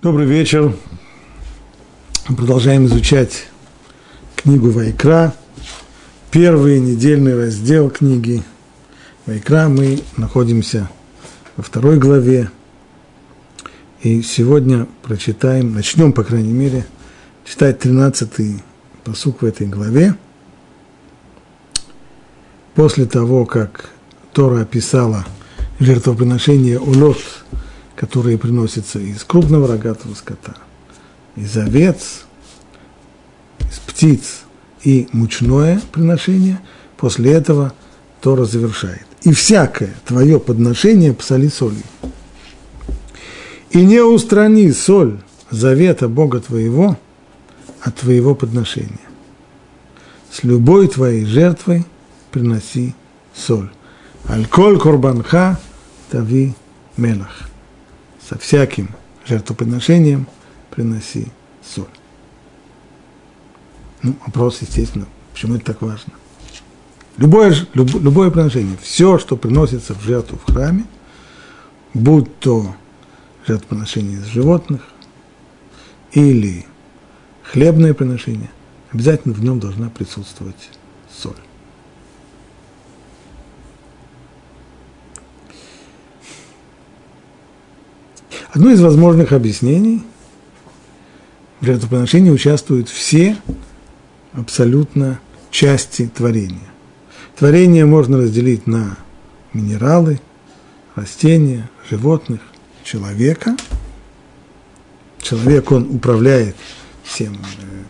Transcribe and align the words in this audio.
Добрый 0.00 0.26
вечер. 0.26 0.76
Продолжаем 2.28 2.86
изучать 2.86 3.48
книгу 4.36 4.70
Вайкра. 4.70 5.34
Первый 6.30 6.78
недельный 6.78 7.36
раздел 7.36 7.90
книги 7.90 8.44
Вайкра. 9.26 9.66
Мы 9.66 10.00
находимся 10.16 10.88
во 11.56 11.64
второй 11.64 11.98
главе. 11.98 12.48
И 14.04 14.22
сегодня 14.22 14.86
прочитаем, 15.02 15.74
начнем, 15.74 16.12
по 16.12 16.22
крайней 16.22 16.52
мере, 16.52 16.86
читать 17.44 17.84
13-й 17.84 18.62
посук 19.02 19.42
в 19.42 19.46
этой 19.46 19.66
главе. 19.66 20.14
После 22.76 23.04
того, 23.06 23.46
как 23.46 23.90
Тора 24.32 24.60
описала 24.60 25.26
жертвоприношение 25.80 26.78
улот– 26.78 27.18
которые 27.98 28.38
приносятся 28.38 29.00
из 29.00 29.24
крупного 29.24 29.66
рогатого 29.66 30.14
скота, 30.14 30.54
из 31.34 31.56
овец, 31.56 32.26
из 33.58 33.78
птиц 33.80 34.42
и 34.84 35.08
мучное 35.10 35.82
приношение, 35.90 36.60
после 36.96 37.32
этого 37.32 37.72
Тора 38.20 38.44
завершает. 38.44 39.04
И 39.22 39.32
всякое 39.32 39.96
твое 40.06 40.38
подношение 40.38 41.12
посоли 41.12 41.48
солью. 41.48 41.82
И 43.70 43.84
не 43.84 44.00
устрани 44.00 44.70
соль 44.70 45.18
завета 45.50 46.08
Бога 46.08 46.38
твоего 46.38 46.96
от 47.82 47.96
твоего 47.96 48.36
подношения. 48.36 49.08
С 50.30 50.44
любой 50.44 50.86
твоей 50.86 51.24
жертвой 51.24 51.84
приноси 52.30 52.94
соль. 53.34 53.70
Альколь 54.28 54.78
корбанха 54.78 55.58
тави 56.10 56.54
мелах 56.96 57.48
со 58.28 58.38
всяким 58.38 58.90
жертвоприношением 59.26 60.26
приноси 60.70 61.28
соль. 61.64 61.86
Ну, 64.02 64.14
вопрос, 64.26 64.58
естественно, 64.60 65.06
почему 65.32 65.56
это 65.56 65.66
так 65.66 65.82
важно? 65.82 66.12
Любое, 67.16 67.54
люб, 67.74 67.90
любое 67.94 68.30
приношение, 68.30 68.76
все, 68.80 69.18
что 69.18 69.36
приносится 69.36 69.94
в 69.94 70.02
жертву 70.02 70.38
в 70.38 70.52
храме, 70.52 70.84
будь 71.94 72.38
то 72.38 72.76
жертвоприношение 73.46 74.18
из 74.18 74.26
животных 74.26 74.82
или 76.12 76.64
хлебное 77.42 77.92
приношение, 77.92 78.50
обязательно 78.92 79.34
в 79.34 79.42
нем 79.42 79.58
должна 79.58 79.88
присутствовать 79.88 80.70
соль. 81.10 81.34
Одно 88.50 88.70
из 88.70 88.80
возможных 88.80 89.32
объяснений– 89.32 90.02
в 91.60 91.64
жертвоприношении 91.64 92.30
участвуют 92.30 92.88
все 92.88 93.36
абсолютно 94.32 95.20
части 95.50 96.10
творения. 96.14 96.70
Творение 97.36 97.84
можно 97.84 98.18
разделить 98.18 98.66
на 98.66 98.96
минералы, 99.52 100.20
растения, 100.94 101.68
животных, 101.88 102.40
человека. 102.84 103.56
Человек, 105.20 105.72
он 105.72 105.96
управляет 105.96 106.56
всем 107.02 107.34
э, 107.34 107.38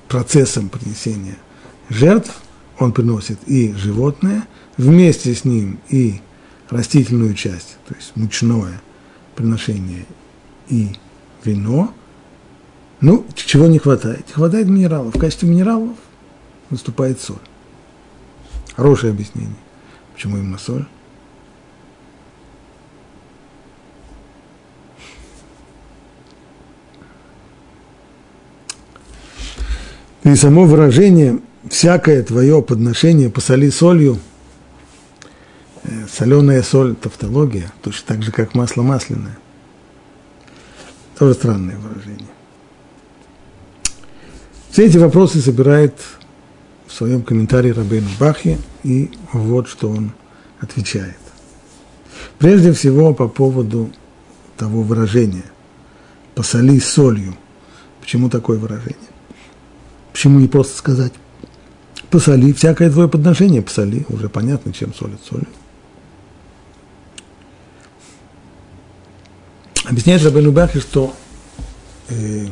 процессом 0.09 0.69
принесения 0.69 1.37
жертв, 1.91 2.41
он 2.79 2.93
приносит 2.93 3.39
и 3.47 3.73
животное, 3.75 4.47
вместе 4.77 5.35
с 5.35 5.45
ним 5.45 5.79
и 5.89 6.21
растительную 6.71 7.35
часть, 7.35 7.77
то 7.87 7.95
есть 7.95 8.13
мучное 8.15 8.81
приношение 9.35 10.07
и 10.69 10.89
вино. 11.45 11.93
Ну, 13.01 13.25
чего 13.35 13.67
не 13.67 13.79
хватает? 13.79 14.27
Хватает 14.31 14.69
минералов. 14.69 15.15
В 15.15 15.19
качестве 15.19 15.49
минералов 15.49 15.97
выступает 16.71 17.21
соль. 17.21 17.37
Хорошее 18.77 19.13
объяснение. 19.13 19.55
Почему 20.15 20.37
именно 20.37 20.59
соль? 20.59 20.87
И 30.25 30.35
само 30.35 30.65
выражение 30.65 31.41
«всякое 31.71 32.23
твое 32.23 32.61
подношение 32.63 33.31
посоли 33.31 33.71
солью» 33.71 34.19
э, 35.85 36.07
соленая 36.13 36.63
соль– 36.63 36.95
тавтология, 37.01 37.73
точно 37.83 38.09
так 38.09 38.23
же, 38.23 38.31
как 38.31 38.55
масло 38.55 38.83
масляное– 38.83 39.39
тоже 41.19 41.35
странное 41.35 41.77
выражение. 41.77 42.29
Все 44.71 44.87
эти 44.87 44.99
вопросы 44.99 45.41
собирает 45.41 45.95
в 46.87 46.93
своем 46.93 47.23
комментарии 47.23 47.71
Рабейну 47.71 48.09
Бахи, 48.21 48.59
и 48.85 49.11
вот 49.33 49.69
что 49.69 49.91
он 49.91 50.13
отвечает. 50.61 51.19
Прежде 52.39 52.73
всего 52.73 53.13
по 53.15 53.27
поводу 53.29 53.91
того 54.57 54.83
выражения 54.83 55.45
«посоли 56.37 56.79
солью». 56.79 57.35
Почему 58.01 58.31
такое 58.31 58.59
выражение? 58.59 58.97
Почему 60.13 60.39
не 60.39 60.47
просто 60.47 60.79
сказать 60.79 61.13
«посоли», 62.11 62.53
всякое 62.53 62.91
твое 62.91 63.09
подношение 63.09 63.63
посоли, 63.63 64.07
уже 64.09 64.29
понятно, 64.29 64.73
чем 64.73 64.95
солят 64.95 65.21
солью. 65.29 65.49
Объясняет 69.89 70.23
Рабену 70.23 70.53
Бахи, 70.53 70.81
что 70.81 71.15
э, 72.11 72.49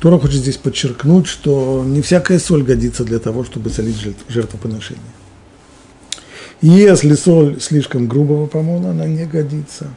Тора 0.00 0.18
хочет 0.18 0.40
здесь 0.40 0.58
подчеркнуть, 0.58 1.26
что 1.26 1.82
не 1.86 2.02
всякая 2.02 2.38
соль 2.38 2.62
годится 2.62 3.04
для 3.04 3.18
того, 3.18 3.42
чтобы 3.42 3.70
солить 3.70 3.96
жертвоприношение. 4.28 5.02
Если 6.60 7.14
соль 7.14 7.58
слишком 7.58 8.06
грубого 8.06 8.46
помола, 8.46 8.90
она 8.90 9.06
не 9.06 9.24
годится. 9.24 9.88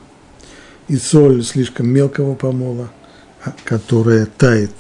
И 0.88 0.96
соль 0.96 1.44
слишком 1.44 1.90
мелкого 1.90 2.36
помола, 2.36 2.90
а, 3.44 3.54
которая 3.66 4.26
тает, 4.26 4.72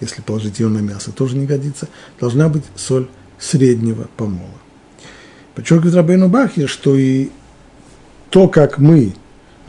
если 0.00 0.22
положить 0.22 0.60
ее 0.60 0.68
на 0.68 0.78
мясо, 0.78 1.12
тоже 1.12 1.36
не 1.36 1.44
годится. 1.44 1.88
Должна 2.18 2.48
быть 2.48 2.64
соль 2.74 3.06
среднего 3.38 4.08
помола. 4.16 4.48
Подчеркивает 5.54 5.94
Рабейну 5.94 6.28
Бахи, 6.28 6.64
что 6.64 6.96
и 6.96 7.28
то, 8.30 8.48
как 8.48 8.78
мы 8.78 9.12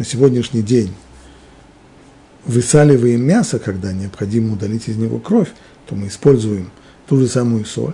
на 0.02 0.06
сегодняшний 0.06 0.64
день 0.64 0.92
высаливаем 2.48 3.24
мясо, 3.24 3.60
когда 3.60 3.94
необходимо 3.94 4.54
удалить 4.54 4.88
из 4.88 4.98
него 4.98 5.20
кровь, 5.20 5.50
то 5.86 5.94
мы 5.94 6.08
используем 6.08 6.72
ту 7.06 7.18
же 7.18 7.28
самую 7.28 7.66
соль. 7.66 7.94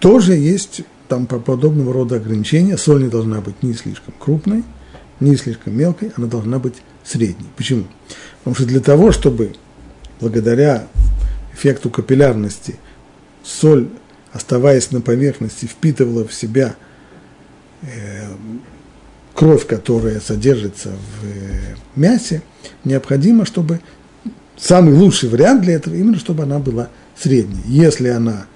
Тоже 0.00 0.32
есть 0.32 0.82
там 1.06 1.26
по 1.26 1.38
подобного 1.38 1.92
рода 1.92 2.16
ограничения. 2.16 2.76
Соль 2.76 3.04
не 3.04 3.08
должна 3.08 3.40
быть 3.40 3.62
ни 3.62 3.72
слишком 3.72 4.14
крупной, 4.18 4.64
ни 5.20 5.36
слишком 5.36 5.78
мелкой, 5.78 6.10
она 6.16 6.26
должна 6.26 6.58
быть 6.58 6.74
средней. 7.04 7.46
Почему? 7.56 7.84
Потому 8.38 8.56
что 8.56 8.66
для 8.66 8.80
того, 8.80 9.12
чтобы 9.12 9.52
благодаря 10.18 10.88
эффекту 11.54 11.88
капиллярности 11.88 12.80
соль, 13.44 13.90
оставаясь 14.32 14.90
на 14.90 15.02
поверхности, 15.02 15.66
впитывала 15.66 16.26
в 16.26 16.34
себя 16.34 16.74
э, 17.82 18.17
кровь, 19.38 19.68
которая 19.68 20.18
содержится 20.18 20.88
в 20.88 21.24
э, 21.24 21.76
мясе, 21.94 22.42
необходимо, 22.82 23.46
чтобы 23.46 23.80
самый 24.56 24.94
лучший 24.94 25.28
вариант 25.28 25.62
для 25.62 25.74
этого, 25.74 25.94
именно 25.94 26.18
чтобы 26.18 26.42
она 26.42 26.58
была 26.58 26.88
средней. 27.16 27.62
Если 27.66 28.08
она 28.08 28.46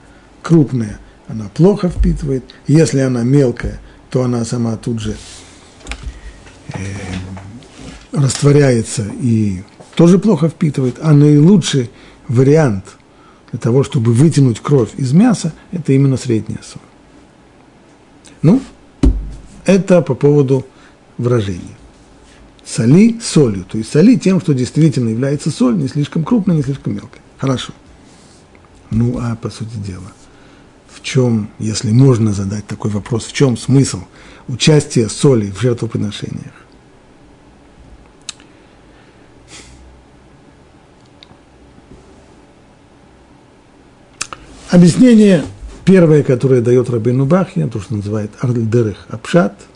крупная, 0.42 0.98
она 1.28 1.48
плохо 1.54 1.88
впитывает, 1.88 2.42
если 2.66 2.98
она 2.98 3.22
мелкая, 3.22 3.78
то 4.10 4.24
она 4.24 4.44
сама 4.44 4.76
тут 4.76 4.98
же 4.98 5.14
э, 6.74 6.78
растворяется 8.10 9.06
и 9.20 9.62
тоже 9.94 10.18
плохо 10.18 10.48
впитывает, 10.48 10.96
а 11.00 11.12
наилучший 11.12 11.92
вариант 12.26 12.96
для 13.52 13.60
того, 13.60 13.84
чтобы 13.84 14.12
вытянуть 14.12 14.58
кровь 14.58 14.90
из 14.96 15.12
мяса, 15.12 15.52
это 15.70 15.92
именно 15.92 16.16
средняя 16.16 16.60
соль. 16.60 16.82
Ну, 18.42 18.60
это 19.64 20.02
по 20.02 20.16
поводу 20.16 20.66
выражения. 21.22 21.76
Соли 22.64 23.18
солью, 23.20 23.64
то 23.64 23.78
есть 23.78 23.90
соли 23.90 24.16
тем, 24.16 24.40
что 24.40 24.54
действительно 24.54 25.08
является 25.08 25.50
соль, 25.50 25.76
не 25.76 25.88
слишком 25.88 26.24
крупной, 26.24 26.56
не 26.56 26.62
слишком 26.62 26.94
мелкой. 26.94 27.20
Хорошо. 27.38 27.72
Ну, 28.90 29.18
а 29.20 29.34
по 29.36 29.50
сути 29.50 29.74
дела, 29.76 30.12
в 30.88 31.02
чем, 31.02 31.50
если 31.58 31.90
можно 31.90 32.32
задать 32.32 32.66
такой 32.66 32.90
вопрос, 32.90 33.24
в 33.24 33.32
чем 33.32 33.56
смысл 33.56 34.00
участия 34.46 35.08
соли 35.08 35.50
в 35.50 35.60
жертвоприношениях? 35.60 36.52
Объяснение 44.70 45.44
первое, 45.84 46.22
которое 46.22 46.60
дает 46.60 46.88
Рабину 46.88 47.26
Бахья, 47.26 47.66
то, 47.66 47.80
что 47.80 47.96
называет 47.96 48.30
Арльдерых 48.40 49.06
Апшат– 49.08 49.58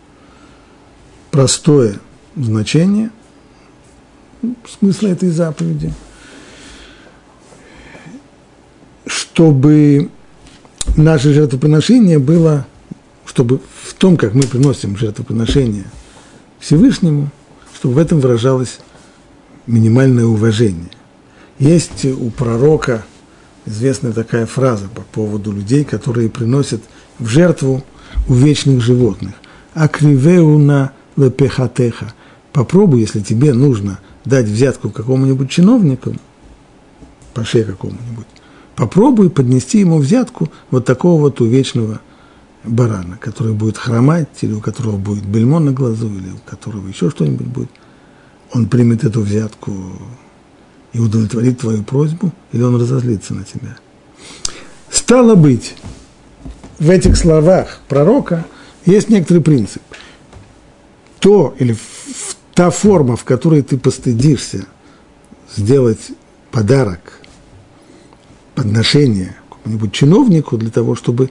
простое 1.36 2.00
значение, 2.34 3.10
смысла 4.66 5.08
этой 5.08 5.28
заповеди, 5.28 5.92
чтобы 9.04 10.08
наше 10.96 11.34
жертвоприношение 11.34 12.18
было, 12.18 12.66
чтобы 13.26 13.60
в 13.84 13.92
том, 13.92 14.16
как 14.16 14.32
мы 14.32 14.44
приносим 14.44 14.96
жертвоприношение 14.96 15.84
Всевышнему, 16.58 17.28
чтобы 17.74 17.96
в 17.96 17.98
этом 17.98 18.20
выражалось 18.20 18.80
минимальное 19.66 20.24
уважение. 20.24 20.88
Есть 21.58 22.06
у 22.06 22.30
пророка 22.30 23.04
известная 23.66 24.12
такая 24.12 24.46
фраза 24.46 24.88
по 24.88 25.02
поводу 25.02 25.52
людей, 25.52 25.84
которые 25.84 26.30
приносят 26.30 26.80
в 27.18 27.26
жертву 27.26 27.84
увечных 28.26 28.80
животных. 28.80 29.34
Акривеуна 29.74 30.92
лепехатеха. 31.16 32.12
Попробуй, 32.52 33.00
если 33.00 33.20
тебе 33.20 33.52
нужно 33.52 33.98
дать 34.24 34.46
взятку 34.46 34.90
какому-нибудь 34.90 35.50
чиновнику, 35.50 36.14
по 37.34 37.44
шее 37.44 37.64
какому-нибудь, 37.64 38.26
попробуй 38.76 39.30
поднести 39.30 39.80
ему 39.80 39.98
взятку 39.98 40.48
вот 40.70 40.84
такого 40.84 41.20
вот 41.20 41.40
увечного 41.40 42.00
барана, 42.64 43.18
который 43.20 43.52
будет 43.52 43.76
хромать, 43.76 44.28
или 44.40 44.52
у 44.52 44.60
которого 44.60 44.96
будет 44.96 45.24
бельмо 45.24 45.60
на 45.60 45.72
глазу, 45.72 46.08
или 46.08 46.30
у 46.30 46.38
которого 46.48 46.88
еще 46.88 47.10
что-нибудь 47.10 47.46
будет. 47.46 47.70
Он 48.52 48.66
примет 48.66 49.04
эту 49.04 49.20
взятку 49.20 49.72
и 50.92 50.98
удовлетворит 50.98 51.60
твою 51.60 51.82
просьбу, 51.82 52.32
или 52.52 52.62
он 52.62 52.80
разозлится 52.80 53.34
на 53.34 53.44
тебя. 53.44 53.76
Стало 54.90 55.34
быть, 55.34 55.74
в 56.78 56.90
этих 56.90 57.16
словах 57.16 57.80
пророка 57.88 58.46
есть 58.84 59.08
некоторый 59.08 59.40
принцип. 59.40 59.82
То 61.20 61.54
или 61.58 61.76
та 62.54 62.70
форма, 62.70 63.16
в 63.16 63.24
которой 63.24 63.62
ты 63.62 63.78
постыдишься 63.78 64.66
сделать 65.56 66.10
подарок, 66.50 67.20
подношение 68.54 69.36
какому-нибудь 69.48 69.92
чиновнику 69.92 70.56
для 70.56 70.70
того, 70.70 70.94
чтобы 70.94 71.30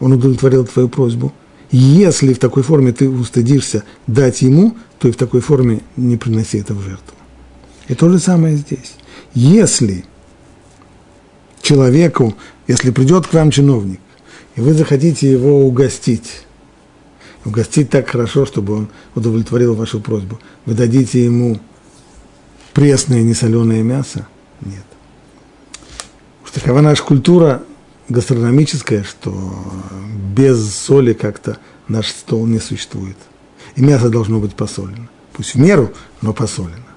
он 0.00 0.12
удовлетворил 0.12 0.66
твою 0.66 0.88
просьбу. 0.88 1.32
Если 1.70 2.32
в 2.32 2.38
такой 2.38 2.62
форме 2.62 2.92
ты 2.92 3.08
устыдишься 3.08 3.84
дать 4.06 4.42
ему, 4.42 4.76
то 4.98 5.08
и 5.08 5.12
в 5.12 5.16
такой 5.16 5.40
форме 5.40 5.80
не 5.96 6.16
приноси 6.16 6.58
это 6.58 6.74
в 6.74 6.82
жертву. 6.82 7.14
И 7.88 7.94
то 7.94 8.08
же 8.10 8.18
самое 8.18 8.56
здесь. 8.56 8.94
Если 9.34 10.04
человеку, 11.62 12.34
если 12.66 12.90
придет 12.90 13.26
к 13.26 13.34
вам 13.34 13.50
чиновник, 13.50 14.00
и 14.56 14.60
вы 14.60 14.74
захотите 14.74 15.30
его 15.30 15.66
угостить, 15.66 16.42
угостить 17.44 17.90
так 17.90 18.08
хорошо, 18.08 18.46
чтобы 18.46 18.74
он 18.74 18.88
удовлетворил 19.14 19.74
вашу 19.74 20.00
просьбу, 20.00 20.38
вы 20.66 20.74
дадите 20.74 21.24
ему 21.24 21.60
пресное 22.72 23.22
несоленое 23.22 23.82
мясо? 23.82 24.26
Нет. 24.60 24.84
Уж 26.44 26.50
такова 26.50 26.80
наша 26.80 27.02
культура 27.02 27.62
гастрономическая, 28.08 29.04
что 29.04 29.54
без 30.34 30.74
соли 30.74 31.12
как-то 31.12 31.58
наш 31.88 32.08
стол 32.08 32.46
не 32.46 32.58
существует. 32.58 33.16
И 33.76 33.82
мясо 33.82 34.08
должно 34.08 34.40
быть 34.40 34.54
посолено. 34.54 35.08
Пусть 35.32 35.54
в 35.54 35.58
меру, 35.58 35.92
но 36.22 36.32
посолено. 36.32 36.88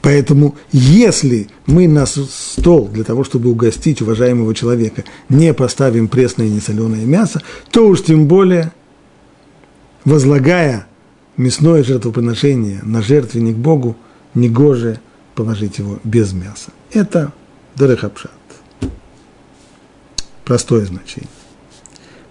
Поэтому, 0.00 0.56
если 0.72 1.48
мы 1.66 1.86
на 1.86 2.06
стол 2.06 2.88
для 2.88 3.04
того, 3.04 3.24
чтобы 3.24 3.50
угостить 3.50 4.00
уважаемого 4.00 4.54
человека, 4.54 5.04
не 5.28 5.52
поставим 5.52 6.08
пресное 6.08 6.46
и 6.46 6.50
несоленое 6.50 7.04
мясо, 7.04 7.42
то 7.70 7.86
уж 7.86 8.02
тем 8.02 8.26
более, 8.26 8.72
возлагая 10.06 10.86
мясное 11.36 11.84
жертвоприношение 11.84 12.80
на 12.82 13.02
жертвенник 13.02 13.56
Богу, 13.56 13.94
негоже 14.32 15.00
положить 15.34 15.78
его 15.78 15.98
без 16.02 16.32
мяса. 16.32 16.70
Это 16.92 17.32
Дерехапшат. 17.74 18.32
Простое 20.46 20.86
значение. 20.86 21.28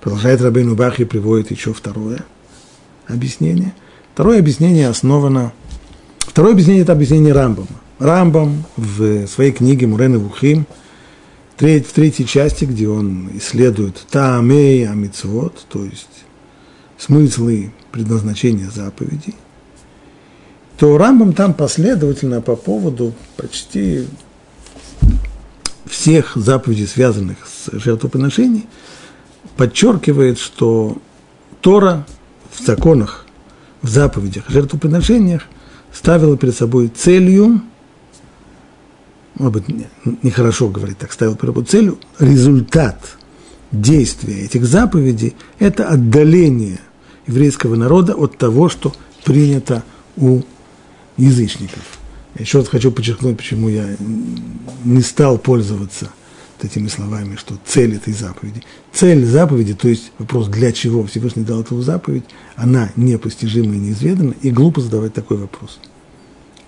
Продолжает 0.02 0.42
Рабейну 0.42 0.76
Бахи 0.76 1.04
приводит 1.04 1.52
еще 1.52 1.74
второе 1.74 2.26
объяснение. 3.08 3.76
Второе 4.14 4.40
объяснение 4.40 4.88
основано 4.88 5.54
Второе 6.20 6.54
объяснение– 6.54 6.82
это 6.84 6.92
объяснение 6.92 7.34
Рамбама. 7.34 7.68
Рамбам 7.98 8.66
в 8.76 9.26
своей 9.28 9.54
книге 9.54 9.88
Мурен 9.88 10.16
и 10.16 10.18
Вухим, 10.18 10.66
в 11.56 11.60
третьей 11.62 12.26
части, 12.26 12.66
где 12.66 12.90
он 12.90 13.30
исследует 13.36 14.06
Таамей 14.12 14.86
Амицвод, 14.86 15.66
то 15.70 15.86
есть 15.86 16.15
смыслы 16.98 17.72
предназначения 17.92 18.70
заповедей, 18.70 19.36
то 20.78 20.98
Рамбам 20.98 21.34
там 21.34 21.54
последовательно 21.54 22.42
по 22.42 22.56
поводу 22.56 23.14
почти 23.38 24.06
всех 25.86 26.36
заповедей, 26.36 26.88
связанных 26.88 27.38
с 27.48 27.70
жертвоприношением, 27.80 28.66
подчеркивает, 29.56 30.40
что 30.40 30.98
Тора 31.62 32.06
в 32.52 32.66
законах, 32.66 33.26
в 33.82 33.90
заповедях, 33.90 34.50
жертвоприношениях 34.50 35.44
ставила 35.94 36.38
перед 36.38 36.56
собой 36.56 36.90
целью, 36.90 37.62
может 39.36 39.54
быть, 39.54 39.88
нехорошо 40.24 40.70
говорить 40.70 40.98
так, 40.98 41.12
ставила 41.12 41.36
перед 41.36 41.54
собой 41.54 41.66
целью, 41.66 42.00
результат 42.20 43.00
действия 43.72 44.42
этих 44.46 44.66
заповедей– 44.66 45.36
это 45.60 45.88
отдаление 45.88 46.80
еврейского 47.28 47.76
народа 47.76 48.14
от 48.14 48.38
того, 48.38 48.70
что 48.70 48.94
принято 49.24 49.84
у 50.18 50.42
язычников. 51.18 52.00
Еще 52.38 52.60
раз 52.60 52.68
хочу 52.68 52.92
подчеркнуть, 52.92 53.38
почему 53.38 53.70
я 53.70 53.96
не 54.84 55.02
стал 55.02 55.38
пользоваться– 55.38 56.10
этими 56.66 56.88
словами, 56.88 57.36
что 57.38 57.58
цель 57.66 57.96
этой 57.96 58.14
заповеди. 58.14 58.62
Цель 58.92 59.26
заповеди, 59.26 59.74
то 59.74 59.88
есть 59.88 60.12
вопрос, 60.18 60.48
для 60.48 60.72
чего 60.72 61.06
Всевышний 61.06 61.44
дал 61.44 61.62
эту 61.62 61.82
заповедь, 61.82 62.26
она 62.56 62.92
непостижима 62.96 63.74
и 63.76 63.78
неизведана, 63.78 64.34
и 64.42 64.52
глупо 64.52 64.82
задавать 64.82 65.14
такой 65.14 65.38
вопрос. 65.38 65.80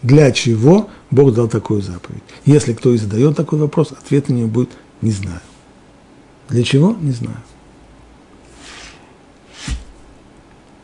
Для 0.03 0.31
чего 0.31 0.89
Бог 1.12 1.33
дал 1.33 1.48
такую 1.48 1.81
заповедь? 1.81 2.24
Если 2.45 2.74
кто 2.74 2.94
и 2.94 2.98
задает 2.98 3.36
такой 3.36 3.60
вопрос, 3.60 3.92
ответ 3.92 4.30
на 4.30 4.33
него 4.33 4.48
будет 4.48 4.69
«не 5.01 5.12
знаю». 5.12 5.42
Для 6.50 6.63
чего? 6.63 6.95
Не 7.01 7.12
знаю. 7.12 7.38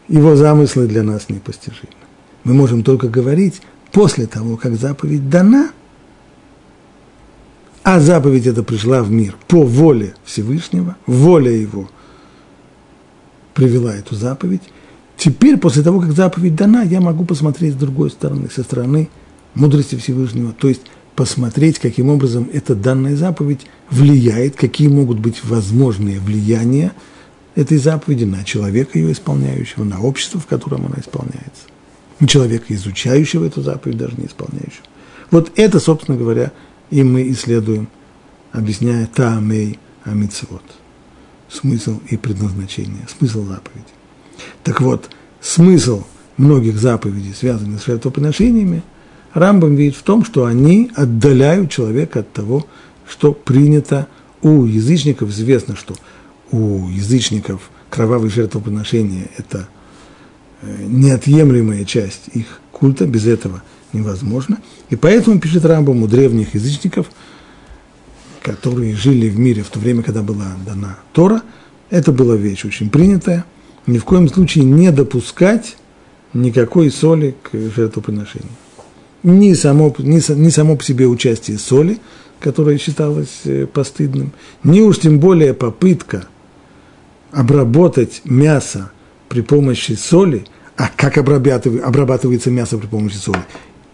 Его 0.07 0.35
замыслы 0.35 0.87
для 0.87 1.03
нас 1.03 1.29
непостижимы. 1.29 1.93
Мы 2.43 2.53
можем 2.53 2.83
только 2.83 3.07
говорить 3.07 3.61
после 3.91 4.27
того, 4.27 4.57
как 4.57 4.75
заповедь 4.75 5.29
дана– 5.29 5.71
а 7.83 7.99
заповедь 7.99 8.47
эта 8.47 8.63
пришла 8.63 9.03
в 9.03 9.11
мир 9.11 9.35
по 9.47 9.63
воле 9.63 10.15
Всевышнего, 10.23 10.95
воля 11.05 11.51
его 11.51 11.89
привела 13.53 13.93
эту 13.93 14.15
заповедь. 14.15 14.61
Теперь, 15.17 15.57
после 15.57 15.83
того, 15.83 15.99
как 15.99 16.13
заповедь 16.13 16.55
дана, 16.55 16.81
я 16.83 17.01
могу 17.01 17.25
посмотреть 17.25 17.73
с 17.73 17.77
другой 17.77 18.09
стороны, 18.09 18.49
со 18.49 18.63
стороны 18.63 19.09
мудрости 19.53 19.95
Всевышнего, 19.95 20.53
то 20.53 20.69
есть 20.69 20.83
посмотреть, 21.15 21.77
каким 21.77 22.09
образом 22.09 22.49
эта 22.51 22.73
данная 22.73 23.17
заповедь 23.17 23.67
влияет, 23.91 24.55
какие 24.55 24.87
могут 24.87 25.19
быть 25.19 25.43
возможные 25.43 26.19
влияния 26.19 26.93
этой 27.55 27.77
заповеди 27.77 28.23
на 28.23 28.43
человека, 28.43 28.97
ее 28.97 29.11
исполняющего, 29.11 29.83
на 29.83 30.01
общество, 30.01 30.39
в 30.39 30.47
котором 30.47 30.85
она 30.85 30.95
исполняется, 30.99 31.63
на 32.19 32.27
человека, 32.27 32.73
изучающего 32.73 33.45
эту 33.45 33.61
заповедь, 33.61 33.97
даже 33.97 34.15
не 34.17 34.25
исполняющего. 34.25 34.85
Вот 35.31 35.51
это, 35.55 35.79
собственно 35.79 36.17
говоря, 36.17 36.51
и 36.89 37.03
мы 37.03 37.29
исследуем, 37.31 37.87
объясняя 38.51 39.07
таамей 39.07 39.79
амитсвот, 40.03 40.63
смысл 41.49 41.99
и 42.09 42.17
предназначение, 42.17 43.07
смысл 43.17 43.45
заповеди. 43.45 43.85
Так 44.63 44.81
вот, 44.81 45.09
смысл 45.41 46.03
многих 46.37 46.77
заповедей, 46.77 47.33
связанных 47.33 47.81
с 47.81 47.85
жертвоприношениями, 47.85 48.83
Рамбам 49.33 49.75
видит 49.75 49.95
в 49.95 50.03
том, 50.03 50.23
что 50.23 50.45
они 50.45 50.91
отдаляют 50.95 51.71
человека 51.71 52.19
от 52.19 52.31
того, 52.31 52.67
что 53.07 53.33
принято 53.33 54.07
у 54.41 54.65
язычников. 54.65 55.29
Известно, 55.29 55.75
что 55.75 55.95
у 56.53 56.87
язычников 56.87 57.71
кровавые 57.89 58.29
жертвоприношения– 58.29 59.27
это 59.37 59.67
э, 60.61 60.85
неотъемлемая 60.85 61.83
часть 61.83 62.27
их 62.33 62.61
культа, 62.71 63.07
без 63.07 63.25
этого 63.25 63.63
невозможно. 63.91 64.59
И 64.89 64.95
поэтому, 64.95 65.39
пишет 65.39 65.65
Рамбам, 65.65 66.03
у 66.03 66.07
древних 66.07 66.53
язычников, 66.53 67.07
которые 68.43 68.95
жили 68.95 69.29
в 69.29 69.39
мире 69.39 69.63
в 69.63 69.69
то 69.69 69.79
время, 69.79 70.03
когда 70.03 70.21
была 70.21 70.55
дана 70.65 70.99
Тора, 71.11 71.41
это 71.89 72.11
была 72.11 72.35
вещь 72.35 72.65
очень 72.65 72.89
принятая, 72.89 73.45
ни 73.87 73.97
в 73.97 74.05
коем 74.05 74.29
случае 74.29 74.63
не 74.63 74.91
допускать 74.91 75.77
никакой 76.33 76.91
соли 76.91 77.35
к 77.41 77.49
жертвоприношению. 77.75 78.51
Ни 79.23 79.53
само, 79.53 79.93
ни, 79.97 80.33
ни 80.33 80.49
само 80.49 80.75
по 80.75 80.83
себе 80.83 81.07
участие 81.07 81.57
соли, 81.57 81.99
которое 82.39 82.77
считалось 82.77 83.41
э, 83.45 83.65
постыдным, 83.65 84.33
ни 84.63 84.81
уж 84.81 84.99
тем 84.99 85.19
более 85.19 85.53
попытка 85.53 86.27
обработать 87.33 88.21
мясо 88.25 88.91
при 89.29 89.41
помощи 89.41 89.93
соли, 89.93 90.45
а 90.77 90.89
как 90.95 91.17
обрабатывается 91.17 92.51
мясо 92.51 92.77
при 92.77 92.87
помощи 92.87 93.15
соли? 93.15 93.43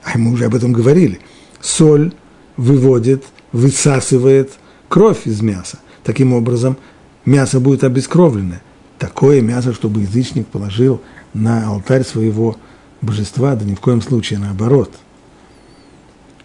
а 0.04 0.18
мы 0.18 0.32
уже 0.32 0.46
об 0.46 0.56
этом 0.56 0.74
говорили, 0.74 1.20
соль 1.62 2.14
выводит, 2.58 3.24
высасывает 3.52 4.52
кровь 4.88 5.26
из 5.26 5.42
мяса. 5.42 5.80
Таким 6.04 6.34
образом, 6.34 6.78
мясо 7.26 7.60
будет 7.60 7.84
обескровленное. 7.84 8.62
Такое 8.98 9.42
мясо, 9.42 9.74
чтобы 9.74 10.02
язычник 10.02 10.48
положил 10.48 11.02
на 11.34 11.68
алтарь 11.68 12.04
своего 12.04 12.58
божества, 13.02 13.56
да 13.56 13.66
ни 13.66 13.76
в 13.76 13.80
коем 13.80 14.02
случае 14.02 14.40
наоборот. 14.40 14.94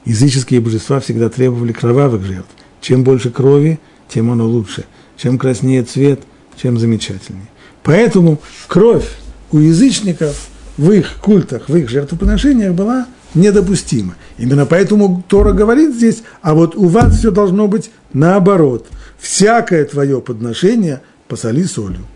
Языческие 0.05 0.61
божества 0.61 1.01
всегда 1.01 1.29
требовали 1.31 1.73
кровавых 1.73 2.23
жертв. 2.23 2.51
Чем 2.81 3.03
больше 3.03 3.31
крови, 3.31 3.81
тем 4.09 4.31
оно 4.31 4.47
лучше. 4.47 4.85
Чем 5.17 5.39
краснее 5.39 5.83
цвет, 5.83 6.21
чем 6.57 6.79
замечательнее. 6.79 7.49
Поэтому 7.83 8.41
кровь 8.67 9.09
у 9.53 9.59
язычников 9.59 10.49
в 10.77 10.91
их 10.91 11.19
культах, 11.21 11.69
в 11.69 11.77
их 11.77 11.89
жертвоприношениях 11.89 12.75
была 12.75 13.07
недопустима. 13.35 14.15
Именно 14.39 14.67
поэтому 14.67 15.23
Тора 15.29 15.53
говорит 15.53 15.95
здесь, 15.95 16.23
а 16.43 16.55
вот 16.55 16.77
у 16.77 16.87
вас 16.87 17.19
все 17.19 17.31
должно 17.31 17.69
быть 17.69 17.91
наоборот. 18.13 18.87
Всякое 19.19 19.85
твое 19.85 20.21
подношение 20.21 21.03
посоли 21.29 21.65
солью. 21.65 22.07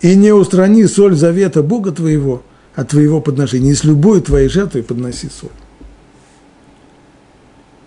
И 0.00 0.14
не 0.16 0.32
устрани 0.32 0.86
соль 0.86 1.14
завета 1.14 1.62
Бога 1.62 1.92
твоего 1.92 2.42
от 2.74 2.88
твоего 2.88 3.20
подношения. 3.20 3.70
И 3.70 3.74
с 3.74 3.84
любой 3.84 4.20
твоей 4.20 4.48
жертвой 4.48 4.82
подноси 4.82 5.28
соль. 5.28 5.50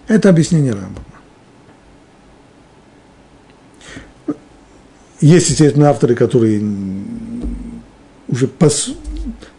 Это 0.08 0.30
объяснение 0.30 0.72
Рамбама. 0.72 1.17
Есть, 5.20 5.50
естественно, 5.50 5.90
авторы, 5.90 6.16
которые 6.16 6.64
уже 8.28 8.48
пос... 8.48 8.92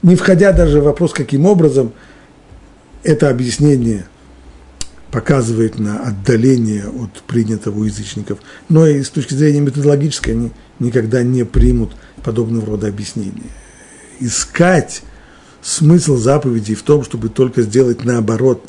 не 0.02 0.14
входя 0.14 0.52
даже 0.52 0.80
в 0.80 0.84
вопрос, 0.84 1.12
каким 1.12 1.46
образом 1.46 1.92
это 3.02 3.28
объяснение 3.28 4.06
показывает 5.10 5.78
на 5.78 6.00
отдаление 6.00 6.86
от 6.86 7.22
принятого 7.22 7.78
у 7.78 7.84
язычников, 7.84 8.38
но 8.68 8.86
и 8.86 9.02
с 9.02 9.08
точки 9.08 9.34
зрения 9.34 9.60
методологической 9.60 10.34
они 10.34 10.52
никогда 10.78 11.22
не 11.22 11.44
примут 11.44 11.92
подобного 12.22 12.66
рода 12.66 12.88
объяснения. 12.88 13.50
Искать 14.20 15.02
смысл 15.62 16.16
заповедей 16.16 16.74
в 16.74 16.82
том, 16.82 17.02
чтобы 17.02 17.30
только 17.30 17.62
сделать 17.62 18.04
наоборот, 18.04 18.64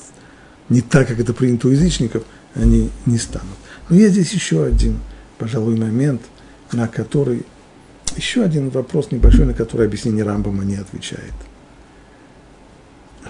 не 0.69 0.81
так, 0.81 1.07
как 1.07 1.19
это 1.19 1.33
принято 1.33 1.67
у 1.67 1.71
язычников, 1.71 2.23
они 2.55 2.89
не 3.05 3.17
станут. 3.17 3.57
Но 3.89 3.95
есть 3.95 4.13
здесь 4.13 4.31
еще 4.31 4.63
один, 4.63 4.99
пожалуй, 5.37 5.75
момент, 5.75 6.21
на 6.71 6.87
который, 6.87 7.45
еще 8.15 8.43
один 8.43 8.69
вопрос 8.69 9.11
небольшой, 9.11 9.45
на 9.45 9.53
который 9.53 9.87
объяснение 9.87 10.23
Рамбама 10.23 10.63
не 10.63 10.75
отвечает. 10.75 11.33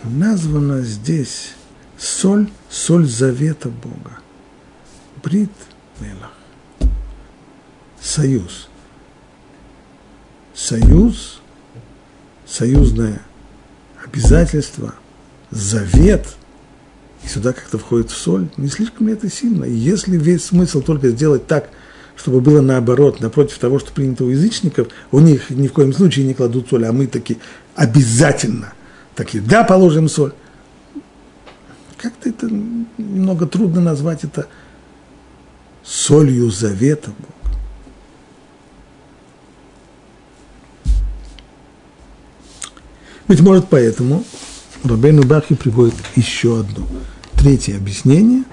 Названа 0.03 0.81
здесь 0.81 1.53
соль, 1.97 2.49
соль 2.69 3.07
завета 3.07 3.69
Бога. 3.69 4.19
Брит 5.23 5.51
Мелах. 5.99 6.33
Союз. 7.99 8.69
Союз, 10.53 11.41
союзное 12.45 13.21
обязательство, 14.03 14.95
завет, 15.51 16.35
и 17.23 17.27
сюда 17.27 17.53
как-то 17.53 17.77
входит 17.77 18.11
в 18.11 18.17
соль, 18.17 18.49
не 18.57 18.67
слишком 18.67 19.07
ли 19.07 19.13
это 19.13 19.29
сильно? 19.29 19.65
Если 19.65 20.17
весь 20.17 20.45
смысл 20.45 20.81
только 20.81 21.09
сделать 21.09 21.47
так, 21.47 21.69
чтобы 22.19 22.41
было 22.41 22.59
наоборот, 22.59 23.21
напротив 23.21 23.57
того, 23.59 23.79
что 23.79 23.93
принято 23.93 24.25
у 24.25 24.29
язычников, 24.29 24.89
у 25.11 25.19
них 25.19 25.49
ни 25.49 25.67
в 25.67 25.73
коем 25.73 25.93
случае 25.93 26.25
не 26.25 26.33
кладут 26.33 26.67
соль, 26.69 26.85
а 26.85 26.91
мы 26.91 27.07
таки 27.07 27.37
обязательно 27.75 28.73
такие, 29.15 29.41
да, 29.41 29.63
положим 29.63 30.09
соль. 30.09 30.33
Как-то 31.97 32.29
это 32.29 32.49
немного 32.97 33.45
трудно 33.45 33.79
назвать 33.79 34.25
это 34.25 34.47
солью 35.81 36.51
завета 36.51 37.11
Бога. 37.11 37.57
Быть 43.29 43.39
может, 43.39 43.67
поэтому 43.69 44.25
Рабейну 44.83 45.23
Бахи 45.23 45.55
приводит 45.55 45.95
еще 46.15 46.59
одно, 46.59 46.85
третье 47.35 47.77
объяснение. 47.77 48.43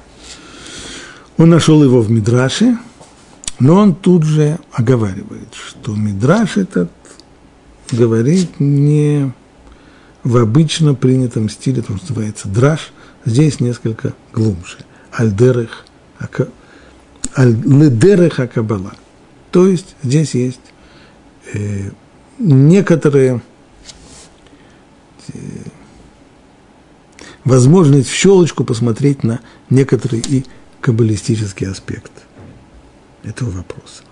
Он 1.36 1.50
нашел 1.50 1.82
его 1.82 2.00
в 2.00 2.10
Мидраше, 2.10 2.78
но 3.58 3.74
он 3.76 3.94
тут 3.94 4.24
же 4.24 4.58
оговаривает, 4.72 5.54
что 5.54 5.94
Мидраш 5.94 6.56
этот 6.56 6.90
говорит 7.90 8.60
не 8.60 9.32
в 10.24 10.36
обычно 10.36 10.94
принятом 10.94 11.48
стиле, 11.48 11.82
что 11.82 11.92
называется 11.92 12.48
драж, 12.48 12.92
здесь 13.24 13.60
несколько 13.60 14.14
глубже. 14.32 14.78
Альдерех, 15.12 15.86
альдерех 17.34 18.40
акабала. 18.40 18.92
То 19.50 19.66
есть 19.66 19.94
здесь 20.02 20.34
есть 20.34 20.60
э, 21.54 21.90
некоторые 22.38 23.40
возможность 27.44 28.08
в 28.08 28.14
щелочку 28.14 28.64
посмотреть 28.64 29.22
на 29.22 29.40
некоторые 29.70 30.22
и 30.22 30.44
каббалистический 30.80 31.68
аспект 31.68 32.25
этого 33.26 33.50
вопроса. 33.50 34.02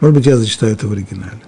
Может 0.00 0.16
быть, 0.16 0.26
я 0.26 0.36
зачитаю 0.36 0.72
это 0.72 0.86
в 0.86 0.92
оригинале. 0.92 1.40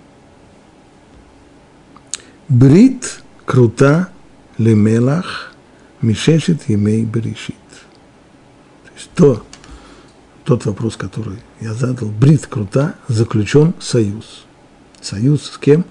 Брит 2.49 3.23
крута 3.45 4.09
лемелах 4.57 5.53
мишешет 6.01 6.69
емей 6.69 7.05
берешит. 7.05 7.55
То 8.85 8.93
есть 8.95 9.11
то, 9.15 9.47
тот 10.45 10.65
вопрос, 10.65 10.97
который 10.97 11.39
я 11.61 11.75
задал, 11.75 12.09
брит 12.09 12.47
крута, 12.47 12.95
заключен 13.09 13.75
союз. 13.81 14.45
Союз 15.01 15.51
с 15.51 15.59
кем? 15.59 15.85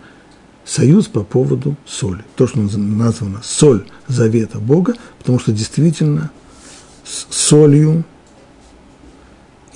союз 0.67 1.07
по 1.07 1.23
поводу 1.23 1.75
соли. 1.85 2.23
То, 2.35 2.45
что 2.45 2.59
названо 2.59 3.41
соль 3.43 3.87
завета 4.07 4.59
Бога, 4.59 4.95
потому 5.17 5.39
что 5.39 5.51
действительно 5.51 6.29
с 7.05 7.33
солью 7.33 8.03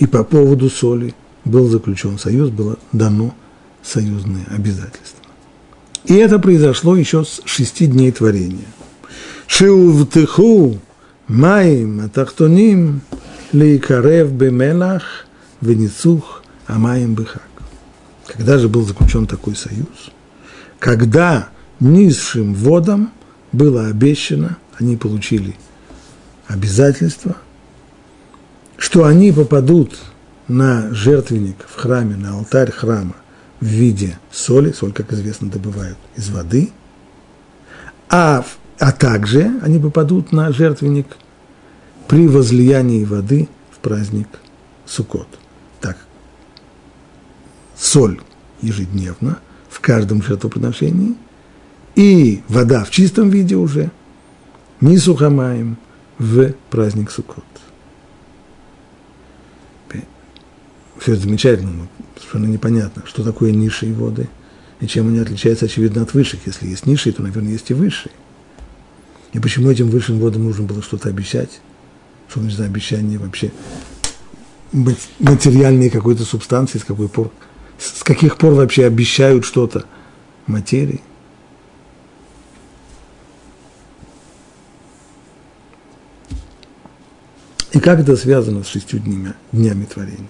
и 0.01 0.05
по 0.05 0.23
поводу 0.25 0.69
соли 0.69 1.13
был 1.45 1.69
заключен 1.69 2.19
союз, 2.19 2.49
было 2.49 2.77
дано 2.91 3.33
союзные 3.81 4.45
обязательства. 4.47 5.19
И 6.03 6.15
это 6.15 6.39
произошло 6.39 6.95
еще 6.97 7.23
с 7.23 7.41
шести 7.45 7.87
дней 7.87 8.11
творения. 8.11 8.67
Шиувтыху 9.47 10.77
маим 11.27 12.01
атахтоним 12.01 13.01
лейкарев 13.53 14.31
бемелах 14.31 15.03
венецух 15.61 16.43
амаим 16.67 17.15
бехак. 17.15 17.47
Когда 18.27 18.57
же 18.57 18.67
был 18.67 18.85
заключен 18.85 19.25
такой 19.25 19.55
союз– 19.55 20.11
когда 20.81 21.49
низшим 21.79 22.55
водам 22.55 23.11
было 23.51 23.85
обещано, 23.85 24.57
они 24.79 24.97
получили 24.97 25.55
обязательство, 26.47 27.37
что 28.91 29.05
они 29.05 29.31
попадут 29.31 29.97
на 30.49 30.93
жертвенник 30.93 31.65
в 31.65 31.77
храме, 31.77 32.17
на 32.17 32.33
алтарь 32.33 32.71
храма 32.71 33.15
в 33.61 33.65
виде 33.65 34.19
соли, 34.29 34.73
соль, 34.73 34.91
как 34.91 35.13
известно, 35.13 35.49
добывают 35.49 35.97
из 36.17 36.29
воды, 36.29 36.71
а, 38.09 38.43
а 38.79 38.91
также 38.91 39.49
они 39.61 39.79
попадут 39.79 40.33
на 40.33 40.51
жертвенник 40.51 41.07
при 42.09 42.27
возлиянии 42.27 43.05
воды 43.05 43.47
в 43.71 43.77
праздник 43.77 44.27
Суккот. 44.85 45.39
Так, 45.79 45.95
соль 47.77 48.19
ежедневно– 48.61 49.39
в 49.69 49.79
каждом 49.79 50.21
жертвоприношении, 50.21 51.15
и 51.95 52.43
вода 52.49 52.83
в 52.83 52.89
чистом 52.89 53.29
виде 53.29 53.55
уже, 53.55 53.89
не 54.81 54.97
сухомаем 54.97 55.77
в 56.17 56.51
праздник 56.69 57.09
Суккот. 57.09 57.45
Все 61.01 61.13
это 61.13 61.23
замечательно, 61.23 61.71
но 61.71 61.87
совершенно 62.15 62.45
непонятно, 62.45 63.01
что 63.07 63.23
такое 63.23 63.51
низшие 63.51 63.91
воды 63.91 64.29
и 64.79 64.85
чем 64.85 65.07
они 65.07 65.17
отличаются, 65.17 65.65
очевидно, 65.65 66.03
от 66.03 66.13
высших. 66.13 66.45
Если 66.45 66.67
есть 66.67 66.85
низшие, 66.85 67.11
то, 67.11 67.23
наверное, 67.23 67.53
есть 67.53 67.71
и 67.71 67.73
высшие. 67.73 68.11
И 69.33 69.39
почему 69.39 69.71
этим 69.71 69.89
высшим 69.89 70.19
водам 70.19 70.43
нужно 70.43 70.65
было 70.65 70.83
что-то 70.83 71.09
обещать? 71.09 71.59
Что 72.29 72.41
значит 72.41 72.59
за 72.59 72.65
обещание 72.65 73.17
вообще 73.17 73.51
материальной 74.71 75.89
какой-то 75.89 76.23
субстанции, 76.23 76.77
с 76.77 76.83
какой 76.83 77.09
пор 77.09 77.31
с 77.79 78.03
каких 78.03 78.37
пор 78.37 78.53
вообще 78.53 78.85
обещают 78.85 79.43
что-то 79.43 79.85
материи? 80.45 81.01
И 87.71 87.79
как 87.79 87.99
это 87.99 88.15
связано 88.15 88.63
с 88.63 88.67
шестью 88.67 88.99
днями, 88.99 89.33
днями 89.51 89.85
творения? 89.85 90.29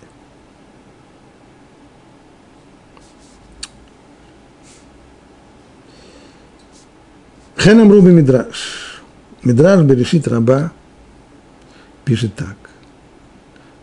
Хенам 7.64 7.92
Руби 7.92 8.10
Мидраш. 8.10 9.02
Мидраш 9.44 9.82
Берешит 9.82 10.28
Раба 10.28 10.72
пишет 12.06 12.34
так. 12.34 12.58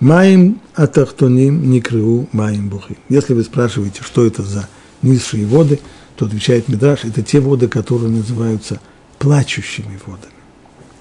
Маим 0.01 0.61
атахтоним 0.75 1.71
никрыу 1.71 2.29
маим 2.33 2.71
бухи. 2.71 2.99
Если 3.09 3.35
вы 3.35 3.45
спрашиваете, 3.45 4.03
что 4.03 4.27
это 4.27 4.43
за 4.43 4.69
низшие 5.03 5.47
воды, 5.47 5.79
то 6.17 6.27
отвечает 6.27 6.67
Мидраш, 6.69 7.05
это 7.05 7.23
те 7.23 7.39
воды, 7.39 7.69
которые 7.69 8.11
называются 8.11 8.81
плачущими 9.21 9.97
водами. 10.05 10.33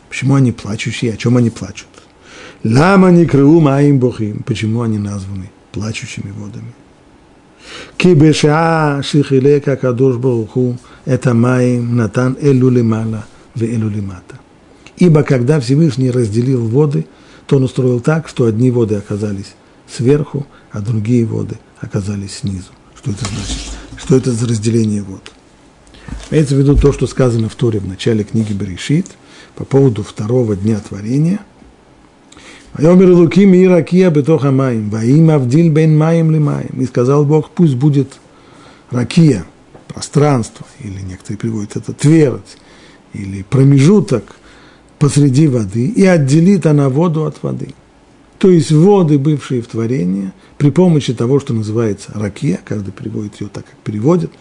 Почему 0.08 0.36
они 0.36 0.52
плачущие? 0.52 1.14
О 1.14 1.18
чем 1.18 1.36
они 1.38 1.50
плачут? 1.50 1.88
Лама 2.64 3.10
никрыу 3.10 3.60
маим 3.60 3.98
бухим. 3.98 4.44
Почему 4.46 4.84
они 4.84 5.00
названы 5.00 5.50
плачущими 5.72 6.30
водами? 6.30 6.76
Кибеша 8.08 9.02
шихилека 9.04 9.76
кадош 9.76 10.16
баруху 10.16 10.78
это 11.06 11.34
маим 11.34 11.96
натан 11.96 12.38
элю 12.42 12.70
лимала 12.70 13.26
в 13.54 13.62
элю 13.62 13.90
лимата. 13.90 14.40
Ибо 14.98 15.24
когда 15.24 15.60
Всевышний 15.60 16.12
разделил 16.12 16.68
воды– 16.68 17.06
то 17.48 17.56
он 17.56 17.64
устроил 17.64 18.00
так, 18.00 18.28
что 18.28 18.46
одни 18.46 18.70
воды 18.70 18.96
оказались 18.96 19.56
сверху, 19.90 20.46
а 20.72 20.82
другие 20.82 21.26
воды 21.26 21.58
оказались 21.80 22.40
снизу. 22.40 22.68
Что 22.96 23.12
это 23.12 23.26
значит? 23.26 23.58
Что 23.98 24.18
это 24.18 24.32
за 24.34 24.48
разделение 24.48 25.02
вод? 25.02 25.32
Имеется 26.30 26.56
в 26.56 26.60
виду 26.60 26.76
то, 26.76 26.92
что 26.92 27.08
сказано 27.08 27.48
в 27.50 27.56
Торе 27.56 27.80
в 27.80 27.88
начале 27.88 28.24
книги 28.24 28.54
Берешит 28.54 29.08
по 29.56 29.64
поводу 29.64 30.04
второго 30.04 30.56
дня 30.56 30.80
творения. 30.80 31.40
«Вайомер 32.78 33.12
луки 33.12 33.46
мира 33.46 33.82
кия 33.82 34.10
бетоха 34.10 34.52
маим, 34.52 34.90
ваим 34.90 35.30
авдиль 35.32 35.70
бен 35.70 35.98
маим 35.98 36.32
ли 36.32 36.40
маим». 36.40 36.80
И 36.80 36.86
сказал 36.86 37.26
Бог, 37.26 37.50
пусть 37.50 37.76
будет 37.76 38.20
ракия, 38.92 39.46
пространство, 39.88 40.66
или 40.80 41.02
некоторые 41.02 41.38
приводят 41.38 41.76
это 41.76 41.94
твердь, 41.94 42.58
или 43.14 43.44
промежуток– 43.44 44.24
посреди 45.00 45.48
воды, 45.48 45.88
и 45.88 46.06
отделит 46.06 46.66
она 46.66 46.90
воду 46.90 47.26
от 47.26 47.42
воды. 47.44 47.70
То 48.40 48.50
есть 48.50 48.72
воды, 48.72 49.18
бывшие 49.18 49.62
в 49.62 49.68
творении, 49.68 50.32
при 50.58 50.70
помощи 50.70 51.14
того, 51.14 51.40
что 51.40 51.54
называется 51.54 52.12
ракия, 52.14 52.60
каждый 52.64 52.92
переводит 52.92 53.40
ее 53.42 53.48
так, 53.48 53.66
как 53.66 53.76
переводит, 53.80 54.32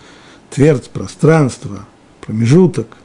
твердь, 0.50 0.90
пространство, 0.90 1.86
промежуток, 2.20 2.96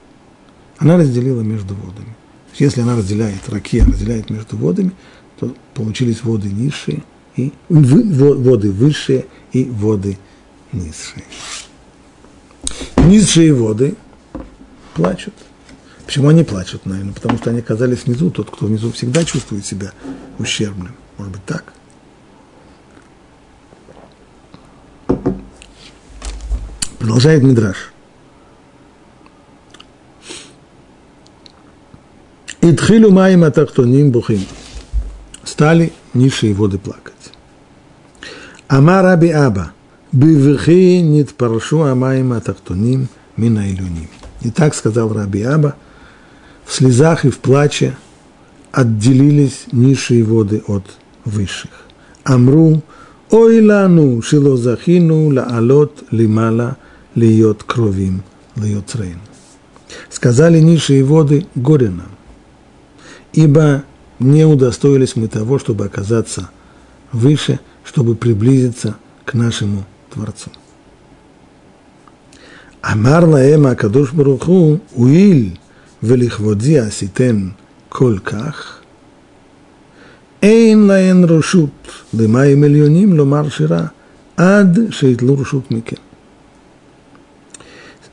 она 0.78 0.98
разделила 0.98 1.42
между 1.42 1.76
водами. 1.76 2.16
Если 2.58 2.82
она 2.82 2.98
разделяет, 2.98 3.48
ракия 3.48 3.86
разделяет 3.86 4.30
между 4.30 4.58
водами, 4.58 4.92
то 5.42 5.54
получились 5.74 6.24
воды 6.24 6.50
низшие, 6.50 7.04
и 7.36 7.52
воды 7.68 8.72
высшие 8.72 9.26
и 9.52 9.66
воды 9.66 10.18
низшие. 10.72 11.26
Низшие 12.96 13.54
воды 13.54 13.96
плачут– 14.94 15.34
Почему 16.12 16.28
они 16.28 16.44
плачут, 16.44 16.86
наверное? 16.86 17.14
Потому 17.14 17.38
что 17.38 17.52
они 17.52 17.60
оказались 17.60 18.04
внизу. 18.04 18.32
Тот, 18.32 18.52
кто 18.52 18.66
внизу, 18.66 18.92
всегда 18.92 19.24
чувствует 19.24 19.66
себя 19.66 19.94
ущербным. 20.40 20.94
Может 21.18 21.32
быть, 21.32 21.46
так? 21.46 21.74
Продолжает 27.00 27.44
Мидраш. 27.44 27.94
Идхилю 32.60 33.10
маим 33.12 33.46
атахтоним 33.46 34.12
бухим. 34.12 34.46
Стали 35.44 35.92
низшие 36.14 36.54
воды 36.54 36.78
плакать. 36.78 37.14
Ама 38.68 39.02
раби 39.02 39.30
Аба. 39.30 39.74
Бивхи 40.12 41.00
нит 41.02 41.34
паршу 41.36 41.84
амаим 41.84 42.34
атахтоним 42.34 43.08
мина 43.38 43.70
илюним. 43.70 44.10
И 44.42 44.52
так 44.52 44.76
сказал 44.76 45.14
раби 45.14 45.42
Аба– 45.44 45.76
в 46.72 46.74
слезах 46.74 47.26
и 47.26 47.30
в 47.30 47.40
плаче 47.40 47.98
отделились 48.72 49.66
низшие 49.74 50.24
воды 50.24 50.64
от 50.68 50.86
высших. 51.26 51.72
Амру, 52.24 52.82
ой 53.30 53.62
лану, 53.62 54.22
шило 54.22 54.56
захину, 54.56 55.34
лаалот, 55.34 56.04
лимала, 56.12 56.78
льет 57.14 57.64
кровим, 57.64 58.24
льет 58.56 58.96
рейн. 58.96 59.20
Сказали 60.10 60.62
низшие 60.62 61.04
воды, 61.04 61.46
горе 61.56 61.90
нам, 61.90 62.12
ибо 63.34 63.84
не 64.22 64.46
удостоились 64.46 65.16
мы 65.16 65.28
того, 65.28 65.60
чтобы 65.60 65.86
оказаться 65.86 66.50
выше, 67.12 67.60
чтобы 67.84 68.16
приблизиться 68.16 68.96
к 69.26 69.34
нашему 69.34 69.86
Творцу. 70.14 70.52
Амар 72.82 73.26
лаэм 73.26 73.68
акадуш 73.68 74.14
баруху 74.14 74.80
уил 74.96 75.58
велихводи 76.02 76.76
аситен 76.76 77.56
коль. 77.90 78.20
Эйн 80.42 80.88
лаэн 80.88 81.26
рушут 81.26 81.74
лимай 82.12 82.56
миллионим 82.56 83.20
ломар 83.20 83.52
шира 83.52 83.92
ад 84.36 84.94
шейтлу 84.94 85.36
рушут 85.36 85.70
микен. 85.70 86.00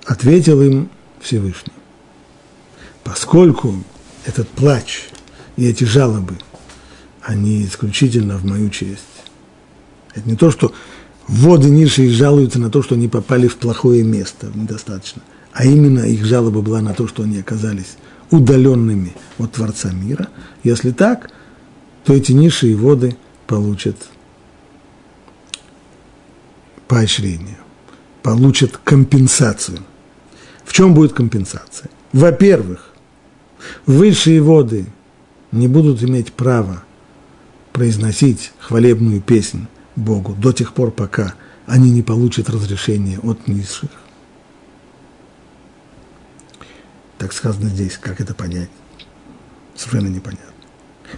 Ответил 0.04 0.60
им 0.62 0.90
Всевышний. 1.20 1.72
Поскольку 3.04 3.74
этот 4.26 4.48
плач 4.48 5.08
и 5.58 5.66
эти 5.66 5.84
жалобы, 5.84 6.38
они 7.20 7.66
исключительно 7.66 8.38
в 8.38 8.46
мою 8.46 8.70
честь. 8.70 9.02
Это 10.14 10.26
не 10.26 10.36
то, 10.36 10.50
что 10.50 10.72
воды 11.26 11.68
низшие 11.68 12.10
жалуются 12.10 12.58
на 12.58 12.70
то, 12.70 12.82
что 12.82 12.94
они 12.94 13.08
попали 13.08 13.46
в 13.46 13.56
плохое 13.56 14.02
место, 14.02 14.50
недостаточно– 14.54 15.20
а 15.58 15.64
именно 15.64 16.00
их 16.00 16.24
жалоба 16.24 16.62
была 16.62 16.80
на 16.80 16.94
то, 16.94 17.08
что 17.08 17.24
они 17.24 17.40
оказались 17.40 17.96
удаленными 18.30 19.16
от 19.38 19.52
Творца 19.52 19.90
мира. 19.90 20.28
Если 20.62 20.92
так, 20.92 21.32
то 22.04 22.14
эти 22.14 22.30
низшие 22.30 22.76
воды 22.76 23.16
получат 23.48 23.96
поощрение, 26.86 27.58
получат 28.22 28.76
компенсацию. 28.76 29.80
В 30.64 30.72
чем 30.72 30.94
будет 30.94 31.12
компенсация? 31.12 31.90
Во-первых, 32.12 32.92
высшие 33.84 34.40
воды 34.40 34.86
не 35.52 35.68
будут 35.68 36.02
иметь 36.02 36.32
права 36.32 36.82
произносить 37.72 38.52
хвалебную 38.58 39.20
песнь 39.20 39.66
Богу 39.96 40.34
до 40.34 40.52
тех 40.52 40.74
пор, 40.74 40.90
пока 40.90 41.34
они 41.66 41.90
не 41.90 42.02
получат 42.02 42.50
разрешение 42.50 43.18
от 43.20 43.46
низших. 43.48 43.90
Так 47.18 47.32
сказано 47.32 47.68
здесь, 47.68 47.98
как 47.98 48.20
это 48.20 48.34
понять? 48.34 48.70
Совершенно 49.74 50.08
непонятно. 50.08 50.44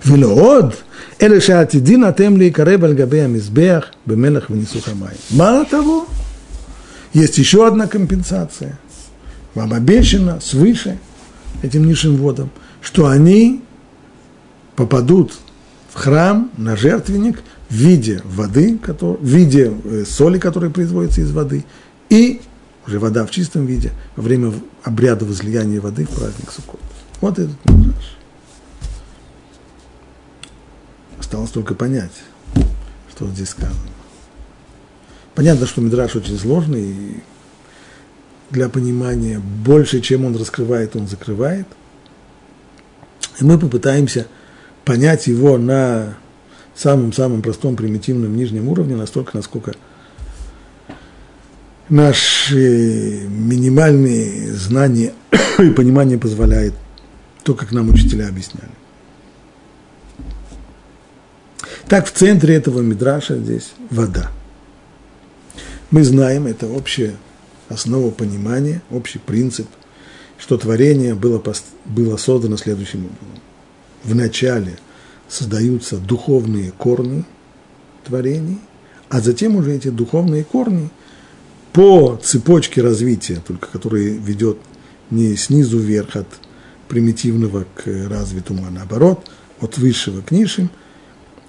Велоод, 0.04 0.84
эле 1.18 1.40
шаатидин 1.40 2.04
атем 2.04 2.36
ли 2.36 2.50
кареб 2.50 2.84
альгабе 2.84 3.26
мизбех 3.26 3.92
бемелах 4.06 4.48
внесу 4.48 4.80
хамай. 4.80 5.16
Мало 5.30 5.64
того, 5.64 6.06
есть 7.12 7.38
еще 7.38 7.66
одна 7.66 7.86
компенсация. 7.86 8.78
Вам 9.54 9.72
обещано 9.72 10.40
свыше 10.40 10.98
этим 11.62 11.86
низшим 11.86 12.16
водам, 12.16 12.50
что 12.80 13.08
они 13.08 13.62
попадут 14.80 15.34
в 15.90 15.98
храм, 15.98 16.50
на 16.56 16.74
жертвенник 16.74 17.42
в 17.68 17.74
виде 17.74 18.22
воды, 18.24 18.78
который, 18.78 19.18
в 19.18 19.26
виде 19.26 19.70
э, 19.84 20.04
соли, 20.06 20.38
которая 20.38 20.70
производится 20.70 21.20
из 21.20 21.32
воды, 21.32 21.66
и 22.08 22.40
уже 22.86 22.98
вода 22.98 23.26
в 23.26 23.30
чистом 23.30 23.66
виде, 23.66 23.92
во 24.16 24.22
время 24.22 24.54
обряда 24.82 25.26
возлияния 25.26 25.82
воды 25.82 26.06
в 26.06 26.10
праздник 26.10 26.50
Суккот. 26.50 26.80
Вот 27.20 27.38
этот 27.38 27.56
мидраж. 27.66 28.16
Осталось 31.18 31.50
только 31.50 31.74
понять, 31.74 32.22
что 33.14 33.28
здесь 33.28 33.50
сказано. 33.50 33.76
Понятно, 35.34 35.66
что 35.66 35.82
мидраж 35.82 36.16
очень 36.16 36.38
сложный, 36.38 36.90
и 36.90 37.22
для 38.48 38.70
понимания 38.70 39.40
больше, 39.40 40.00
чем 40.00 40.24
он 40.24 40.34
раскрывает, 40.36 40.96
он 40.96 41.06
закрывает. 41.06 41.66
И 43.38 43.44
мы 43.44 43.58
попытаемся 43.58 44.26
понять 44.90 45.28
его 45.28 45.56
на 45.56 46.16
самом-самом 46.74 47.42
простом, 47.42 47.76
примитивном 47.76 48.34
нижнем 48.34 48.68
уровне, 48.68 48.96
настолько, 48.96 49.36
насколько– 49.36 49.72
наши 51.88 53.28
минимальные 53.28 54.52
знания 54.52 55.12
и 55.60 55.70
понимание 55.70 56.18
позволяет 56.18 56.74
то, 57.44 57.54
как 57.54 57.70
нам 57.70 57.88
учителя 57.88 58.26
объясняли. 58.26 58.72
Так, 61.86 62.08
в 62.08 62.10
центре 62.10 62.56
этого 62.56 62.80
мидраша 62.80 63.38
здесь 63.38 63.70
вода. 63.90 64.32
Мы 65.92 66.02
знаем, 66.02 66.48
это 66.48 66.66
общая 66.66 67.14
основа 67.68 68.10
понимания, 68.10 68.82
общий 68.90 69.20
принцип, 69.20 69.68
что 70.36 70.58
творение 70.58 71.14
было, 71.14 71.40
было 71.84 72.16
создано 72.16 72.56
следующим 72.56 73.06
образом. 73.06 73.49
Вначале 74.04 74.78
создаются 75.28 75.98
духовные 75.98 76.72
корни 76.72 77.24
творений, 78.04 78.58
а 79.08 79.20
затем 79.20 79.56
уже 79.56 79.74
эти 79.74 79.88
духовные 79.88 80.44
корни 80.44 80.90
по 81.72 82.18
цепочке 82.22 82.82
развития, 82.82 83.42
только 83.46 83.68
которая 83.68 84.10
ведет 84.10 84.58
не 85.10 85.36
снизу 85.36 85.78
вверх 85.78 86.16
от 86.16 86.26
примитивного 86.88 87.66
к 87.74 87.86
развитому, 88.08 88.66
а 88.66 88.70
наоборот, 88.70 89.28
от 89.60 89.78
высшего 89.78 90.22
к 90.22 90.30
низшим. 90.30 90.70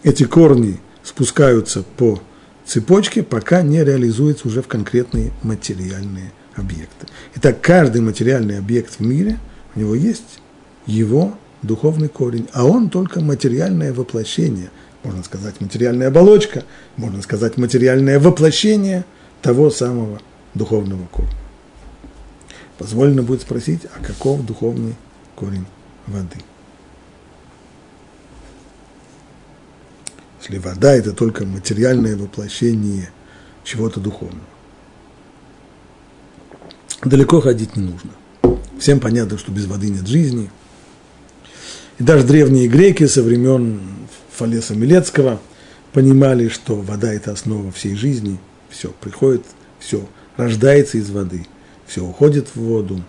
Эти 0.04 0.24
корни 0.24 0.80
спускаются 1.04 1.84
по 1.98 2.22
цепочке, 2.66 3.24
пока 3.24 3.62
не 3.62 3.84
реализуются 3.84 4.48
уже 4.48 4.62
в 4.62 4.68
конкретные 4.68 5.32
материальные 5.42 6.32
объекты. 6.56 7.08
Итак, 7.36 7.62
каждый 7.62 8.02
материальный 8.02 8.60
объект 8.60 9.00
в 9.00 9.00
мире, 9.00 9.40
у 9.76 9.80
него 9.80 9.96
есть 9.96 10.40
его 10.86 11.34
духовный 11.62 12.10
корень, 12.10 12.47
а 12.54 12.65
он 12.65 12.89
только 12.89 13.21
материальное 13.21 13.93
воплощение, 13.93 14.69
можно 15.04 15.24
сказать, 15.24 15.62
материальная 15.62 16.08
оболочка, 16.08 16.63
можно 16.97 17.21
сказать, 17.21 17.58
материальное 17.58 18.19
воплощение 18.19 19.06
того 19.41 19.69
самого 19.69 20.19
духовного 20.54 21.06
корня. 21.12 21.32
Позволено 22.78 23.21
будет 23.21 23.41
спросить, 23.41 23.82
а 23.95 24.04
каков 24.04 24.45
духовный 24.45 24.95
корень 25.36 25.65
воды? 26.08 26.38
Если 30.41 30.58
вода– 30.58 30.91
это 30.95 31.13
только 31.13 31.45
материальное 31.45 32.17
воплощение 32.17 33.12
чего-то 33.63 34.00
духовного. 34.00 34.41
Далеко 37.04 37.41
ходить 37.41 37.76
не 37.76 37.84
нужно. 37.84 38.12
Всем 38.80 39.00
понятно, 39.00 39.38
что 39.38 39.52
без 39.52 39.67
воды 39.67 39.89
нет 39.89 40.08
жизни. 40.08 40.50
И 42.02 42.04
даже 42.04 42.26
древние 42.26 42.68
греки 42.68 43.06
со 43.06 43.22
времен 43.22 43.80
Фалеса 44.36 44.74
Милецкого 44.74 45.40
понимали, 45.94 46.48
что 46.48 46.78
вода– 46.78 47.14
это 47.14 47.32
основа 47.32 47.72
всей 47.72 47.94
жизни. 47.94 48.40
Все 48.72 48.90
приходит, 48.90 49.44
все 49.78 50.10
рождается 50.36 50.98
из 50.98 51.12
воды, 51.12 51.46
все 51.86 52.04
уходит 52.04 52.48
в 52.56 52.60
воду. 52.60 53.04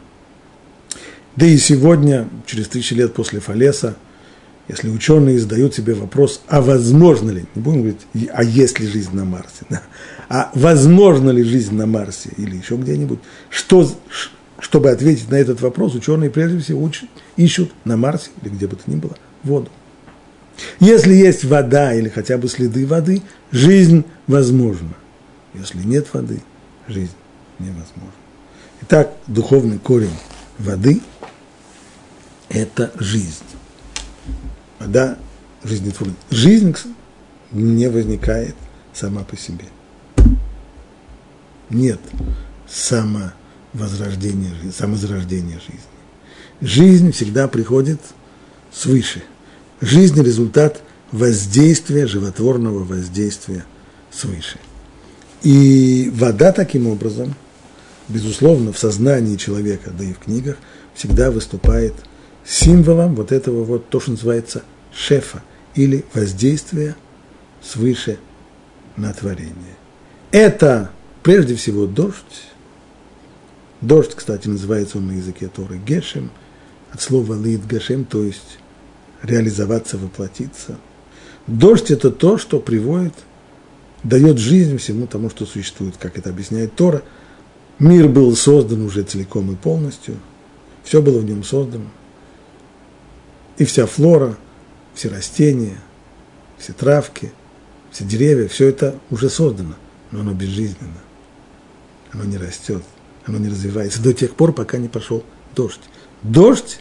Да 1.36 1.46
и 1.46 1.56
сегодня, 1.56 2.28
через 2.44 2.68
тысячи 2.68 2.92
лет 2.92 3.14
после 3.14 3.40
Фалеса, 3.40 3.96
если 4.68 4.90
ученые 4.90 5.38
задают 5.38 5.74
себе 5.74 5.94
вопрос, 5.94 6.42
а 6.46 6.60
возможно 6.60 7.30
ли, 7.30 7.46
не 7.54 7.62
будем 7.62 7.78
говорить, 7.78 8.30
а 8.34 8.44
есть 8.44 8.78
ли 8.78 8.86
жизнь 8.86 9.16
на 9.16 9.24
Марсе, 9.24 9.64
да, 9.70 9.84
а 10.28 10.50
возможно 10.54 11.30
ли 11.30 11.42
жизнь 11.42 11.74
на 11.74 11.86
Марсе 11.86 12.28
или 12.36 12.56
еще 12.56 12.76
где-нибудь, 12.76 13.20
что, 13.48 13.90
чтобы 14.58 14.90
ответить 14.90 15.30
на 15.30 15.36
этот 15.36 15.62
вопрос, 15.62 15.94
ученые 15.94 16.28
прежде 16.28 16.58
всего 16.58 16.82
учат, 16.82 17.08
ищут 17.36 17.72
на 17.84 17.96
Марсе 17.96 18.30
или 18.42 18.50
где 18.50 18.66
бы 18.66 18.76
то 18.76 18.90
ни 18.90 18.96
было 18.96 19.16
воду. 19.42 19.70
Если 20.80 21.14
есть 21.14 21.44
вода 21.44 21.94
или 21.94 22.08
хотя 22.08 22.38
бы 22.38 22.48
следы 22.48 22.86
воды, 22.86 23.22
жизнь 23.50 24.04
возможна. 24.26 24.94
Если 25.54 25.82
нет 25.82 26.12
воды, 26.12 26.42
жизнь 26.88 27.14
невозможна. 27.58 28.12
Итак, 28.82 29.12
духовный 29.26 29.78
корень 29.78 30.16
воды– 30.58 31.00
это 32.48 32.92
жизнь 32.98 33.44
вода 34.82 35.16
жизнетворна. 35.62 36.14
Жизнь 36.30 36.74
не 37.52 37.88
возникает 37.88 38.56
сама 38.92 39.22
по 39.22 39.36
себе. 39.36 39.66
Нет 41.70 42.00
самовозрождения 42.68 44.52
самозарождения 44.72 45.58
жизни. 45.60 45.91
Жизнь 46.62 47.10
всегда 47.10 47.48
приходит 47.48 47.98
свыше. 48.72 49.24
Жизнь– 49.80 50.22
результат 50.24 50.80
воздействия, 51.10 52.06
животворного 52.06 52.84
воздействия 52.84 53.64
свыше. 54.12 54.60
И 55.42 56.08
вода 56.14 56.52
таким 56.52 56.86
образом, 56.86 57.34
безусловно, 58.06 58.72
в 58.72 58.78
сознании 58.78 59.34
человека, 59.34 59.90
да 59.90 60.04
и 60.04 60.12
в 60.12 60.20
книгах, 60.20 60.56
всегда 60.94 61.32
выступает 61.32 61.94
символом 62.46 63.16
вот 63.16 63.32
этого 63.32 63.64
вот, 63.64 63.88
то, 63.88 63.98
что 63.98 64.12
называется 64.12 64.62
шефа 64.94 65.42
или 65.74 66.04
воздействия 66.14 66.94
свыше 67.60 68.18
на 68.96 69.12
творение. 69.12 69.76
Это 70.30 70.92
прежде 71.24 71.56
всего 71.56 71.86
дождь. 71.86 72.44
Дождь, 73.80 74.14
кстати, 74.14 74.46
называется 74.46 74.98
он 74.98 75.08
на 75.08 75.12
языке 75.12 75.48
Торы 75.48 75.76
Гешем, 75.76 76.30
от 76.92 77.00
слова 77.00 77.34
лид 77.34 77.64
Гешем, 77.64 78.04
то 78.04 78.22
есть 78.22 78.58
реализоваться, 79.22 79.96
воплотиться. 79.96 80.78
Дождь– 81.46 81.90
это 81.90 82.10
то, 82.10 82.38
что 82.38 82.60
приводит, 82.60 83.14
дает 84.04 84.38
жизнь 84.38 84.76
всему 84.78 85.06
тому, 85.06 85.30
что 85.30 85.46
существует, 85.46 85.96
как 85.96 86.18
это 86.18 86.30
объясняет 86.30 86.74
Тора. 86.74 87.02
Мир 87.78 88.08
был 88.08 88.34
создан 88.36 88.82
уже 88.82 89.02
целиком 89.02 89.50
и 89.52 89.56
полностью, 89.56 90.16
все 90.84 91.00
было 91.00 91.18
в 91.18 91.24
нем 91.24 91.42
создано. 91.42 91.86
И 93.58 93.64
вся 93.64 93.86
флора– 93.86 94.36
все 94.94 95.08
растения, 95.08 95.78
все 96.58 96.72
травки, 96.72 97.32
все 97.90 98.04
деревья, 98.04 98.48
все 98.48 98.68
это 98.68 98.98
уже 99.10 99.30
создано, 99.30 99.74
но 100.10 100.20
оно 100.20 100.32
безжизненно. 100.32 101.00
Оно 102.12 102.24
не 102.24 102.36
растет, 102.36 102.82
оно 103.24 103.38
не 103.38 103.48
развивается 103.48 104.02
до 104.02 104.12
тех 104.12 104.34
пор, 104.34 104.52
пока 104.52 104.78
не 104.78 104.88
пошел 104.88 105.24
дождь. 105.54 105.80
Дождь 106.22 106.80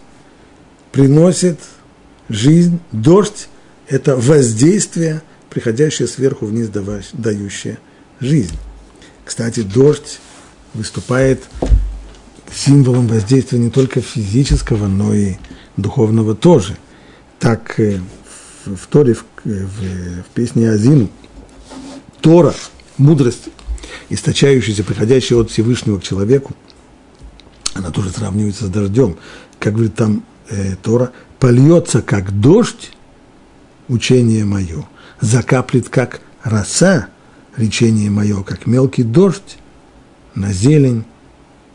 приносит 0.92 1.60
жизнь, 2.30 2.80
дождь– 2.92 3.50
это 3.88 4.16
воздействие, 4.16 5.22
приходящее 5.50 6.08
сверху 6.08 6.46
вниз, 6.46 6.70
дающее 7.14 7.78
жизнь. 8.20 8.56
Кстати, 9.26 9.62
дождь 9.62 10.20
выступает 10.74 11.44
символом 12.54 13.08
воздействия 13.08 13.60
не 13.60 13.70
только 13.70 14.02
физического, 14.02 14.88
но 14.88 15.14
и 15.14 15.36
духовного 15.78 16.36
тоже– 16.36 16.78
так 17.42 17.80
э, 17.80 18.00
в 18.66 18.88
Торе, 18.88 19.16
в, 19.16 19.26
в, 19.44 20.22
в 20.22 20.26
песне 20.34 20.70
Азину, 20.70 21.10
Тора, 22.22 22.54
мудрость, 22.98 23.50
источающаяся, 24.10 24.84
приходящая 24.84 25.40
от 25.40 25.50
Всевышнего 25.50 25.98
к 25.98 26.04
человеку, 26.04 26.54
она 27.74 27.92
тоже 27.92 28.10
сравнивается 28.10 28.66
с 28.66 28.70
дождем. 28.70 29.18
Как 29.60 29.74
говорит 29.74 29.96
там 29.96 30.24
э, 30.50 30.76
Тора, 30.82 31.12
польется 31.40 32.02
как 32.02 32.32
дождь, 32.40 32.92
учение 33.88 34.46
мое, 34.46 34.88
закаплет 35.20 35.90
как 35.90 36.22
роса, 36.44 37.08
речение 37.56 38.10
мое, 38.10 38.44
как 38.44 38.66
мелкий 38.66 39.04
дождь 39.04 39.58
на 40.36 40.52
зелень 40.54 41.04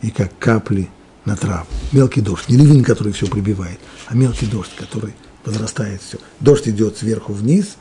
и 0.02 0.10
как 0.10 0.36
капли 0.38 0.88
на 1.24 1.36
траву. 1.36 1.66
Мелкий 1.92 2.20
дождь, 2.20 2.48
не 2.48 2.56
ливень, 2.56 2.84
который 2.84 3.12
все 3.12 3.26
прибивает, 3.26 3.78
а 4.06 4.14
мелкий 4.14 4.46
дождь, 4.46 4.70
который 4.76 5.14
возрастает 5.44 6.00
все. 6.02 6.18
Дождь 6.40 6.68
идет 6.68 6.98
сверху 6.98 7.32
вниз, 7.32 7.76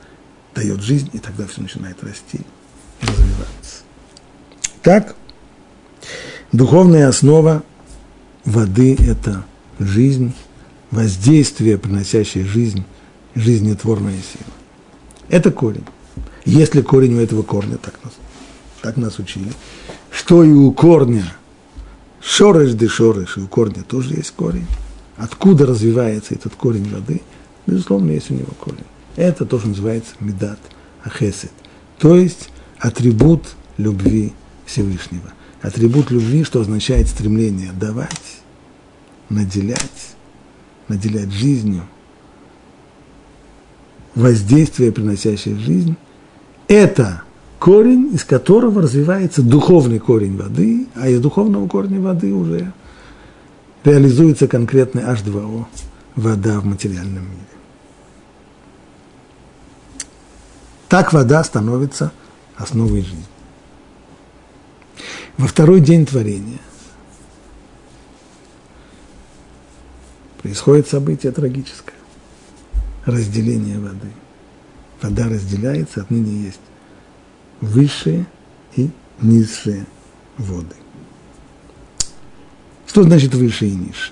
дает 0.53 0.81
жизнь, 0.81 1.09
и 1.13 1.19
тогда 1.19 1.45
все 1.47 1.61
начинает 1.61 2.03
расти 2.03 2.41
развиваться. 3.01 3.83
Так, 4.81 5.15
духовная 6.51 7.07
основа 7.07 7.63
воды– 8.45 8.95
это 8.99 9.43
жизнь, 9.79 10.33
воздействие, 10.91 11.77
приносящее 11.77 12.45
жизнь, 12.45 12.83
жизнетворная 13.35 14.17
сила. 14.17 14.53
Это 15.29 15.51
корень. 15.51 15.85
Если 16.45 16.81
корень 16.81 17.15
у 17.15 17.19
этого 17.19 17.41
корня, 17.41 17.77
так 17.77 17.95
нас, 18.03 18.13
так 18.81 18.97
нас 18.97 19.19
учили, 19.19 19.51
что 20.11 20.43
и 20.43 20.51
у 20.51 20.71
корня 20.71 21.25
шорыш 22.21 22.73
да 22.73 22.87
шорыш, 22.87 23.37
и 23.37 23.41
у 23.41 23.47
корня 23.47 23.83
тоже 23.83 24.15
есть 24.15 24.31
корень. 24.31 24.67
Откуда 25.17 25.65
развивается 25.65 26.35
этот 26.35 26.55
корень 26.55 26.89
воды– 26.89 27.21
Безусловно, 27.67 28.11
есть 28.11 28.29
у 28.31 28.35
него 28.35 28.51
корень. 28.59 28.85
Это 29.15 29.45
тоже 29.45 29.67
называется 29.67 30.13
медат 30.19 30.59
ахесет, 31.03 31.51
то 31.99 32.15
есть 32.15 32.49
атрибут 32.79 33.43
любви 33.77 34.33
Всевышнего. 34.65 35.31
Атрибут 35.65 36.11
любви, 36.11 36.43
что 36.43 36.61
означает 36.61 37.07
стремление 37.07 37.71
давать, 37.71 38.37
наделять, 39.29 40.15
наделять 40.87 41.31
жизнью, 41.31 41.81
воздействие, 44.13 44.91
приносящее 44.91 45.55
жизнь, 45.57 45.95
это 46.67 47.23
корень, 47.57 48.13
из 48.13 48.23
которого 48.23 48.83
развивается 48.83 49.41
духовный 49.41 49.97
корень 49.97 50.37
воды, 50.37 50.85
а 50.93 51.09
из 51.09 51.19
духовного 51.19 51.67
корня 51.67 51.99
воды 51.99 52.31
уже 52.31 52.71
реализуется 53.83 54.47
конкретный 54.47 55.01
H2O, 55.01 55.65
вода 56.15 56.59
в 56.59 56.65
материальном 56.65 57.23
мире. 57.23 57.55
Так 60.89 61.11
вода 61.11 61.43
становится 61.43 62.11
основой 62.55 63.01
жизни. 63.01 63.25
Во 65.37 65.47
второй 65.47 65.81
день 65.81 66.05
творения 66.05 66.59
происходит 70.41 70.87
событие 70.87 71.31
трагическое. 71.31 71.95
Разделение 73.05 73.79
воды. 73.79 74.07
Вода 75.01 75.27
разделяется, 75.27 76.01
отныне 76.01 76.45
есть 76.45 76.61
высшие 77.61 78.25
и 78.75 78.89
низшие 79.21 79.85
воды. 80.37 80.75
Что 82.87 83.03
значит 83.03 83.35
выше 83.35 83.67
и 83.67 83.71
ниже? 83.71 84.11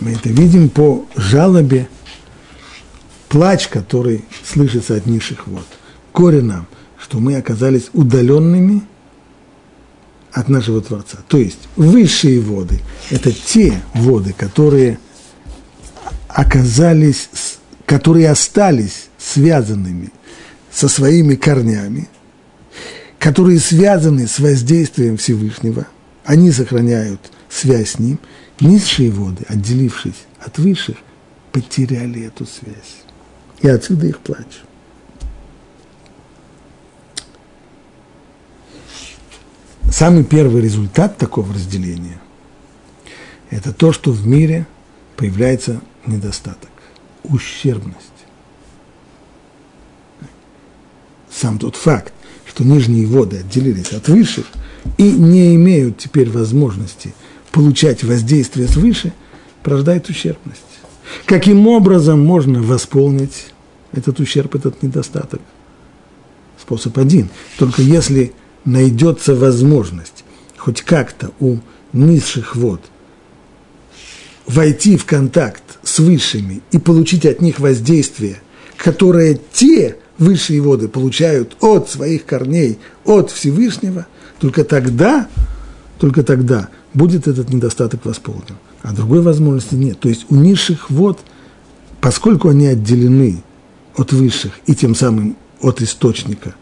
Мы 0.00 0.12
это 0.12 0.30
видим 0.30 0.68
по 0.68 1.04
жалобе, 1.14 1.88
плач, 3.28 3.68
который 3.68 4.24
слышится 4.44 4.96
от 4.96 5.06
низших 5.06 5.46
вод. 5.46 5.66
Горе 6.14 6.40
нам, 6.42 6.66
что 6.98 7.18
мы 7.18 7.36
оказались 7.36 7.90
удаленными 7.92 8.82
от 10.36 10.50
нашего 10.50 10.82
Творца. 10.82 11.16
То 11.28 11.38
есть 11.38 11.60
высшие 11.76 12.40
воды– 12.40 12.80
это 13.10 13.32
те 13.32 13.80
воды, 13.94 14.34
которые 14.36 14.98
оказались, 16.28 17.30
которые 17.86 18.30
остались 18.30 19.08
связанными 19.16 20.10
со 20.70 20.88
своими 20.88 21.36
корнями, 21.36 22.10
которые 23.18 23.58
связаны 23.58 24.26
с 24.26 24.38
воздействием 24.38 25.16
Всевышнего, 25.16 25.86
они 26.26 26.52
сохраняют 26.52 27.20
связь 27.48 27.92
с 27.92 27.98
ним, 27.98 28.18
низшие 28.60 29.10
воды, 29.10 29.42
отделившись 29.48 30.26
от 30.38 30.58
высших, 30.58 30.96
потеряли 31.50 32.26
эту 32.26 32.44
связь. 32.44 33.04
И 33.62 33.68
отсюда 33.68 34.06
их 34.06 34.18
плач. 34.18 34.44
Самый 39.98 40.24
первый 40.24 40.60
результат 40.60 41.16
такого 41.16 41.54
разделения– 41.54 42.20
это 43.50 43.72
то, 43.72 43.92
что 43.92 44.12
в 44.12 44.26
мире 44.26 44.66
появляется 45.16 45.80
недостаток, 46.04 46.68
ущербность. 47.24 47.96
Сам 51.30 51.58
тот 51.58 51.76
факт, 51.76 52.12
что 52.44 52.62
нижние 52.62 53.06
воды 53.06 53.38
отделились 53.38 53.94
от 53.94 54.06
высших 54.08 54.44
и 54.98 55.10
не 55.10 55.54
имеют 55.54 55.96
теперь 55.96 56.28
возможности 56.28 57.14
получать 57.50 58.04
воздействие 58.04 58.68
свыше, 58.68 59.14
порождает 59.62 60.10
ущербность. 60.10 60.60
Каким 61.24 61.66
образом 61.66 62.22
можно 62.22 62.60
восполнить 62.60 63.46
этот 63.92 64.20
ущерб, 64.20 64.56
этот 64.56 64.82
недостаток? 64.82 65.40
Способ 66.60 66.98
один. 66.98 67.30
Только 67.56 67.80
если 67.80 68.34
найдется 68.66 69.34
возможность 69.34 70.24
хоть 70.58 70.82
как-то 70.82 71.30
у 71.40 71.58
низших 71.92 72.56
вод 72.56 72.82
войти 74.46 74.96
в 74.96 75.04
контакт 75.04 75.62
с 75.82 75.98
высшими 75.98 76.60
и 76.70 76.78
получить 76.78 77.24
от 77.24 77.40
них 77.40 77.58
воздействие, 77.58 78.40
которое 78.76 79.38
те 79.52 79.96
высшие 80.18 80.60
воды 80.60 80.88
получают 80.88 81.56
от 81.60 81.88
своих 81.88 82.24
корней, 82.24 82.78
от 83.04 83.30
Всевышнего, 83.30 84.06
только 84.38 84.64
тогда, 84.64 85.28
только 85.98 86.22
тогда 86.22 86.68
будет 86.94 87.28
этот 87.28 87.50
недостаток 87.50 88.04
восполнен. 88.04 88.56
А 88.82 88.92
другой 88.92 89.20
возможности 89.20 89.74
нет. 89.74 89.98
То 90.00 90.08
есть 90.08 90.26
у 90.28 90.36
низших 90.36 90.90
вод, 90.90 91.20
поскольку 92.00 92.48
они 92.48 92.66
отделены 92.66 93.42
от 93.96 94.12
высших 94.12 94.52
и 94.66 94.74
тем 94.74 94.94
самым 94.94 95.36
от 95.60 95.82
источника, 95.82 96.54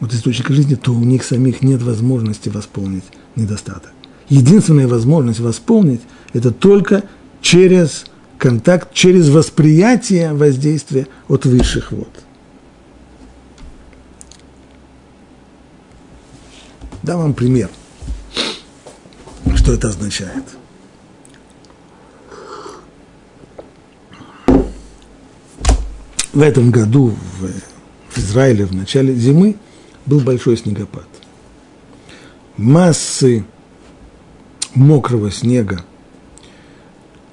от 0.00 0.12
источника 0.12 0.52
жизни, 0.52 0.74
то 0.74 0.92
у 0.92 1.00
них 1.00 1.24
самих 1.24 1.62
нет 1.62 1.82
возможности 1.82 2.48
восполнить 2.48 3.04
недостаток. 3.34 3.92
Единственная 4.28 4.88
возможность 4.88 5.40
восполнить– 5.40 6.02
это 6.32 6.50
только 6.50 7.04
через 7.40 8.06
контакт 8.38 8.92
через 8.92 9.28
восприятие 9.28 10.34
воздействия 10.34 11.06
от 11.28 11.46
высших 11.46 11.92
вод. 11.92 12.10
Дам 17.02 17.20
вам 17.20 17.34
пример, 17.34 17.70
что 19.54 19.72
это 19.72 19.88
означает. 19.88 20.44
В 26.32 26.42
этом 26.42 26.70
году 26.70 27.14
в, 27.38 27.46
в 28.10 28.18
Израиле 28.18 28.66
в 28.66 28.74
начале 28.74 29.14
зимы 29.14 29.56
был 30.06 30.20
большой 30.20 30.56
снегопад. 30.56 31.06
Массы 32.56 33.44
мокрого 34.74 35.30
снега 35.30 35.84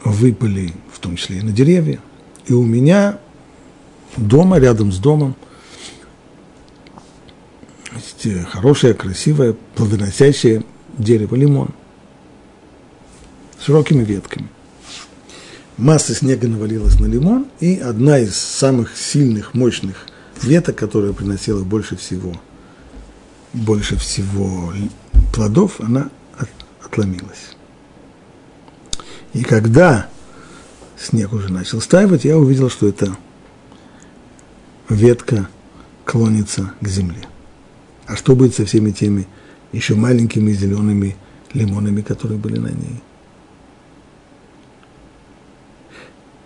выпали 0.04 0.74
том 1.04 1.18
числе 1.18 1.40
и 1.40 1.42
на 1.42 1.52
деревья. 1.52 2.00
И 2.48 2.54
у 2.54 2.64
меня 2.64 3.20
дома, 4.18 4.58
рядом 4.58 4.92
с 4.92 4.98
домом, 4.98 5.36
есть 7.94 8.48
хорошее, 8.50 8.94
красивое, 8.94 9.56
плодоносящее 9.76 10.64
дерево 10.98 11.36
лимон 11.36 11.70
с 13.60 13.66
широкими 13.66 14.04
ветками. 14.04 14.48
Масса 15.78 16.16
снега 16.16 16.48
навалилась 16.48 17.00
на 17.00 17.06
лимон, 17.06 17.48
и 17.60 17.78
одна 17.78 18.20
из 18.20 18.36
самых 18.36 18.96
сильных, 18.96 19.54
мощных 19.54 20.06
веток, 20.42 20.78
которая 20.78 21.14
приносила 21.14 21.64
больше 21.64 21.96
всего, 21.98 22.34
больше 23.54 23.98
всего 23.98 24.74
плодов, 25.32 25.80
она 25.80 26.10
отломилась. 26.84 27.56
И 29.34 29.44
когда 29.44 30.10
снег 30.98 31.34
уже 31.34 31.52
начал 31.52 31.82
стаивать, 31.82 32.26
я 32.26 32.38
увидел, 32.38 32.70
что 32.70 32.88
это 32.88 33.16
ветка 34.90 35.48
клонится 36.06 36.74
к 36.82 36.88
земле. 36.88 37.22
А 38.06 38.16
что 38.16 38.36
будет 38.36 38.54
со 38.54 38.66
всеми 38.66 38.92
теми 38.92 39.28
еще 39.72 39.96
маленькими 39.96 40.52
зелеными 40.52 41.16
лимонами, 41.54 42.02
которые 42.02 42.38
были 42.38 42.60
на 42.60 42.68
ней? 42.68 43.02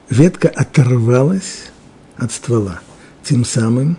Ветка 0.09 0.47
оторвалась 0.47 1.71
от 2.15 2.31
ствола. 2.31 2.79
Тем 3.23 3.43
самым 3.43 3.97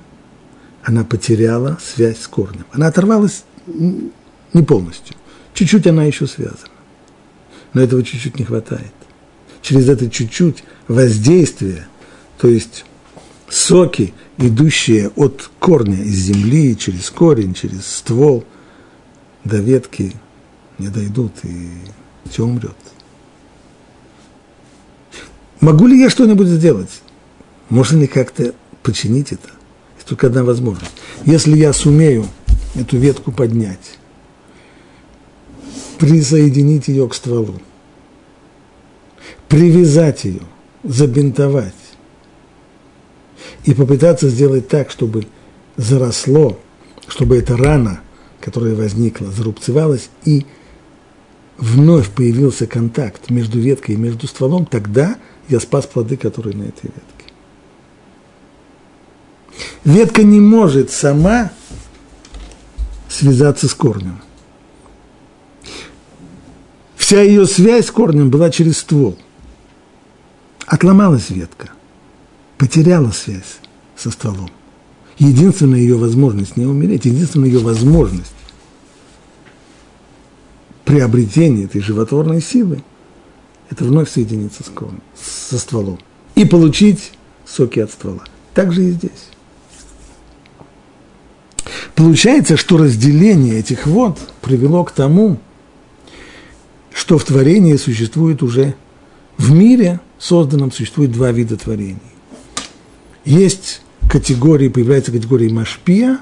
она 0.88 1.05
потеряла 1.05 1.79
связь 1.83 2.20
с 2.20 2.27
корнем. 2.27 2.64
Она 2.72 2.88
оторвалась 2.88 3.44
не 3.66 4.62
полностью. 4.62 5.14
Чуть-чуть 5.55 5.87
она 5.87 6.05
еще 6.05 6.27
связана. 6.27 6.72
Но 7.74 7.83
этого 7.83 8.03
чуть-чуть 8.03 8.38
не 8.38 8.44
хватает 8.44 8.92
через 9.62 9.88
это 9.88 10.09
чуть-чуть 10.09 10.64
воздействие, 10.87 11.87
то 12.38 12.48
есть 12.48 12.85
соки, 13.48 14.14
идущие 14.38 15.11
от 15.16 15.51
корня 15.59 16.03
из 16.03 16.16
земли, 16.16 16.77
через 16.77 17.11
корень, 17.11 17.55
через 17.55 17.87
ствол, 17.87 18.44
до 19.44 19.59
ветки 19.59 20.14
не 20.79 20.88
дойдут, 20.88 21.33
и 21.42 21.68
все 22.31 22.44
умрет. 22.44 22.77
Могу 25.61 25.87
ли 25.87 26.01
я 26.01 26.09
что-нибудь 26.09 26.48
сделать? 26.48 27.03
Можно 27.68 27.98
ли 27.98 28.07
как-то 28.07 28.55
починить 28.83 29.33
это? 29.33 29.51
Только 30.09 30.29
одна 30.29 30.42
возможность. 30.42 30.92
Если 31.27 31.57
я 31.57 31.73
сумею 31.73 32.27
эту 32.75 32.97
ветку 32.97 33.31
поднять, 33.31 33.99
присоединить 35.99 36.88
ее 36.88 37.07
к 37.09 37.14
стволу, 37.14 37.61
привязать 39.49 40.25
ее, 40.25 40.40
забинтовать 40.83 41.75
и 43.64 43.75
попытаться 43.75 44.31
сделать 44.31 44.68
так, 44.68 44.90
чтобы 44.90 45.27
заросло, 45.77 46.59
чтобы 47.07 47.37
эта 47.37 47.57
рана, 47.57 48.01
которая 48.40 48.75
возникла, 48.75 49.31
зарубцевалась 49.31 50.09
и 50.25 50.47
вновь 51.59 52.09
появился 52.11 52.66
контакт 52.66 53.29
между 53.29 53.59
веткой 53.59 53.97
и 53.97 53.99
между 53.99 54.27
стволом, 54.27 54.64
тогда 54.64 55.16
я 55.49 55.61
спас 55.61 55.87
плоды, 55.87 56.16
которые 56.16 56.57
на 56.57 56.62
этой 56.62 56.85
ветке. 56.85 57.17
Ветка 59.88 60.22
не 60.22 60.38
может 60.38 60.90
сама 60.90 61.51
связаться 63.09 63.68
с 63.68 63.74
корнем. 63.74 64.20
Вся 66.96 67.22
ее 67.22 67.46
связь 67.46 67.87
с 67.87 67.90
корнем 67.90 68.31
была 68.31 68.51
через 68.51 68.79
ствол– 68.79 69.18
Отломалась 70.68 71.31
ветка, 71.31 71.70
потеряла 72.59 73.11
связь 73.11 73.59
со 73.96 74.11
стволом. 74.11 74.51
Единственная 75.16 75.79
ее 75.79 75.96
возможность 75.96 76.59
не 76.59 76.66
умереть, 76.66 77.07
единственная 77.07 77.48
ее 77.48 77.61
возможность 77.61 78.35
приобретения 80.85 81.64
этой 81.64 81.81
животворной 81.81 82.42
силы– 82.42 82.85
это 83.70 83.85
вновь 83.85 84.11
соединиться 84.11 84.62
с 84.62 84.66
корнем, 84.66 85.01
со 85.18 85.59
стволом 85.59 85.98
и 86.35 86.44
получить 86.44 87.12
соки 87.46 87.81
от 87.81 87.90
ствола. 87.90 88.24
Так 88.53 88.74
же 88.74 88.85
и 88.85 88.90
здесь. 88.90 89.31
Получается, 91.98 92.56
что 92.56 92.78
разделение 92.78 93.58
этих 93.58 93.87
вод 93.87 94.18
привело 94.40 94.84
к 94.84 94.92
тому, 94.92 95.38
что 96.94 97.18
в 97.18 97.24
творении 97.24 97.76
существует 97.76 98.42
уже 98.42 98.74
в 99.37 99.52
мире– 99.52 100.00
созданном 100.18 100.72
существует 100.72 101.12
два 101.12 101.32
вида 101.32 101.56
творений. 101.56 101.98
Есть 103.24 103.82
категории, 104.08 104.68
появляется 104.68 105.12
категория 105.12 105.50
машпия 105.50 106.18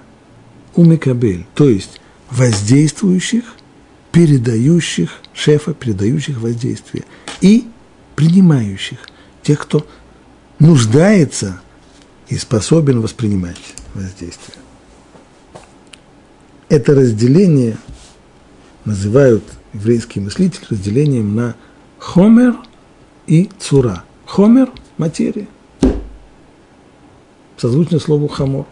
у 0.75 0.85
мекабель, 0.85 1.47
то 1.55 1.69
есть 1.69 2.01
воздействующих, 2.31 3.45
передающих 4.13 5.11
шефа, 5.33 5.75
передающих 5.75 6.41
воздействие, 6.41 7.05
и 7.41 7.67
принимающих, 8.15 8.99
тех, 9.43 9.61
кто 9.61 9.87
нуждается 10.59 11.61
и 12.29 12.37
способен 12.37 13.01
воспринимать 13.01 13.57
воздействие. 13.95 14.59
Это 16.69 16.95
разделение 16.95 17.79
называют 18.85 19.45
еврейские 19.73 20.25
мыслители 20.25 20.65
разделением 20.71 21.35
на 21.35 21.55
хомер 21.99 22.57
и 23.27 23.51
цура. 23.59 24.05
Хомер– 24.27 24.71
материя. 24.99 25.47
Созвучно 27.57 28.01
слову 28.01 28.27
хамор 28.27 28.67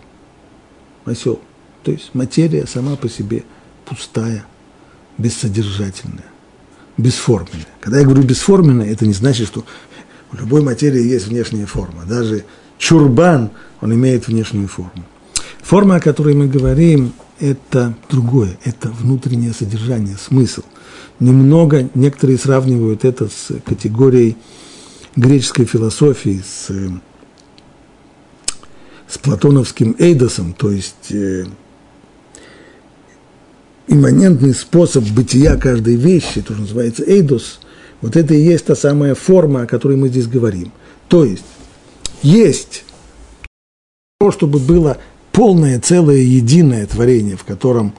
–осел. 1.05 1.41
То 1.85 1.93
есть 1.93 2.15
материя 2.15 2.67
сама 2.67 2.97
по 2.97 3.09
себе 3.09 3.45
пустая, 3.85 4.45
бессодержательная, 5.19 6.25
бесформенная. 6.97 7.67
Когда 7.81 8.01
я 8.01 8.05
говорю 8.05 8.23
бесформенная, 8.23 8.91
это 8.91 9.07
не 9.07 9.13
значит, 9.13 9.47
что 9.47 9.65
у 10.33 10.37
любой 10.37 10.63
материи 10.63 11.03
есть 11.03 11.29
внешняя 11.29 11.67
форма. 11.67 12.05
Даже 12.07 12.45
чурбан, 12.79 13.51
он 13.81 13.95
имеет 13.95 14.27
внешнюю 14.27 14.67
форму. 14.67 15.05
Форма, 15.63 15.97
о 15.97 16.01
которой 16.01 16.35
мы 16.35 16.49
говорим, 16.49 17.13
это 17.45 17.95
другое, 18.09 18.57
это 18.65 18.89
внутреннее 18.89 19.53
содержание, 19.53 20.17
смысл. 20.17 20.63
Немного, 21.21 21.89
некоторые 21.95 22.39
сравнивают 22.39 23.05
это 23.05 23.29
с 23.29 23.53
категорией 23.65 24.37
греческой 25.15 25.67
философии, 25.67 26.43
с, 26.45 26.71
с 29.07 29.19
платоновским 29.19 29.95
эйдосом, 29.99 30.55
то 30.55 30.71
есть 30.71 31.11
э, 31.13 31.45
имманентный 33.87 34.55
способ 34.55 35.05
бытия 35.05 35.57
каждой 35.57 35.97
вещи, 35.97 36.41
то, 36.41 36.55
что 36.55 36.63
называется 36.63 37.05
эйдос, 37.07 37.61
вот 38.01 38.17
это 38.17 38.35
и 38.35 38.43
есть 38.43 38.65
та 38.65 38.75
самая 38.75 39.15
форма, 39.15 39.63
о 39.63 39.67
которой 39.67 39.97
мы 39.97 40.09
здесь 40.09 40.27
говорим. 40.27 40.73
То 41.09 41.25
есть, 41.25 41.45
есть 42.23 42.85
то, 44.19 44.33
чтобы 44.33 44.59
было 44.59 44.99
полное, 45.35 45.81
целое, 45.81 46.19
единое 46.19 46.87
творение, 46.87 47.37
в 47.37 47.45
котором, 47.45 47.93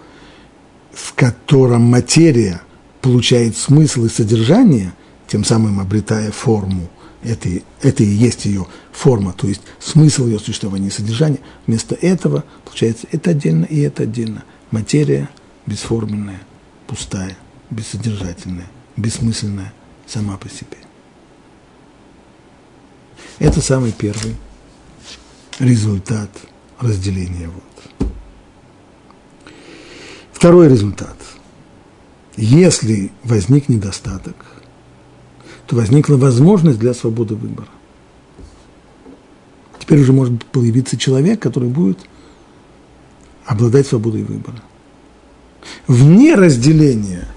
в 0.92 1.14
котором 1.14 1.84
материя 1.84 2.62
получает 3.02 3.56
смысл 3.56 4.06
и 4.06 4.10
содержание, 4.10 4.94
тем 5.28 5.44
самым 5.44 5.80
обретая 5.80 6.32
форму, 6.32 6.90
это, 7.24 7.50
это 7.82 8.04
и 8.04 8.08
есть 8.08 8.46
ее 8.46 8.66
форма, 8.92 9.34
то 9.34 9.48
есть 9.48 9.62
смысл 9.80 10.28
ее 10.28 10.40
существования 10.40 10.88
и 10.88 10.92
содержания. 10.92 11.40
Вместо 11.68 11.96
этого, 11.96 12.46
получается, 12.64 13.08
это 13.12 13.32
отдельно 13.32 13.66
и 13.66 13.82
это 13.82 14.04
отдельно. 14.04 14.44
Материя 14.72 15.30
бесформенная, 15.66 16.42
пустая, 16.88 17.36
бессодержательная, 17.70 18.68
бессмысленная 18.96 19.74
сама 20.08 20.38
по 20.38 20.48
себе. 20.48 20.78
Это 23.40 23.60
самый 23.60 23.92
первый 23.92 24.36
результат 25.60 26.30
разделения. 26.80 27.50
Вот. 27.50 28.10
Второй 30.32 30.70
результат. 30.70 31.16
Если 32.38 33.12
возник 33.24 33.70
недостаток, 33.70 34.36
то 35.68 35.76
возникла 35.76 36.16
возможность 36.16 36.80
для 36.80 36.94
свободы 36.94 37.36
выбора. 37.36 37.70
Теперь 39.80 40.02
уже 40.02 40.14
может 40.14 40.44
появиться 40.46 40.98
человек, 40.98 41.42
который 41.42 41.70
будет 41.70 42.00
обладать 43.46 43.88
свободой 43.88 44.24
выбора. 44.24 44.62
Вне 45.88 46.36
разделения, 46.36 47.28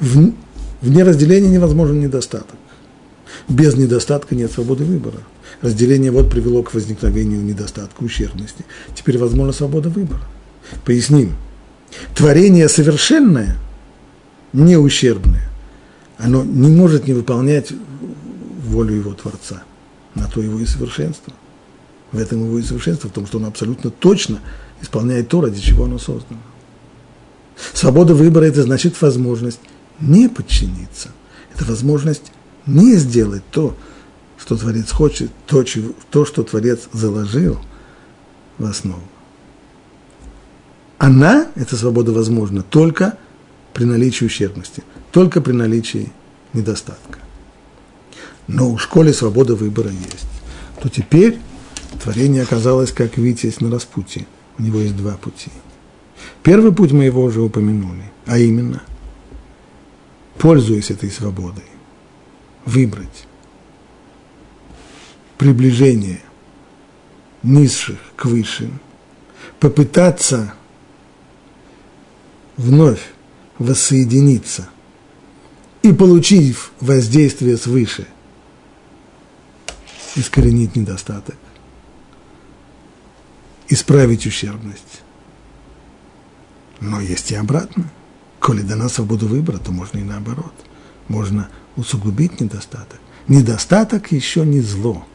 вне 0.00 1.02
разделения 1.02 1.48
невозможен 1.48 2.00
недостаток. 2.00 2.56
Без 3.48 3.76
недостатка 3.76 4.34
нет 4.34 4.52
свободы 4.52 4.84
выбора. 4.84 5.18
Разделение 5.62 6.10
вот 6.10 6.30
привело 6.30 6.62
к 6.62 6.74
возникновению 6.74 7.42
недостатка, 7.42 8.02
ущербности. 8.02 8.64
Теперь 8.94 9.18
возможна 9.18 9.52
свобода 9.52 9.88
выбора. 9.88 10.22
Поясним. 10.84 11.32
Творение 12.14 12.68
совершенное, 12.68 13.56
не 14.52 14.76
ущербное, 14.76 15.48
оно 16.18 16.44
не 16.44 16.68
может 16.68 17.06
не 17.06 17.12
выполнять 17.12 17.72
волю 18.66 18.94
его 18.94 19.14
Творца. 19.14 19.62
На 20.14 20.28
то 20.28 20.40
его 20.40 20.60
и 20.60 20.66
совершенство. 20.66 21.32
В 22.12 22.18
этом 22.18 22.44
его 22.44 22.58
и 22.58 22.62
совершенство, 22.62 23.08
в 23.08 23.12
том, 23.12 23.26
что 23.26 23.38
он 23.38 23.46
абсолютно 23.46 23.90
точно 23.90 24.40
исполняет 24.80 25.28
то, 25.28 25.40
ради 25.40 25.60
чего 25.60 25.84
оно 25.84 25.98
создано. 25.98 26.40
Свобода 27.72 28.14
выбора– 28.14 28.44
это 28.46 28.62
значит 28.62 29.00
возможность 29.00 29.60
не 30.00 30.28
подчиниться. 30.28 31.10
Это 31.54 31.64
возможность 31.64 32.32
не 32.66 32.96
сделать 32.96 33.42
то, 33.50 33.76
что 34.44 34.58
Творец 34.58 34.90
хочет, 34.90 35.30
то, 35.46 35.64
то, 36.10 36.26
что 36.26 36.42
Творец 36.42 36.80
заложил 36.92 37.58
в 38.58 38.66
основу. 38.66 39.00
Она, 40.98 41.46
эта 41.54 41.76
свобода 41.76 42.12
возможна 42.12 42.62
только 42.62 43.16
при 43.72 43.84
наличии 43.84 44.26
ущербности, 44.26 44.84
только 45.12 45.40
при 45.40 45.52
наличии 45.52 46.12
недостатка. 46.52 47.20
Но 48.46 48.70
у 48.70 48.76
школе 48.76 49.14
свобода 49.14 49.54
выбора 49.54 49.88
есть. 49.88 50.28
То 50.82 50.90
теперь 50.90 51.38
творение 52.02 52.42
оказалось 52.42 52.92
как 52.92 53.16
Витязь 53.16 53.60
на 53.60 53.70
распутье. 53.70 54.26
У 54.58 54.62
него 54.62 54.78
есть 54.80 54.96
два 54.96 55.12
пути. 55.12 55.50
Первый 56.42 56.74
путь 56.74 56.92
мы 56.92 57.04
его 57.04 57.22
уже 57.22 57.40
упомянули, 57.40 58.12
а 58.26 58.36
именно, 58.36 58.82
пользуясь 60.36 60.90
этой 60.90 61.10
свободой, 61.10 61.64
выбрать 62.66 63.26
приближение 65.44 66.22
низших 67.42 67.98
к 68.16 68.24
высшим, 68.24 68.80
попытаться 69.60 70.54
вновь 72.56 73.02
воссоединиться 73.58 74.70
и, 75.82 75.92
получив 75.92 76.72
воздействие 76.80 77.58
свыше, 77.58 78.06
искоренить 80.16 80.76
недостаток, 80.76 81.36
исправить 83.68 84.26
ущербность. 84.26 85.02
Но 86.80 87.02
есть 87.02 87.32
и 87.32 87.34
обратно. 87.34 87.90
Коли 88.40 88.62
дана 88.62 88.88
свобода 88.88 89.26
выбора, 89.26 89.58
то 89.58 89.72
можно 89.72 89.98
и 89.98 90.04
наоборот. 90.04 90.54
Можно 91.08 91.50
усугубить 91.76 92.40
недостаток. 92.40 92.98
Недостаток 93.28 94.10
еще 94.10 94.46
не 94.46 94.62
зло. 94.62 95.06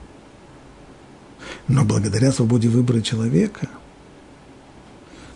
Но 1.67 1.85
благодаря 1.85 2.31
свободе 2.31 2.67
выбора 2.67 3.01
человека 3.01 3.69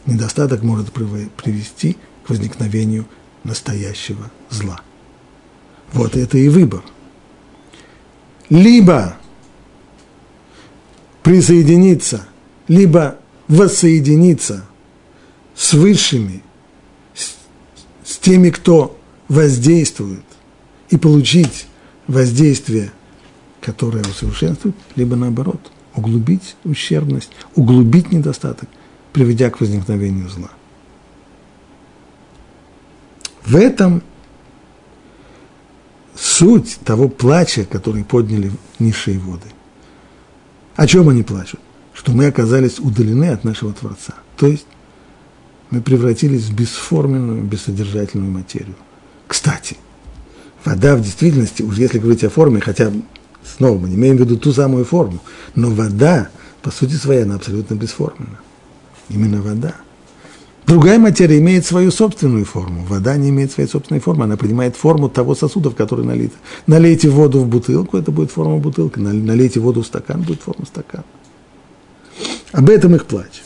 недостаток 0.05 0.63
может 0.63 0.91
привести 0.91 1.97
к 2.25 2.29
возникновению 2.29 3.05
настоящего 3.43 4.31
зла. 4.49 4.81
Вот 5.91 6.15
это 6.15 6.37
и 6.37 6.49
выбор. 6.49 6.83
Либо 8.49 9.17
присоединиться, 11.21 12.27
либо 12.67 13.17
воссоединиться 13.47 14.65
с 15.55 15.73
высшими, 15.73 16.43
с, 17.15 17.35
с 18.03 18.17
теми, 18.17 18.49
кто 18.49 18.97
воздействует, 19.27 20.23
и 20.89 20.97
получить 20.97 21.65
воздействие, 22.07 22.91
которое 23.61 24.03
усовершенствует, 24.03 24.75
либо 24.95 25.15
наоборот, 25.15 25.71
углубить 25.95 26.55
ущербность, 26.63 27.31
углубить 27.55 28.11
недостаток, 28.11 28.69
приведя 29.11 29.49
к 29.49 29.59
возникновению 29.59 30.29
зла. 30.29 30.49
В 33.45 33.55
этом 33.55 34.01
суть 36.15 36.79
того 36.83 37.09
плача, 37.09 37.65
который 37.65 38.03
подняли 38.03 38.51
низшие 38.79 39.19
воды. 39.19 39.47
О 40.75 40.87
чем 40.87 41.09
они 41.09 41.23
плачут? 41.23 41.59
Что 41.93 42.11
мы 42.11 42.25
оказались 42.27 42.79
удалены 42.79 43.29
от 43.29 43.43
нашего 43.43 43.73
Творца. 43.73 44.15
То 44.37 44.47
есть 44.47 44.65
мы 45.69 45.81
превратились 45.81 46.45
в 46.45 46.55
бесформенную, 46.55 47.43
бессодержательную 47.43 48.31
материю. 48.31 48.75
Кстати, 49.27 49.77
вода 50.63 50.95
в 50.95 51.01
действительности, 51.01 51.61
уж 51.61 51.77
если 51.77 51.99
говорить 51.99 52.23
о 52.23 52.29
форме, 52.29 52.61
хотя 52.61 52.91
снова 53.45 53.77
мы 53.77 53.89
имеем 53.89 54.17
в 54.17 54.19
виду 54.19 54.37
ту 54.37 54.51
самую 54.51 54.85
форму, 54.85 55.19
но 55.55 55.69
вода, 55.69 56.29
по 56.61 56.71
сути 56.71 56.93
своей, 56.93 57.23
она 57.23 57.35
абсолютно 57.35 57.75
бесформенна. 57.75 58.39
Именно 59.09 59.41
вода– 59.41 59.75
Другая 60.65 60.97
материя 60.97 61.39
имеет 61.39 61.65
свою 61.65 61.91
собственную 61.91 62.45
форму. 62.45 62.85
Вода 62.85 63.17
не 63.17 63.29
имеет 63.29 63.51
своей 63.51 63.67
собственной 63.67 63.99
формы. 63.99 64.23
Она 64.23 64.37
принимает 64.37 64.77
форму 64.77 65.09
того 65.09 65.35
сосуда, 65.35 65.69
в 65.69 65.75
который 65.75 66.05
налито. 66.05 66.35
Налейте 66.67 67.09
воду 67.09 67.39
в 67.39 67.47
бутылку, 67.47 67.97
это 67.97 68.11
будет 68.11 68.31
форма 68.31 68.57
бутылки. 68.57 68.97
Налейте 68.99 69.59
воду 69.59 69.81
в 69.81 69.85
стакан, 69.85 70.21
будет 70.21 70.41
форма 70.41 70.65
стакана. 70.65 71.03
Об 72.53 72.69
этом 72.69 72.95
их 72.95 73.05
плач. 73.05 73.41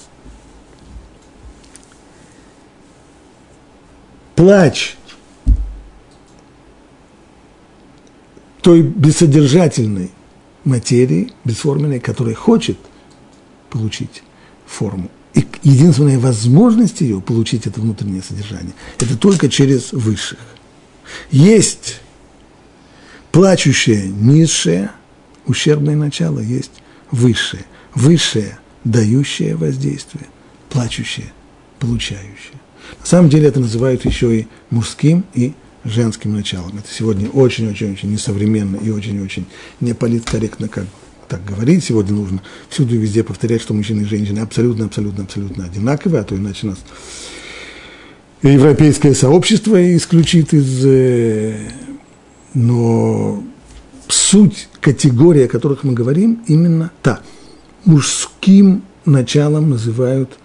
плач 4.35 4.95
той 8.67 8.81
бессодержательной 8.81 10.11
материи, 10.65 11.31
бесформенной, 11.45 12.01
которая 12.01 12.35
хочет 12.35 12.77
получить 13.69 14.23
форму. 14.65 15.09
И 15.33 15.47
единственная 15.63 16.19
возможность 16.19 16.99
ее 16.99 17.21
получить 17.21 17.65
это 17.65 17.79
внутреннее 17.79 18.21
содержание, 18.21 18.73
это 18.99 19.17
только 19.17 19.47
через 19.47 19.93
высших. 19.93 20.39
Есть 21.31 22.01
плачущее 23.31 24.09
низшее, 24.09 24.91
ущербное 25.45 25.95
начало, 25.95 26.41
есть 26.41 26.83
высшее. 27.09 27.63
Высшее, 27.95 28.59
дающее 28.83 29.55
воздействие, 29.55 30.25
плачущее, 30.69 31.31
получающее. 31.79 32.59
На 32.99 33.05
самом 33.05 33.29
деле 33.29 33.47
это 33.47 33.61
называют 33.61 34.03
еще 34.03 34.41
и 34.41 34.47
мужским 34.71 35.23
и 35.33 35.53
женским 35.89 36.33
началом. 36.33 36.77
Это 36.77 36.87
сегодня 36.91 37.29
очень-очень-очень 37.29 38.11
несовременно 38.11 38.77
и 38.77 38.89
очень-очень 38.89 39.45
неполиткорректно, 39.79 40.67
как 40.67 40.85
так 41.27 41.43
говорить. 41.43 41.83
Сегодня 41.83 42.13
нужно 42.13 42.41
всюду 42.69 42.95
и 42.95 42.97
везде 42.97 43.23
повторять, 43.23 43.61
что 43.61 43.73
мужчины 43.73 44.01
и 44.01 44.05
женщины 44.05 44.39
абсолютно-абсолютно-абсолютно 44.39 45.65
одинаковые, 45.65 46.21
а 46.21 46.23
то 46.23 46.35
иначе 46.35 46.67
нас 46.67 46.77
европейское 48.41 49.13
сообщество 49.13 49.95
исключит 49.95 50.53
из... 50.53 50.85
Э, 50.85 51.57
но 52.53 53.43
суть 54.07 54.69
категории, 54.79 55.43
о 55.43 55.47
которых 55.47 55.83
мы 55.83 55.93
говорим, 55.93 56.43
именно 56.47 56.91
та. 57.01 57.19
Мужским 57.85 58.83
началом 59.05 59.69
называют 59.69 60.37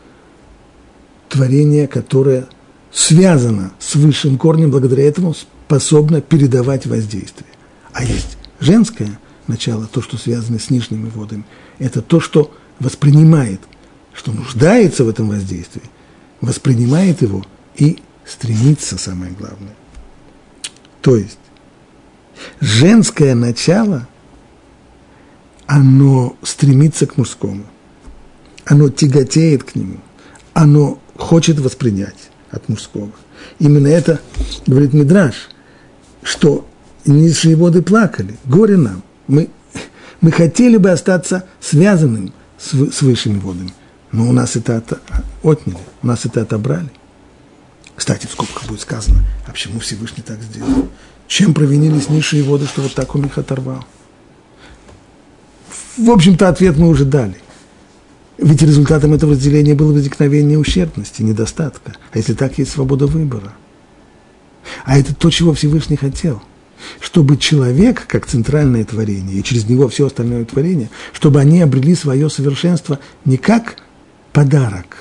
творение, 1.29 1.87
которое 1.87 2.47
связано 2.93 3.73
с 3.79 3.95
высшим 3.95 4.39
корнем, 4.39 4.71
благодаря 4.71 5.05
этому 5.05 5.35
способно 5.35 6.21
передавать 6.21 6.87
воздействие. 6.87 7.49
А 7.93 8.05
есть 8.05 8.37
женское 8.61 9.19
начало, 9.47 9.87
то, 9.87 10.03
что 10.03 10.17
связано 10.17 10.59
с 10.59 10.71
нижними 10.71 11.09
водами, 11.09 11.45
это 11.79 12.03
то, 12.03 12.21
что 12.21 12.55
воспринимает, 12.79 13.61
что 14.13 14.33
нуждается 14.33 15.05
в 15.05 15.09
этом 15.09 15.29
воздействии, 15.29 15.83
воспринимает 16.41 17.23
его 17.23 17.45
и 17.77 17.99
стремится, 18.27 18.99
самое 18.99 19.33
главное. 19.33 19.75
То 21.01 21.17
есть, 21.17 21.39
женское 22.61 23.35
начало, 23.35 24.07
оно 25.67 26.37
стремится 26.43 27.07
к 27.07 27.17
мужскому, 27.17 27.65
оно 28.65 28.91
тяготеет 28.91 29.65
к 29.65 29.75
нему, 29.75 29.99
оно 30.53 31.01
хочет 31.17 31.59
воспринять 31.59 32.32
от 32.53 32.69
мужского. 32.69 33.11
Именно 33.59 33.89
это 33.89 34.21
говорит 34.67 34.93
Мидраш, 34.93 35.49
что 36.23 36.69
низшие 37.05 37.57
воды 37.57 37.83
плакали, 37.83 38.37
горе 38.45 38.77
нам. 38.77 39.03
Мы, 39.27 39.49
мы 40.21 40.31
хотели 40.31 40.77
бы 40.77 40.91
остаться 40.91 41.47
связанным 41.61 42.33
с, 42.59 42.71
с 42.71 43.03
высшими 43.03 43.39
водами, 43.39 43.73
но 44.13 44.29
у 44.29 44.33
нас 44.33 44.55
это 44.55 44.77
от, 44.77 45.01
отняли, 45.43 45.79
у 46.03 46.07
нас 46.07 46.25
это 46.27 46.43
отобрали. 46.43 46.91
Кстати, 47.97 48.27
в 48.27 48.31
скобках 48.31 48.69
будет 48.69 48.81
сказано, 48.81 49.25
а 49.47 49.51
почему 49.51 49.81
Всевышний 49.81 50.23
так 50.23 50.41
сделал? 50.43 50.89
Чем 51.27 51.55
провинились 51.55 52.09
низшие 52.09 52.43
воды, 52.43 52.67
что 52.67 52.83
вот 52.83 52.95
так 52.95 53.15
он 53.15 53.25
их 53.25 53.39
оторвал? 53.39 53.85
В 55.97 56.11
общем-то, 56.11 56.49
ответ 56.49 56.77
мы 56.77 56.89
уже 56.89 57.05
дали– 57.05 57.37
ведь 58.39 58.63
результатом 58.63 59.13
этого 59.13 59.33
разделения 59.33 59.75
было 59.75 59.93
возникновение 59.93 60.59
ущербности, 60.59 61.23
недостатка. 61.23 61.95
А 62.13 62.19
если 62.19 62.35
так, 62.35 62.59
есть 62.59 62.73
свобода 62.73 63.07
выбора. 63.07 63.53
А 64.85 64.99
это 64.99 65.15
то, 65.15 65.31
чего 65.31 65.53
Всевышний 65.53 65.97
хотел. 65.97 66.43
Чтобы 67.01 67.37
человек, 67.37 68.07
как 68.07 68.27
центральное 68.27 68.85
творение, 68.85 69.39
и 69.39 69.43
через 69.43 69.69
него 69.69 69.89
все 69.89 70.07
остальное 70.07 70.45
творение, 70.45 70.91
чтобы 71.13 71.41
они 71.41 71.61
обрели 71.61 71.95
свое 71.95 72.29
совершенство 72.29 72.99
не 73.25 73.37
как 73.37 73.77
подарок, 74.33 74.97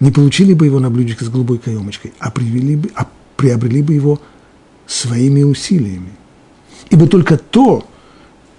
не 0.00 0.10
получили 0.10 0.54
бы 0.54 0.66
его 0.66 0.80
на 0.80 0.90
блюдечке 0.90 1.24
с 1.24 1.28
голубой 1.28 1.58
каемочкой, 1.58 2.14
а, 2.18 2.30
привели 2.30 2.76
бы, 2.76 2.90
а 2.94 3.08
приобрели 3.36 3.82
бы 3.82 3.92
его 3.92 4.20
своими 4.86 5.42
усилиями. 5.42 6.12
Ибо 6.88 7.06
только 7.06 7.36
то, 7.36 7.86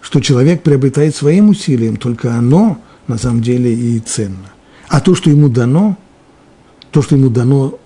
что 0.02 0.20
человек 0.20 0.62
приобретает 0.62 1.16
своим 1.16 1.50
усилием, 1.50 1.96
только 1.96 2.36
оно– 2.36 2.80
на 3.08 3.18
самом 3.18 3.42
деле 3.42 3.74
и 3.74 4.00
ценно. 4.00 4.52
А 4.88 5.00
то, 5.00 5.16
что 5.16 5.30
ему 5.30 5.50
дано, 5.50 5.98
то, 6.92 7.02
что 7.02 7.16
ему 7.16 7.30
дано 7.30 7.78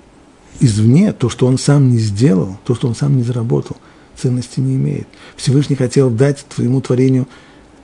извне, 0.59 1.13
то, 1.13 1.29
что 1.29 1.47
он 1.47 1.57
сам 1.57 1.89
не 1.89 1.97
сделал, 1.97 2.57
то, 2.65 2.75
что 2.75 2.87
он 2.87 2.95
сам 2.95 3.17
не 3.17 3.23
заработал, 3.23 3.77
ценности 4.15 4.59
не 4.59 4.75
имеет. 4.75 5.07
Всевышний 5.35 5.75
хотел 5.75 6.09
дать 6.09 6.45
твоему 6.47 6.81
творению 6.81 7.27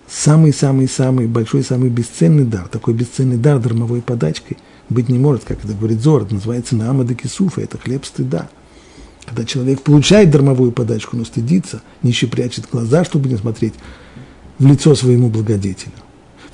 самый-самый-самый 0.07 1.27
большой, 1.27 1.63
самый 1.63 1.89
бесценный 1.89 2.43
дар. 2.43 2.67
Такой 2.67 2.93
бесценный 2.93 3.37
дар 3.37 3.59
дармовой 3.59 4.01
подачкой 4.01 4.57
быть 4.89 5.09
не 5.09 5.17
может, 5.17 5.43
как 5.45 5.63
это 5.63 5.73
говорит 5.73 6.01
Зор, 6.01 6.23
это 6.23 6.35
называется 6.35 6.75
наамада 6.75 7.15
кисуфа, 7.15 7.61
это 7.61 7.77
хлеб 7.77 8.05
стыда. 8.05 8.49
Когда 9.25 9.43
человек 9.43 9.81
получает 9.81 10.29
дармовую 10.29 10.71
подачку, 10.71 11.17
но 11.17 11.25
стыдится, 11.25 11.81
нищий 12.03 12.27
прячет 12.27 12.69
глаза, 12.71 13.03
чтобы 13.03 13.27
не 13.27 13.37
смотреть 13.37 13.73
в 14.59 14.65
лицо 14.67 14.93
своему 14.93 15.29
благодетелю. 15.29 15.93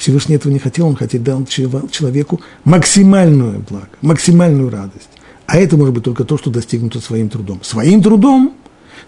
Всевышний 0.02 0.34
этого 0.34 0.52
не 0.52 0.58
хотел, 0.58 0.88
он 0.88 0.96
хотел 0.96 1.22
дать 1.22 1.48
человеку 1.48 2.42
максимальную 2.64 3.64
благо, 3.70 3.90
максимальную 4.02 4.72
радость. 4.72 5.10
А 5.46 5.58
это 5.58 5.78
может 5.78 5.94
быть 5.94 6.04
только 6.04 6.24
то, 6.24 6.40
что 6.40 6.50
достигнуто 6.50 7.00
своим 7.00 7.30
трудом. 7.30 7.60
Своим 7.62 8.02
трудом, 8.02 8.56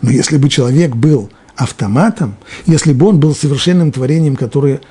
но 0.03 0.11
если 0.11 0.37
бы 0.37 0.49
человек 0.49 0.95
был 0.95 1.31
автоматом, 1.55 2.35
если 2.67 2.93
бы 2.93 3.07
он 3.07 3.19
был 3.19 3.33
совершенным 3.33 3.91
творением, 3.91 4.35
которое, 4.35 4.81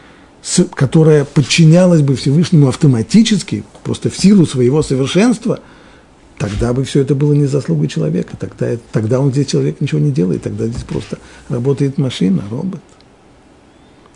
которое 0.74 1.24
подчинялось 1.24 2.00
бы 2.00 2.16
Всевышнему 2.16 2.66
автоматически, 2.66 3.62
просто 3.84 4.10
в 4.10 4.18
силу 4.18 4.44
своего 4.44 4.82
совершенства, 4.82 5.60
тогда 6.36 6.72
бы 6.72 6.82
все 6.82 7.02
это 7.02 7.14
было 7.14 7.32
не 7.32 7.46
заслугой 7.46 7.86
человека. 7.86 8.36
Тогда, 8.36 8.76
тогда 8.90 9.20
он 9.20 9.30
здесь 9.30 9.46
человек 9.46 9.80
ничего 9.80 10.00
не 10.00 10.10
делает, 10.10 10.42
тогда 10.42 10.66
здесь 10.66 10.82
просто 10.82 11.18
работает 11.48 11.96
машина, 11.96 12.42
робот. 12.50 12.80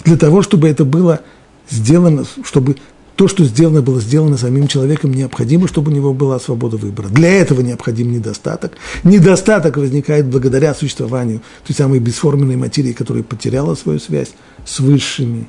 Для 0.04 0.16
того, 0.16 0.42
чтобы 0.42 0.68
это 0.68 0.84
было 0.84 1.20
сделано, 1.68 2.24
чтобы 2.44 2.76
то, 3.16 3.28
что 3.28 3.44
сделано, 3.44 3.80
было 3.80 3.98
сделано 4.00 4.36
самим 4.36 4.68
человеком, 4.68 5.12
необходимо, 5.12 5.66
чтобы 5.68 5.90
у 5.90 5.94
него 5.94 6.12
была 6.12 6.38
свобода 6.38 6.76
выбора. 6.76 7.08
Для 7.08 7.30
этого 7.30 7.62
необходим 7.62 8.12
недостаток. 8.12 8.72
Недостаток 9.04 9.78
возникает 9.78 10.26
благодаря 10.26 10.74
существованию 10.74 11.40
той 11.66 11.74
самой 11.74 11.98
бесформенной 11.98 12.56
материи, 12.56 12.92
которая 12.92 13.22
потеряла 13.22 13.74
свою 13.74 13.98
связь 14.00 14.32
с 14.66 14.80
высшими. 14.80 15.48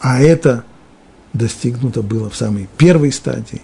А 0.00 0.20
это 0.20 0.64
достигнуто 1.32 2.02
было 2.02 2.28
в 2.28 2.36
самой 2.36 2.68
первой 2.76 3.10
стадии 3.10 3.62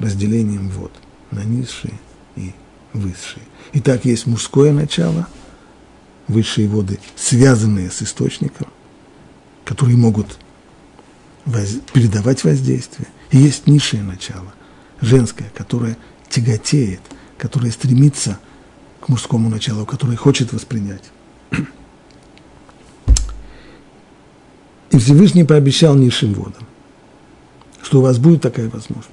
разделением 0.00 0.68
вод 0.68 0.92
на 1.30 1.44
низшие 1.44 1.94
и 2.34 2.52
высшие. 2.92 3.42
Итак, 3.72 4.04
есть 4.04 4.26
мужское 4.26 4.72
начало, 4.72 5.28
высшие 6.26 6.68
воды, 6.68 6.98
связанные 7.14 7.90
с 7.90 8.02
источником, 8.02 8.66
которые 9.64 9.96
могут 9.96 10.38
воз, 11.46 11.78
передавать 11.92 12.44
воздействие. 12.44 13.08
И 13.30 13.38
есть 13.38 13.66
низшее 13.66 14.02
начало, 14.02 14.52
женское, 15.00 15.50
которое 15.54 15.96
тяготеет, 16.28 17.00
которое 17.38 17.70
стремится 17.70 18.38
к 19.00 19.08
мужскому 19.08 19.48
началу, 19.48 19.86
которое 19.86 20.16
хочет 20.16 20.52
воспринять. 20.52 21.04
И 24.90 24.98
Всевышний 24.98 25.44
пообещал 25.44 25.94
низшим 25.94 26.34
водам, 26.34 26.66
что 27.82 28.00
у 28.00 28.02
вас 28.02 28.18
будет 28.18 28.42
такая 28.42 28.68
возможность. 28.68 29.12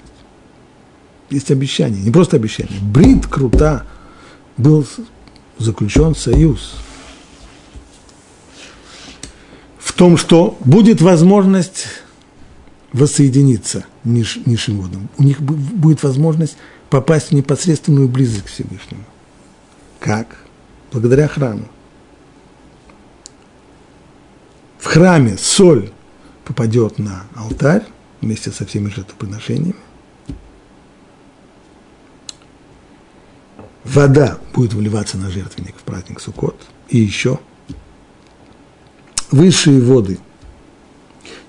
Есть 1.30 1.52
обещание, 1.52 2.02
не 2.02 2.12
просто 2.12 2.36
обещание. 2.38 2.80
Брит 2.82 3.28
крута 3.28 3.86
был 4.58 4.86
заключен 5.58 6.16
союз 6.16 6.76
в 9.80 9.94
том, 9.94 10.18
что 10.18 10.58
будет 10.60 11.02
возможность 11.02 11.88
воссоединиться 12.94 13.86
ниш, 14.04 14.40
водам. 14.68 15.10
У 15.18 15.24
них 15.24 15.42
будет 15.42 16.04
возможность 16.04 16.58
попасть 16.90 17.30
в 17.30 17.32
непосредственную 17.34 18.08
близость 18.08 18.44
к 18.44 18.48
Всевышнему. 18.48 19.04
Как? 20.00 20.38
Благодаря 20.92 21.28
храму. 21.28 21.68
В 24.78 24.86
храме 24.86 25.38
соль 25.38 25.92
попадет 26.46 27.00
на 27.00 27.24
алтарь 27.36 27.84
вместе 28.22 28.52
со 28.52 28.66
всеми 28.66 28.90
жертвоприношениями. 28.90 29.76
Вода 33.84 34.38
будет 34.54 34.74
вливаться 34.74 35.18
на 35.18 35.30
жертвенник 35.30 35.76
в 35.76 35.82
праздник 35.82 36.20
Суккот. 36.20 36.56
И 36.90 37.00
еще 37.00 37.40
высшие 39.32 39.82
воды 39.82 40.20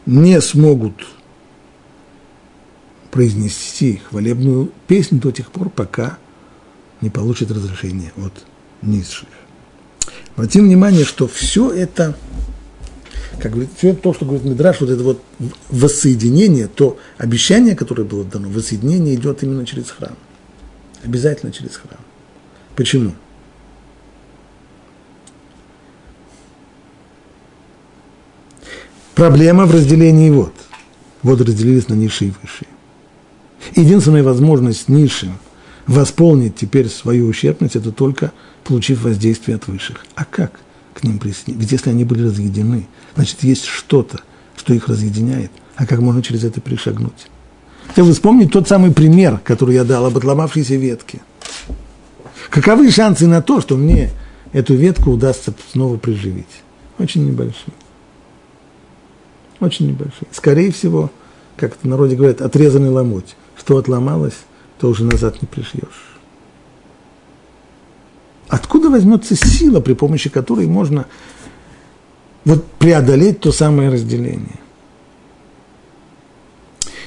не 0.06 0.40
смогут 0.40 1.06
произнести 3.14 4.02
хвалебную 4.10 4.72
песню 4.88 5.20
до 5.20 5.30
тех 5.30 5.52
пор, 5.52 5.70
пока 5.70 6.18
не 7.00 7.10
получит 7.10 7.48
разрешения 7.52 8.12
от 8.16 8.32
низших. 8.82 9.28
Обратим 10.34 10.64
внимание, 10.64 11.04
что 11.04 11.28
все 11.28 11.70
это, 11.70 12.16
как 13.38 13.52
говорит, 13.52 13.70
все 13.76 13.94
то, 13.94 14.14
что 14.14 14.24
говорит 14.24 14.44
Мидраш, 14.44 14.80
вот 14.80 14.90
это 14.90 15.04
вот 15.04 15.22
воссоединение, 15.70 16.66
то 16.66 16.98
обещание, 17.16 17.76
которое 17.76 18.02
было 18.02 18.24
дано, 18.24 18.48
воссоединение 18.48 19.14
идет 19.14 19.44
именно 19.44 19.64
через 19.64 19.92
храм. 19.92 20.16
Обязательно 21.04 21.52
через 21.52 21.76
храм. 21.76 22.00
Почему? 22.74 23.14
Проблема 29.14 29.66
в 29.66 29.70
разделении 29.72 30.30
вод. 30.30 30.52
Воды 31.22 31.44
разделились 31.44 31.86
на 31.86 31.94
низшие 31.94 32.30
и 32.30 32.34
высшие. 32.42 32.73
Единственная 33.74 34.22
возможность 34.22 34.88
низшим 34.88 35.38
восполнить 35.86 36.56
теперь 36.56 36.88
свою 36.88 37.26
ущербность, 37.26 37.76
это 37.76 37.92
только 37.92 38.32
получив 38.64 39.02
воздействие 39.02 39.56
от 39.56 39.66
высших. 39.68 40.04
А 40.14 40.24
как 40.24 40.60
к 40.94 41.02
ним 41.02 41.18
присоединиться? 41.18 41.60
Ведь 41.60 41.72
если 41.72 41.90
они 41.90 42.04
были 42.04 42.24
разъединены, 42.24 42.86
значит, 43.14 43.42
есть 43.42 43.64
что-то, 43.64 44.20
что 44.56 44.72
их 44.74 44.88
разъединяет. 44.88 45.50
А 45.76 45.86
как 45.86 46.00
можно 46.00 46.22
через 46.22 46.44
это 46.44 46.60
перешагнуть? 46.60 47.28
Хотел 47.88 48.10
вспомнить 48.12 48.50
тот 48.52 48.68
самый 48.68 48.92
пример, 48.92 49.40
который 49.44 49.74
я 49.74 49.84
дал 49.84 50.06
об 50.06 50.16
отломавшейся 50.16 50.76
ветке. 50.76 51.20
Каковы 52.50 52.90
шансы 52.90 53.26
на 53.26 53.42
то, 53.42 53.60
что 53.60 53.76
мне 53.76 54.10
эту 54.52 54.74
ветку 54.74 55.10
удастся 55.10 55.52
снова 55.72 55.96
приживить? 55.96 56.46
Очень 56.98 57.26
небольшие. 57.26 57.74
Очень 59.60 59.88
небольшие. 59.88 60.28
Скорее 60.30 60.70
всего, 60.72 61.10
как 61.56 61.76
в 61.80 61.84
народе 61.84 62.16
говорят, 62.16 62.40
отрезанный 62.40 62.90
ломоть. 62.90 63.36
Что 63.64 63.78
отломалось, 63.78 64.36
то 64.78 64.90
уже 64.90 65.04
назад 65.04 65.40
не 65.40 65.48
пришьешь. 65.48 66.18
Откуда 68.48 68.90
возьмется 68.90 69.34
сила, 69.34 69.80
при 69.80 69.94
помощи 69.94 70.28
которой 70.28 70.66
можно 70.66 71.06
вот 72.44 72.70
преодолеть 72.72 73.40
то 73.40 73.52
самое 73.52 73.88
разделение? 73.88 74.60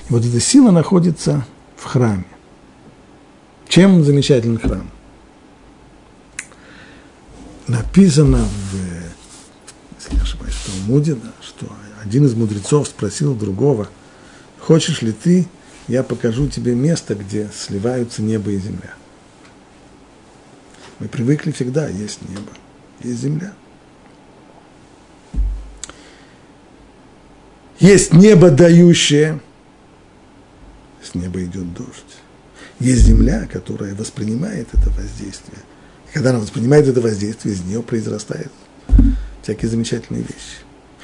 И 0.10 0.14
вот 0.14 0.26
эта 0.26 0.40
сила 0.40 0.72
находится 0.72 1.46
в 1.76 1.86
храме. 1.86 2.26
Чем 3.68 4.04
замечательный 4.04 4.58
храм? 4.58 4.90
Написано 7.68 8.40
в, 8.40 10.00
если 10.00 10.16
не 10.16 10.22
ошибаюсь, 10.22 10.56
в 10.56 10.66
Талмуде, 10.72 11.14
да, 11.14 11.34
что 11.40 11.68
один 12.04 12.26
из 12.26 12.34
мудрецов 12.34 12.88
спросил 12.88 13.36
другого, 13.36 13.90
хочешь 14.60 15.04
ли 15.04 15.12
ты, 15.12 15.48
я 15.88 16.04
покажу 16.04 16.48
тебе 16.48 16.76
место, 16.76 17.16
где 17.16 17.50
сливаются 17.56 18.22
небо 18.22 18.52
и 18.52 18.58
земля. 18.58 18.94
Мы 21.00 21.08
привыкли 21.08 21.52
всегда, 21.52 21.88
есть 21.88 22.22
небо, 22.28 22.52
есть 23.02 23.22
земля. 23.22 23.54
Есть 27.80 28.12
небо 28.14 28.50
дающее, 28.50 29.40
с 31.04 31.14
неба 31.14 31.44
идет 31.44 31.74
дождь. 31.74 32.18
Есть 32.80 33.04
земля, 33.04 33.48
которая 33.52 33.96
воспринимает 33.96 34.68
это 34.74 34.90
воздействие. 34.90 35.60
И 36.10 36.14
когда 36.14 36.32
она 36.32 36.40
воспринимает 36.40 36.88
это 36.88 37.02
воздействие, 37.02 37.54
из 37.54 37.62
нее 37.62 37.82
произрастают 37.84 38.52
всякие 39.44 39.70
замечательные 39.70 40.24
вещи. 40.24 40.58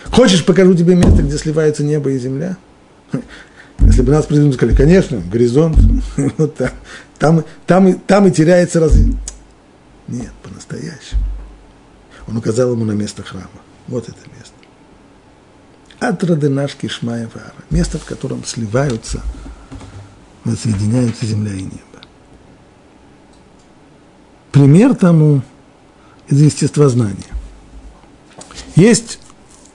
Хочешь, 0.05 0.45
покажу 0.45 0.73
тебе 0.73 0.95
место, 0.95 1.21
где 1.21 1.37
сливаются 1.37 1.83
небо 1.83 2.09
и 2.11 2.17
земля? 2.17 2.57
Если 3.79 4.01
бы 4.01 4.11
нас 4.11 4.25
президент 4.25 4.55
сказали, 4.55 4.75
конечно, 4.75 5.21
горизонт, 5.31 5.77
вот 6.37 6.55
там, 6.55 6.71
там, 7.19 7.43
там, 7.65 7.93
там 7.99 8.27
и 8.27 8.31
теряется 8.31 8.79
развитие. 8.79 9.19
Нет, 10.07 10.31
по-настоящему. 10.41 11.21
Он 12.27 12.37
указал 12.37 12.71
ему 12.71 12.85
на 12.85 12.93
место 12.93 13.23
храма. 13.23 13.49
Вот 13.87 14.07
это 14.07 14.17
место. 14.37 14.53
Атрады 15.99 16.49
наш 16.49 16.75
Кишмая 16.75 17.29
Вара. 17.33 17.53
Место, 17.69 17.97
в 17.97 18.05
котором 18.05 18.43
сливаются, 18.43 19.21
соединяются 20.45 21.25
земля 21.25 21.53
и 21.53 21.63
небо. 21.63 21.79
Пример 24.51 24.95
тому 24.95 25.41
из 26.27 26.41
естествознания. 26.41 27.17
Есть 28.75 29.19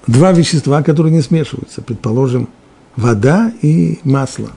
два 0.07 0.32
вещества, 0.32 0.82
которые 0.82 1.12
не 1.12 1.22
смешиваются. 1.22 1.82
Предположим, 1.82 2.49
вода 2.99 3.53
и 3.62 4.01
масло, 4.03 4.51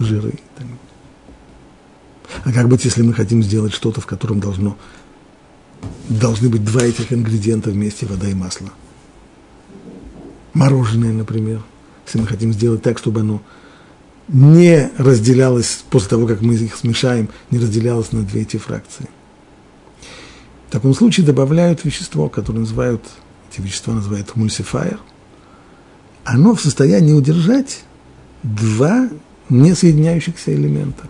жиры. 0.00 0.34
А 2.44 2.52
как 2.52 2.68
быть, 2.68 2.84
если 2.84 3.02
мы 3.02 3.14
хотим 3.14 3.40
сделать 3.40 3.72
что-то, 3.72 4.00
в 4.00 4.06
котором 4.06 4.40
должно, 4.40 4.76
должны 6.08 6.48
быть 6.48 6.64
два 6.64 6.82
этих 6.82 7.12
ингредиента 7.12 7.70
вместе, 7.70 8.04
вода 8.06 8.28
и 8.28 8.34
масло? 8.34 8.70
Мороженое, 10.54 11.12
например. 11.12 11.62
Если 12.04 12.18
мы 12.18 12.26
хотим 12.26 12.52
сделать 12.52 12.82
так, 12.82 12.98
чтобы 12.98 13.20
оно 13.20 13.40
не 14.26 14.90
разделялось, 14.98 15.84
после 15.88 16.08
того, 16.08 16.26
как 16.26 16.40
мы 16.40 16.54
их 16.54 16.74
смешаем, 16.74 17.28
не 17.52 17.58
разделялось 17.58 18.10
на 18.10 18.22
две 18.22 18.42
эти 18.42 18.56
фракции. 18.56 19.08
В 20.68 20.72
таком 20.72 20.94
случае 20.94 21.24
добавляют 21.24 21.84
вещество, 21.84 22.28
которое 22.28 22.60
называют, 22.60 23.04
эти 23.52 23.60
вещества 23.60 23.94
называют 23.94 24.34
мульсифайер. 24.34 24.98
Оно 26.26 26.56
в 26.56 26.60
состоянии 26.60 27.12
удержать 27.12 27.84
два 28.42 29.08
несоединяющихся 29.48 30.52
элемента 30.52 31.08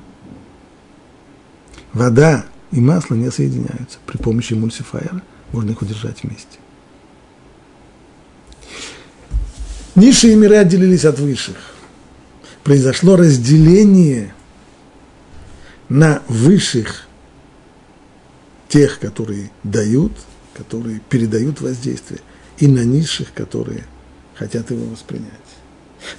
вода 1.94 2.44
и 2.70 2.80
масло 2.80 3.14
не 3.14 3.30
соединяются. 3.30 3.98
При 4.04 4.18
помощи 4.18 4.52
эмульсифайера 4.52 5.22
можно 5.52 5.70
их 5.70 5.80
удержать 5.80 6.22
вместе. 6.22 6.58
Низшие 9.94 10.36
миры 10.36 10.56
отделились 10.56 11.06
от 11.06 11.18
высших. 11.18 11.56
Произошло 12.62 13.16
разделение 13.16 14.34
на 15.88 16.20
высших 16.28 17.08
тех, 18.68 18.98
которые 18.98 19.50
дают, 19.62 20.12
которые 20.54 21.00
передают 21.08 21.62
воздействие, 21.62 22.20
и 22.58 22.66
на 22.66 22.84
низших, 22.84 23.32
которые 23.32 23.86
хотят 24.36 24.70
его 24.70 24.84
воспринять. 24.86 25.30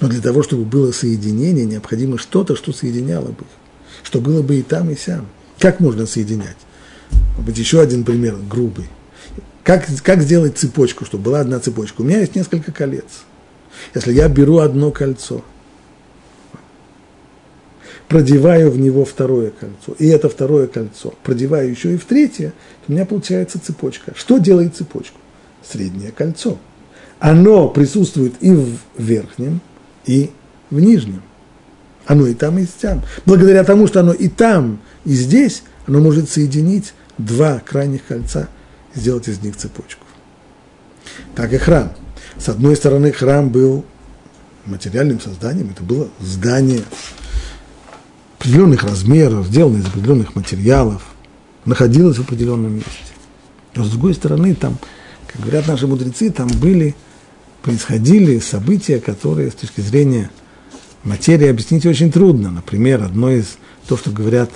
Но 0.02 0.08
для 0.08 0.22
того, 0.22 0.44
чтобы 0.44 0.66
было 0.66 0.92
соединение, 0.92 1.66
необходимо 1.66 2.18
что-то, 2.18 2.56
что 2.56 2.74
соединяло 2.74 3.28
бы 3.28 3.42
их, 3.42 4.04
что 4.04 4.20
было 4.20 4.42
бы 4.42 4.56
и 4.56 4.64
там, 4.64 4.90
и 4.90 4.96
сям. 4.96 5.28
Как 5.60 5.80
можно 5.80 6.06
соединять? 6.06 6.58
Может 7.38 7.58
еще 7.58 7.80
один 7.80 8.04
пример 8.04 8.36
грубый. 8.50 8.90
Как, 9.64 9.86
как 10.04 10.22
сделать 10.22 10.58
цепочку, 10.58 11.06
чтобы 11.06 11.26
была 11.26 11.42
одна 11.42 11.60
цепочка? 11.60 12.02
У 12.02 12.04
меня 12.04 12.20
есть 12.20 12.36
несколько 12.36 12.72
колец. 12.72 13.24
Если 13.94 14.14
я 14.14 14.28
беру 14.28 14.60
одно 14.60 14.92
кольцо, 14.92 15.44
продеваю 18.08 18.72
в 18.72 18.80
него 18.80 19.06
второе 19.06 19.52
кольцо, 19.52 19.94
и 20.00 20.08
это 20.08 20.30
второе 20.30 20.68
кольцо 20.68 21.14
продеваю 21.24 21.70
еще 21.70 21.94
и 21.94 21.98
в 21.98 22.06
третье, 22.06 22.50
то 22.50 22.86
у 22.88 22.92
меня 22.94 23.06
получается 23.06 23.60
цепочка. 23.60 24.14
Что 24.16 24.38
делает 24.38 24.76
цепочку? 24.76 25.20
Среднее 25.70 26.12
кольцо. 26.12 26.58
Оно 27.20 27.68
присутствует 27.68 28.36
и 28.42 28.52
в 28.52 28.78
верхнем, 28.98 29.62
и 30.06 30.32
в 30.70 30.80
нижнем. 30.80 31.22
Оно 32.06 32.28
и 32.28 32.34
там, 32.34 32.58
и 32.58 32.66
там. 32.66 33.02
Благодаря 33.26 33.64
тому, 33.64 33.88
что 33.88 34.00
оно 34.00 34.14
и 34.14 34.28
там, 34.28 34.80
и 35.04 35.12
здесь, 35.12 35.64
оно 35.88 36.00
может 36.00 36.30
соединить 36.30 36.94
два 37.18 37.60
крайних 37.60 38.06
кольца 38.06 38.48
сделать 38.96 39.28
из 39.28 39.42
них 39.42 39.56
цепочку. 39.58 40.06
Так 41.36 41.54
и 41.54 41.58
храм. 41.58 41.92
С 42.38 42.50
одной 42.50 42.76
стороны, 42.76 43.12
храм 43.12 43.50
был 43.50 43.84
материальным 44.66 45.20
созданием, 45.20 45.70
это 45.72 45.84
было 45.84 46.10
здание 46.20 46.84
определенных 48.38 48.84
размеров, 48.84 49.48
сделано 49.48 49.78
из 49.78 49.86
определенных 49.86 50.36
материалов, 50.36 51.04
находилось 51.66 52.18
в 52.18 52.22
определенном 52.22 52.76
месте. 52.76 52.92
Но 53.76 53.84
с 53.84 53.90
другой 53.90 54.14
стороны, 54.14 54.54
там, 54.56 54.78
как 55.28 55.42
говорят 55.42 55.68
наши 55.68 55.88
мудрецы, 55.88 56.30
там 56.32 56.48
были, 56.48 56.96
происходили 57.68 58.40
события, 58.40 59.02
которые 59.02 59.52
с 59.52 59.56
точки 59.56 59.82
зрения 59.82 60.32
материи 61.04 61.50
объяснить 61.50 61.86
очень 61.86 62.14
трудно. 62.14 62.50
Например, 62.50 63.04
одно 63.04 63.30
из, 63.30 63.58
то, 63.90 63.98
что 63.98 64.10
говорят 64.10 64.50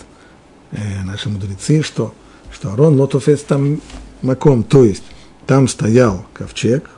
э, 0.71 1.03
наши 1.03 1.27
мудрецы, 1.27 1.83
что, 1.83 2.15
что 2.53 2.71
Арон 2.71 2.97
лотофес 2.97 3.41
там 3.41 3.81
маком, 4.21 4.63
то 4.63 4.85
есть 4.85 5.03
там 5.45 5.67
стоял 5.67 6.25
ковчег, 6.33 6.89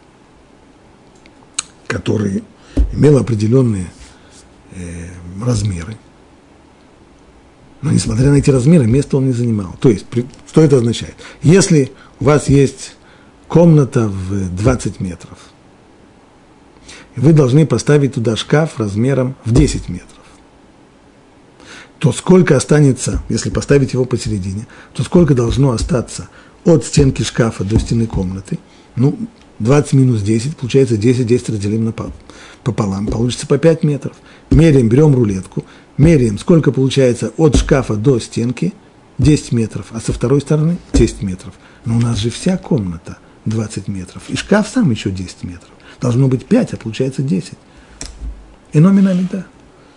который 1.88 2.44
имел 2.92 3.18
определенные 3.18 3.88
э, 4.76 5.08
размеры. 5.44 5.98
Но 7.82 7.90
несмотря 7.90 8.30
на 8.30 8.36
эти 8.36 8.52
размеры, 8.52 8.86
место 8.86 9.18
он 9.18 9.26
не 9.26 9.34
занимал. 9.34 9.76
То 9.80 9.90
есть, 9.90 10.06
при, 10.06 10.28
что 10.48 10.62
это 10.62 10.78
означает? 10.78 11.16
Если 11.42 11.92
у 12.20 12.26
вас 12.26 12.50
есть 12.50 12.98
комната 13.48 14.08
в 14.08 14.56
20 14.56 15.00
метров– 15.00 15.40
вы 17.16 17.34
должны 17.34 17.66
поставить 17.66 18.16
туда 18.16 18.36
шкаф 18.36 18.80
размером 18.80 19.36
в 19.46 19.54
10 19.54 19.90
метров, 19.90 20.10
то 22.00 22.12
сколько 22.12 22.58
останется, 22.58 23.22
если 23.30 23.50
поставить 23.50 23.94
его 23.94 24.06
посередине, 24.06 24.68
то 24.94 25.04
сколько 25.04 25.34
должно 25.34 25.72
остаться 25.72 26.30
от 26.66 26.86
стенки 26.86 27.24
шкафа 27.24 27.64
до 27.64 27.80
стены 27.80 28.08
комнаты? 28.08 28.60
Ну, 28.96 29.18
20 29.60 29.94
минус 29.94 30.22
10, 30.22 30.58
получается 30.58 30.98
10, 30.98 31.26
10 31.26 31.50
разделим 31.50 31.86
на 31.86 31.94
пополам, 32.64 33.08
получится 33.08 33.48
по 33.48 33.58
5 33.58 33.84
метров. 33.84 34.18
Меряем, 34.50 34.90
берем 34.90 35.16
рулетку, 35.16 35.66
меряем, 35.98 36.38
сколько 36.38 36.72
получается 36.72 37.32
от 37.38 37.56
шкафа 37.56 37.96
до 37.96 38.20
стенки, 38.20 38.74
10 39.20 39.52
метров, 39.52 39.88
а 39.92 40.00
со 40.00 40.12
второй 40.12 40.42
стороны 40.42 40.78
10 40.94 41.22
метров. 41.22 41.54
Но 41.86 41.98
у 41.98 42.00
нас 42.00 42.18
же 42.18 42.30
вся 42.30 42.58
комната 42.58 43.18
20 43.46 43.88
метров, 43.88 44.24
и 44.30 44.36
шкаф 44.36 44.68
сам 44.68 44.92
еще 44.92 45.12
10 45.12 45.44
метров. 45.44 45.70
Должно 46.04 46.28
быть 46.28 46.46
5, 46.46 46.74
а 46.74 46.78
получается 46.78 47.22
10. 47.22 47.54
И 48.74 48.80
номинально 48.82 49.26
да. 49.32 49.46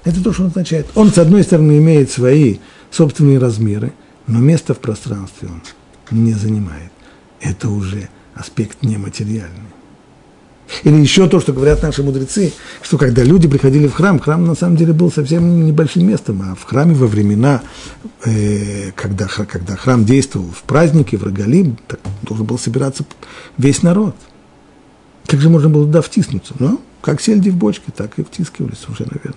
Это 0.05 0.23
то, 0.23 0.33
что 0.33 0.43
он 0.43 0.49
означает. 0.51 0.87
Он, 0.95 1.11
с 1.11 1.19
одной 1.19 1.43
стороны, 1.43 1.79
имеет 1.79 2.13
свои 2.13 2.59
собственные 2.93 3.39
размеры, 3.39 3.93
но 4.29 4.39
место 4.39 4.73
в 4.73 4.79
пространстве 4.79 5.49
он 5.49 5.63
не 6.13 6.33
занимает. 6.33 6.93
Это 7.41 7.69
уже 7.69 8.09
аспект 8.37 8.85
нематериальный. 8.85 9.73
Или 10.85 10.95
еще 11.01 11.29
то, 11.29 11.41
что 11.41 11.53
говорят 11.53 11.83
наши 11.83 12.05
мудрецы, 12.05 12.53
что 12.83 12.99
когда 12.99 13.25
люди 13.25 13.49
приходили 13.49 13.89
в 13.89 13.95
храм, 13.95 14.21
храм 14.21 14.47
на 14.47 14.55
самом 14.55 14.77
деле 14.77 14.93
был 14.93 15.11
совсем 15.11 15.67
небольшим 15.67 16.07
местом, 16.07 16.41
а 16.43 16.55
в 16.55 16.63
храме 16.63 16.95
во 16.95 17.09
времена, 17.09 17.63
э, 18.25 18.93
когда, 18.95 19.27
когда 19.27 19.75
храм 19.75 20.05
действовал 20.05 20.53
в 20.53 20.63
празднике, 20.63 21.17
в 21.17 21.25
Рогалим, 21.25 21.77
так 21.89 21.99
должен 22.23 22.47
был 22.47 22.61
собираться 22.61 23.05
весь 23.59 23.83
народ. 23.83 24.15
Как 25.27 25.41
же 25.41 25.49
можно 25.49 25.69
было 25.69 25.87
туда 25.87 26.03
втиснуться? 26.03 26.55
Ну, 26.59 26.81
как 27.01 27.21
сельди 27.21 27.51
в 27.51 27.57
бочке, 27.57 27.93
так 27.95 28.19
и 28.19 28.25
втискивались 28.25 28.89
уже, 28.89 29.05
наверное. 29.05 29.35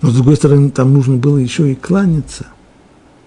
Но, 0.00 0.10
с 0.10 0.14
другой 0.14 0.36
стороны, 0.36 0.70
там 0.70 0.92
нужно 0.92 1.16
было 1.16 1.38
еще 1.38 1.72
и 1.72 1.74
кланяться. 1.74 2.46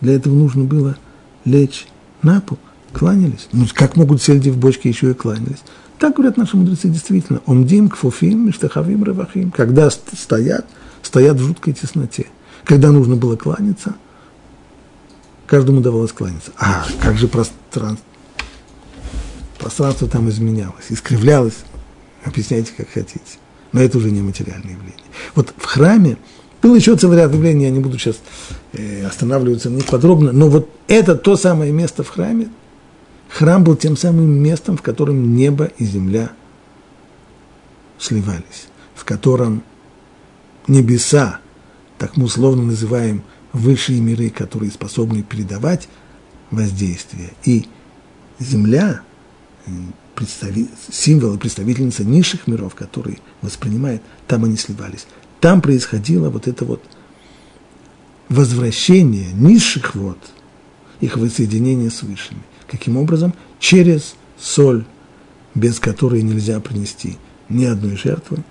Для 0.01 0.14
этого 0.14 0.34
нужно 0.34 0.64
было 0.64 0.97
лечь 1.45 1.88
на 2.22 2.41
пол. 2.41 2.57
Кланялись. 2.93 3.47
Ну, 3.51 3.66
как 3.74 3.95
могут 3.95 4.22
сельди 4.22 4.49
в 4.49 4.57
бочке 4.57 4.89
еще 4.89 5.12
и 5.12 5.14
кланялись? 5.14 5.64
Так 5.99 6.16
говорят 6.16 6.38
наши 6.38 6.55
мудрецы 6.55 6.88
действительно. 6.88 7.41
Омдим, 7.45 7.89
кфуфим, 7.89 8.47
миштахавим, 8.47 9.03
ревахим. 9.03 9.51
Когда 9.51 9.89
стоят, 9.89 10.66
стоят 11.01 11.38
в 11.38 11.43
жуткой 11.45 11.74
тесноте. 11.74 12.28
Когда 12.64 12.91
нужно 12.91 13.16
было 13.16 13.36
кланяться, 13.36 13.95
каждому 15.45 15.82
давалось 15.82 16.14
кланяться. 16.14 16.51
А 16.57 16.86
как 17.01 17.18
же 17.18 17.28
пространство? 17.28 18.09
Пространство 19.60 20.07
там 20.07 20.30
изменялось, 20.30 20.86
искривлялось. 20.89 21.57
Объясняйте, 22.24 22.72
как 22.76 22.89
хотите. 22.89 23.20
Но 23.72 23.82
это 23.82 23.97
уже 23.97 24.10
не 24.10 24.22
материальное 24.22 24.72
явление. 24.72 25.03
Вот 25.36 25.53
в 25.55 25.66
храме 25.66 26.18
был 26.62 26.76
еще 26.76 26.95
целый 26.95 27.18
ряд 27.18 27.34
явлений, 27.34 27.66
я 27.66 27.70
не 27.70 27.80
буду 27.80 27.99
сейчас 27.99 28.20
э, 28.74 29.05
останавливаться 29.05 29.70
на 29.70 29.76
них 29.76 29.86
подробно, 29.86 30.32
но 30.32 30.49
вот 30.49 30.70
это 30.88 31.16
то 31.16 31.36
самое 31.36 31.72
место 31.72 32.03
в 32.03 32.10
храме. 32.10 32.49
Храм 33.30 33.64
был 33.64 33.76
тем 33.76 33.95
самым 33.95 34.32
местом, 34.32 34.76
в 34.76 34.82
котором 34.82 35.36
небо 35.36 35.66
и 35.78 35.86
земля 35.86 36.32
сливались, 37.99 38.68
в 38.95 39.05
котором 39.05 39.64
небеса, 40.68 41.39
так 41.97 42.18
мы 42.18 42.26
условно 42.26 42.64
называем 42.64 43.24
высшие 43.53 43.99
миры, 44.01 44.30
которые 44.30 44.72
способны 44.72 45.22
передавать 45.22 45.88
воздействие, 46.49 47.32
и 47.43 47.68
земля, 48.39 49.01
представи, 50.15 50.67
символ 50.91 51.36
и 51.36 52.03
низших 52.03 52.47
миров, 52.47 52.76
которые 52.76 53.20
воспринимает, 53.41 54.01
там 54.28 54.45
они 54.45 54.57
сливались 54.57 55.05
там 55.39 55.61
происходило 55.61 56.30
вот 56.30 56.47
это 56.47 56.65
вот 56.65 56.82
возвращение 58.28 59.32
низших 59.34 59.95
вод, 59.95 60.17
их 60.99 61.17
воссоединение 61.17 61.89
с 61.89 62.03
высшими. 62.03 62.41
Каким 62.67 62.97
образом? 62.97 63.34
Через 63.59 64.15
соль, 64.38 64.86
без 65.55 65.80
которой 65.80 66.22
нельзя 66.22 66.59
принести 66.59 67.17
ни 67.47 67.65
одной 67.65 67.97
жертвы. 67.97 68.43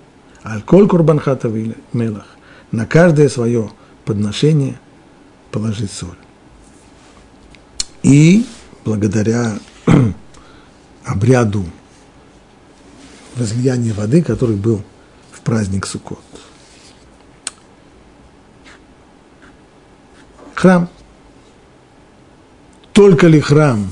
Аль-коль 0.43 0.87
курбанхата 0.87 1.49
мелах. 1.93 2.25
На 2.71 2.85
каждое 2.85 3.29
свое 3.29 3.71
подношение 4.05 4.79
положить 5.51 5.91
соль. 5.91 6.17
И 8.03 8.45
благодаря 8.83 9.57
обряду 11.09 11.65
возлияния 13.35 13.93
воды, 13.93 14.21
который 14.21 14.55
был 14.55 14.81
в 15.31 15.41
праздник 15.41 15.87
Суккот. 15.87 16.19
Храм. 20.55 20.89
Только 22.93 23.27
ли 23.27 23.39
храм 23.39 23.91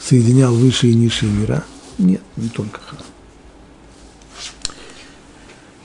соединял 0.00 0.52
высшие 0.54 0.92
и 0.92 0.96
низшие 0.96 1.30
мира? 1.30 1.64
Нет, 1.98 2.22
не 2.36 2.48
только 2.48 2.80
храм. 2.80 3.02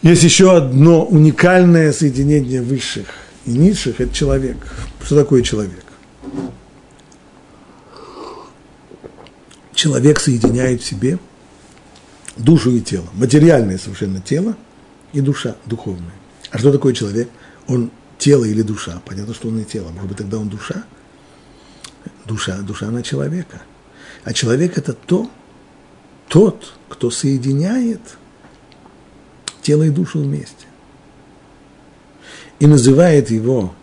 Есть 0.02 0.24
еще 0.24 0.56
одно 0.56 1.06
уникальное 1.06 1.94
соединение 1.94 2.62
высших 2.62 3.08
и 3.46 3.52
низших– 3.52 4.02
это 4.02 4.14
человек. 4.14 4.58
Что 5.04 5.18
такое 5.18 5.42
человек? 5.42 5.84
Человек 9.80 10.20
соединяет 10.20 10.82
в 10.82 10.86
себе 10.86 11.20
душу 12.36 12.70
и 12.76 12.82
тело. 12.82 13.08
Материальное 13.14 13.78
совершенно 13.78 14.20
тело 14.20 14.58
и 15.14 15.22
душа 15.22 15.56
духовная. 15.68 16.12
А 16.52 16.58
что 16.58 16.74
такое 16.74 16.94
человек? 16.94 17.30
Он 17.66 17.90
тело 18.18 18.44
или 18.44 18.62
душа. 18.62 19.02
Понятно, 19.06 19.34
что 19.34 19.48
он 19.48 19.56
не 19.56 19.64
тело. 19.64 19.88
Может 19.92 20.10
быть, 20.10 20.18
тогда 20.18 20.38
он 20.38 20.50
душа? 20.50 20.84
Душа, 22.26 22.58
душа 22.58 22.92
на 22.92 23.04
человека. 23.04 23.62
А 24.26 24.34
человек– 24.34 24.74
это 24.78 24.92
то, 24.92 25.32
тот, 26.28 26.74
кто 26.90 27.10
соединяет 27.10 28.02
тело 29.62 29.84
и 29.84 29.90
душу 29.92 30.20
вместе. 30.20 30.68
И 32.60 32.68
называет 32.68 33.32
его 33.32 33.74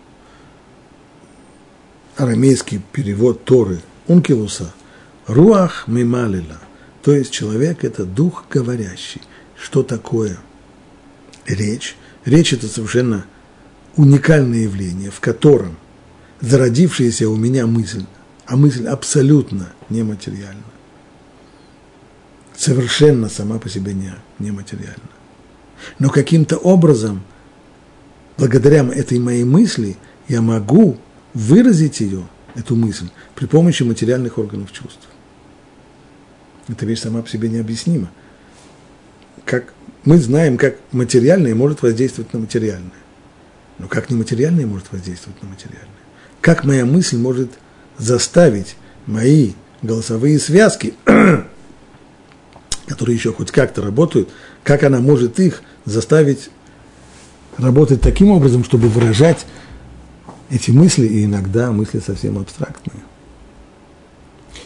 арамейский 2.19 2.83
перевод 2.93 3.47
Торы 3.47 3.81
Ункилуса 4.07 4.75
Руах 5.27 5.85
Мималила. 5.87 6.59
То 7.03 7.15
есть 7.15 7.33
человек– 7.33 7.79
это 7.85 8.05
дух 8.05 8.45
говорящий. 8.51 9.23
Что 9.57 9.83
такое 9.83 10.39
речь? 11.47 11.97
Речь– 12.25 12.53
это 12.55 12.69
совершенно– 12.69 13.25
уникальное 13.97 14.61
явление, 14.61 15.11
в 15.11 15.21
котором 15.21 15.77
зародившаяся 16.41 17.29
у 17.29 17.37
меня 17.37 17.67
мысль, 17.67 18.05
а 18.47 18.57
мысль 18.57 18.87
абсолютно 18.87 19.73
нематериальна, 19.89 20.63
совершенно 22.57 23.29
сама 23.29 23.59
по 23.59 23.69
себе 23.69 23.95
не, 23.95 24.13
нематериальна. 24.39 25.11
Но 25.99 26.11
каким-то 26.11 26.57
образом, 26.57 27.23
благодаря 28.37 28.87
этой 28.87 29.19
моей 29.19 29.45
мысли, 29.45 29.97
я 30.29 30.43
могу 30.43 30.99
выразить 31.35 32.01
ее, 32.01 32.27
эту 32.55 32.77
мысль, 32.77 33.09
при 33.35 33.47
помощи 33.47 33.83
материальных 33.83 34.39
органов 34.39 34.73
чувств. 34.73 35.07
Эта 36.69 36.85
вещь 36.87 37.01
сама 37.01 37.23
по 37.23 37.29
себе 37.29 37.49
необъяснима. 37.49 38.11
Как 39.45 39.73
мы 40.05 40.19
знаем, 40.19 40.57
как 40.57 40.77
материальное 40.93 41.55
может 41.55 41.83
воздействовать 41.83 42.33
на 42.33 42.41
материальное. 42.41 42.91
Но 43.79 43.89
как 43.89 44.11
нематериальное 44.11 44.67
может 44.67 44.91
воздействовать 44.91 45.43
на 45.43 45.49
материальное? 45.49 45.91
Как 46.41 46.65
моя 46.65 46.87
мысль 46.87 47.19
может 47.19 47.51
заставить 47.99 48.77
мои 49.07 49.53
голосовые 49.83 50.39
связки, 50.39 50.95
которые 52.87 53.17
еще 53.17 53.33
хоть 53.33 53.51
как-то 53.51 53.83
работают, 53.83 54.31
как 54.65 54.83
она 54.83 55.01
может 55.01 55.39
их 55.39 55.63
заставить 55.85 56.51
работать 57.59 58.01
таким 58.01 58.31
образом, 58.31 58.65
чтобы 58.65 58.89
выражать 58.89 59.47
эти 60.51 60.71
мысли, 60.71 61.07
и 61.07 61.25
иногда 61.25 61.73
мысли 61.73 62.01
совсем 62.05 62.39
абстрактные. 62.39 63.03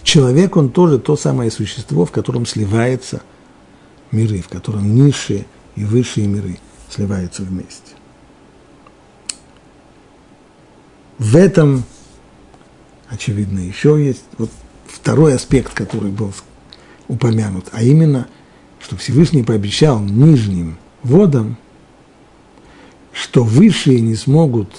Человек, 0.03 0.57
он 0.57 0.71
тоже 0.71 0.99
то 0.99 1.17
самое 1.17 1.51
существо, 1.51 2.07
в 2.07 2.11
котором 2.11 2.47
сливаются 2.47 3.23
миры, 4.11 4.41
в 4.41 4.49
котором 4.49 4.95
низшие 4.95 5.47
и 5.77 5.85
высшие 5.85 6.27
миры 6.27 6.59
сливаются 6.89 7.43
вместе. 7.43 7.93
В 11.19 11.37
этом, 11.37 11.85
очевидно, 13.09 13.59
еще 13.59 14.03
есть 14.03 14.25
вот 14.39 14.51
второй 14.87 15.35
аспект, 15.35 15.75
который 15.75 16.11
был 16.11 16.33
упомянут, 17.09 17.67
а 17.73 17.83
именно, 17.83 18.27
что 18.81 18.97
Всевышний 18.97 19.43
пообещал 19.43 20.01
нижним 20.01 20.79
водам, 21.03 21.59
что 23.13 23.45
высшие 23.45 24.01
не 24.01 24.15
смогут 24.15 24.71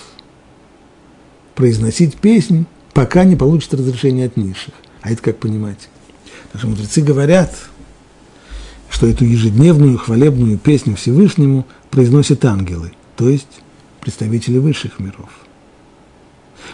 произносить 1.56 2.18
песнь, 2.18 2.66
пока 2.94 3.24
не 3.24 3.36
получат 3.36 3.76
разрешение 3.76 4.26
от 4.26 4.38
низших. 4.38 4.74
А 5.02 5.12
это 5.12 5.22
как 5.22 5.38
понимать? 5.40 5.90
Наши 6.54 6.68
мудрецы 6.68 7.02
говорят, 7.02 7.56
что 8.90 9.08
эту 9.08 9.26
ежедневную 9.26 9.98
хвалебную 9.98 10.58
песню 10.58 10.96
Всевышнему 10.96 11.66
произносят 11.90 12.46
ангелы, 12.46 12.94
то 13.16 13.30
есть 13.30 13.62
представители 14.02 14.58
высших 14.58 15.00
миров. 15.00 15.30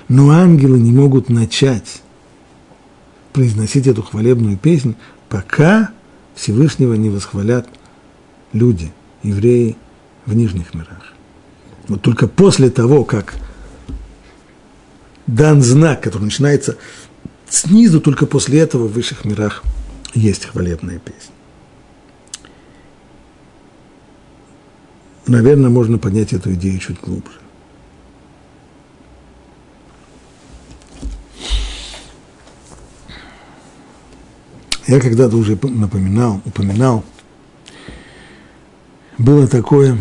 Но 0.09 0.31
ангелы 0.31 0.79
не 0.79 0.91
могут 0.91 1.29
начать 1.29 2.01
произносить 3.33 3.87
эту 3.87 4.01
хвалебную 4.01 4.57
песнь, 4.57 4.95
пока 5.29 5.91
Всевышнего 6.35 6.95
не 6.95 7.09
восхвалят 7.09 7.67
люди, 8.51 8.91
евреи 9.23 9.77
в 10.25 10.33
нижних 10.33 10.73
мирах. 10.73 11.13
Вот 11.87 12.01
только 12.01 12.27
после 12.27 12.69
того, 12.69 13.03
как 13.03 13.35
дан 15.27 15.61
знак, 15.61 16.01
который 16.01 16.23
начинается 16.23 16.77
снизу, 17.49 18.01
только 18.01 18.25
после 18.25 18.59
этого 18.59 18.87
в 18.87 18.93
высших 18.93 19.25
мирах 19.25 19.63
есть 20.13 20.45
хвалебная 20.45 20.99
песня. 20.99 21.33
Наверное, 25.27 25.69
можно 25.69 25.97
поднять 25.97 26.33
эту 26.33 26.53
идею 26.53 26.79
чуть 26.79 26.99
глубже. 27.01 27.39
Я 34.87 35.01
когда-то 35.01 35.35
уже 35.35 35.59
напоминал, 35.63 36.41
упоминал, 36.45 37.03
было 39.17 39.45
такое, 39.45 39.97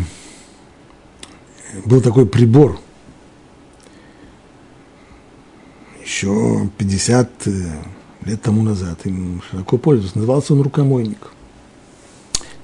был 1.83 1.99
такой 1.99 2.25
прибор, 2.25 2.79
еще 6.07 6.69
50 6.77 7.47
э, 7.47 7.51
лет 8.23 8.41
тому 8.41 8.63
назад, 8.63 9.05
им 9.05 9.41
широко 9.49 9.77
пользовался, 9.77 10.17
назывался 10.17 10.53
он 10.53 10.61
рукомойник. 10.61 11.31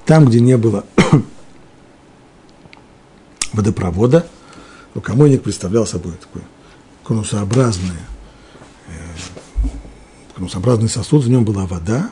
Там, 0.05 0.25
где 0.25 0.39
не 0.39 0.57
было 0.57 0.85
водопровода, 3.53 4.25
рукомойник 4.93 5.43
представлял 5.43 5.85
собой 5.85 6.13
такое 6.13 6.43
конусообразное 7.03 8.07
конусообразный 10.35 10.89
сосуд, 10.89 11.23
в 11.23 11.29
нем 11.29 11.45
была 11.45 11.65
вода, 11.65 12.09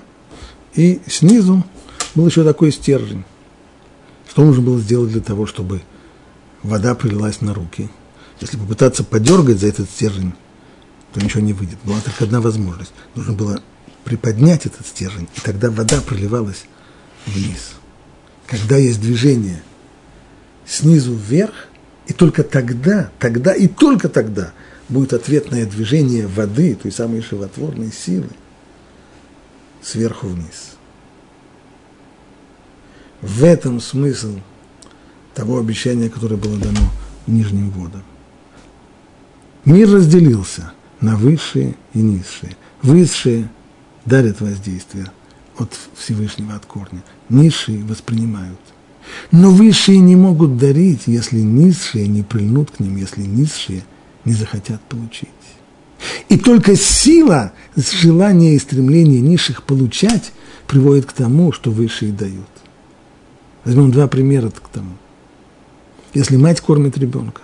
и 0.76 1.02
снизу 1.08 1.64
был 2.14 2.28
еще 2.28 2.44
такой 2.44 2.72
стержень. 2.72 3.24
Что 4.30 4.46
нужно 4.46 4.62
было 4.62 4.80
сделать 4.80 5.12
для 5.12 5.22
того, 5.22 5.46
чтобы 5.46 5.82
вода 6.62 6.94
прилилась 6.94 7.42
на 7.42 7.54
руки? 7.54 7.90
Если 8.40 8.58
попытаться 8.58 9.04
подергать 9.04 9.60
за 9.60 9.68
этот 9.68 9.90
стержень, 9.90 10.34
то 11.14 11.20
ничего 11.20 11.42
не 11.42 11.54
выйдет. 11.54 11.78
Была 11.84 12.00
только 12.02 12.24
одна 12.24 12.42
возможность. 12.42 12.94
Нужно 13.16 13.34
было 13.34 13.62
приподнять 14.04 14.66
этот 14.66 14.86
стержень, 14.86 15.28
и 15.36 15.42
тогда 15.42 15.70
вода 15.70 16.02
проливалась 16.02 16.66
вниз. 17.26 17.74
Когда 18.48 18.78
есть 18.78 19.02
движение 19.02 19.62
снизу 20.66 21.14
вверх, 21.14 21.68
и 22.08 22.14
только 22.14 22.44
тогда, 22.44 23.12
тогда 23.20 23.54
и 23.54 23.68
только 23.68 24.10
тогда 24.10 24.54
будет 24.90 25.14
ответное 25.14 25.66
движение 25.66 26.28
воды, 26.28 26.76
той 26.76 26.92
самой 26.92 27.22
животворной 27.22 27.92
силы, 27.92 28.30
сверху 29.82 30.28
вниз. 30.28 30.76
В 33.22 33.44
этом 33.44 33.80
смысл 33.80 34.40
того 35.34 35.60
обещания, 35.60 36.10
которое 36.10 36.36
было 36.36 36.58
дано 36.58 36.92
нижним 37.28 37.70
водам. 37.70 38.04
Мир 39.64 39.90
разделился 39.90 40.74
на 41.02 41.16
высшие 41.16 41.76
и 41.94 42.00
низшие. 42.00 42.56
Высшие 42.82 43.50
дарят 44.06 44.40
воздействие 44.40 45.12
от 45.58 45.78
Всевышнего, 45.96 46.56
от 46.56 46.66
корня. 46.66 47.04
Низшие 47.30 47.84
воспринимают. 47.84 48.60
Но 49.32 49.52
высшие 49.52 49.98
не 49.98 50.16
могут 50.16 50.58
дарить, 50.58 51.04
если 51.08 51.40
низшие 51.40 52.08
не 52.08 52.24
прильнут 52.24 52.72
к 52.72 52.80
ним, 52.80 52.96
если 52.96 53.22
низшие 53.22 53.84
не 54.26 54.34
захотят 54.34 54.82
получить. 54.82 55.30
И 56.30 56.38
только 56.38 56.76
сила, 56.76 57.54
желание 57.76 58.56
и 58.56 58.60
стремление 58.60 59.22
низших 59.22 59.64
получать 59.64 60.32
приводит 60.68 61.06
к 61.06 61.14
тому, 61.14 61.52
что 61.52 61.72
высшие 61.72 62.12
дают. 62.12 62.48
Возьмем 63.66 63.92
два 63.92 64.08
примера 64.08 64.50
к 64.50 64.70
тому. 64.70 64.96
Если 66.14 66.38
мать 66.38 66.62
кормит 66.62 66.98
ребенка, 66.98 67.42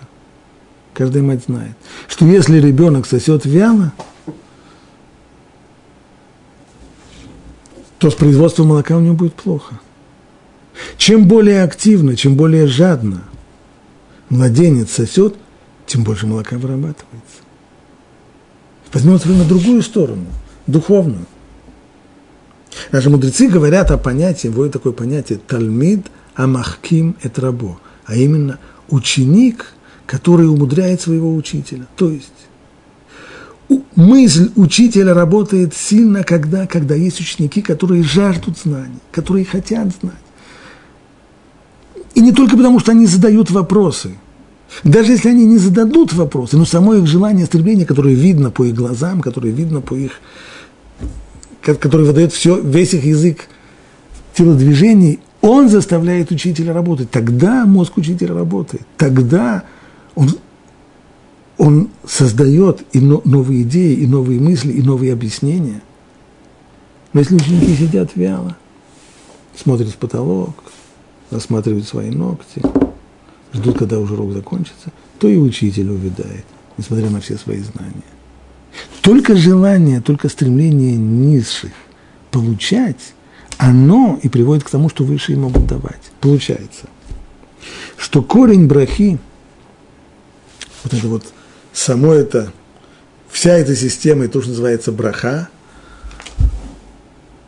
каждая 0.98 1.22
мать 1.22 1.44
знает, 1.46 1.74
что 2.08 2.26
если 2.26 2.60
ребенок 2.60 3.06
сосет 3.06 3.46
вяло, 3.46 3.92
то 7.98 8.10
с 8.10 8.14
производством 8.14 8.68
молока 8.68 8.96
у 8.96 9.00
него 9.00 9.14
будет 9.14 9.34
плохо. 9.34 9.80
Чем 10.98 11.26
более 11.26 11.62
активно, 11.62 12.16
чем 12.16 12.36
более 12.36 12.66
жадно 12.66 13.22
младенец 14.28 14.90
сосет– 14.90 15.34
тем 15.88 16.04
больше 16.04 16.26
молока 16.26 16.56
вырабатывается. 16.56 17.40
Возьмем 18.92 19.18
на 19.38 19.44
другую 19.44 19.82
сторону, 19.82 20.26
духовную. 20.66 21.26
Наши 22.92 23.10
мудрецы 23.10 23.48
говорят 23.48 23.90
о 23.90 23.98
понятии, 23.98 24.48
вводят 24.48 24.74
такое 24.74 24.92
понятие 24.92 25.38
«тальмид 25.38 26.06
амахким 26.34 27.16
эт 27.22 27.38
рабо», 27.38 27.80
а 28.04 28.14
именно 28.14 28.58
ученик, 28.88 29.72
который 30.08 30.48
умудряет 30.48 31.00
своего 31.00 31.32
учителя. 31.34 31.86
То 31.94 32.10
есть 32.10 32.32
мысль 33.94 34.50
учителя 34.56 35.14
работает 35.14 35.74
сильно, 35.74 36.24
когда, 36.24 36.66
когда 36.66 36.94
есть 36.94 37.20
ученики, 37.20 37.60
которые 37.60 38.02
жаждут 38.02 38.58
знаний, 38.58 38.98
которые 39.12 39.44
хотят 39.44 39.88
знать. 40.00 40.14
И 42.14 42.20
не 42.20 42.32
только 42.32 42.56
потому, 42.56 42.80
что 42.80 42.90
они 42.92 43.06
задают 43.06 43.52
вопросы– 43.52 44.16
даже 44.84 45.12
если 45.12 45.30
они 45.30 45.46
не 45.46 45.58
зададут 45.58 46.12
вопросы, 46.12 46.56
но 46.56 46.64
само 46.64 46.94
их 46.94 47.06
желание, 47.06 47.46
стремление, 47.46 47.86
которое 47.86 48.14
видно 48.14 48.50
по 48.50 48.64
их 48.64 48.74
глазам, 48.74 49.22
которое 49.22 49.50
видно 49.50 49.80
по 49.80 49.94
их, 49.94 50.20
которое 51.62 52.04
выдает 52.04 52.32
все, 52.32 52.60
весь 52.60 52.92
их 52.92 53.04
язык 53.04 53.48
телодвижений, 54.34 55.20
он 55.40 55.68
заставляет 55.68 56.30
учителя 56.30 56.74
работать. 56.74 57.10
Тогда 57.10 57.64
мозг 57.64 57.96
учителя 57.96 58.34
работает. 58.34 58.82
Тогда 58.96 59.64
он, 60.18 60.30
он 61.56 61.90
создает 62.06 62.84
и 62.92 63.00
новые 63.00 63.62
идеи, 63.62 63.94
и 63.94 64.06
новые 64.06 64.40
мысли, 64.40 64.72
и 64.72 64.82
новые 64.82 65.12
объяснения. 65.12 65.82
Но 67.12 67.20
если 67.20 67.36
ученики 67.36 67.74
сидят 67.74 68.16
вяло, 68.16 68.56
смотрят 69.56 69.88
в 69.88 69.96
потолок, 69.96 70.64
рассматривают 71.30 71.86
свои 71.86 72.10
ногти– 72.10 72.62
ждут, 73.52 73.78
когда 73.78 73.98
уже 73.98 74.14
урок 74.14 74.32
закончится, 74.32 74.92
то 75.18 75.28
и 75.28 75.36
учитель 75.36 75.90
увядает, 75.90 76.44
несмотря 76.76 77.10
на 77.10 77.20
все 77.20 77.36
свои 77.36 77.60
знания. 77.60 78.02
Только 79.02 79.36
желание, 79.36 80.00
только 80.00 80.28
стремление 80.28 80.96
низших 80.96 81.72
получать, 82.30 83.14
оно 83.56 84.18
и 84.22 84.28
приводит 84.28 84.64
к 84.64 84.70
тому, 84.70 84.88
что 84.88 85.04
высшие 85.04 85.38
могут 85.38 85.66
давать. 85.66 86.12
Получается, 86.20 86.86
что 87.96 88.22
корень 88.22 88.66
брахи, 88.66 89.18
вот 90.88 90.98
это 90.98 91.08
вот, 91.08 91.24
само 91.72 92.14
это, 92.14 92.52
вся 93.28 93.52
эта 93.52 93.76
система, 93.76 94.24
и 94.24 94.28
то, 94.28 94.40
что 94.40 94.50
называется 94.50 94.92
браха, 94.92 95.48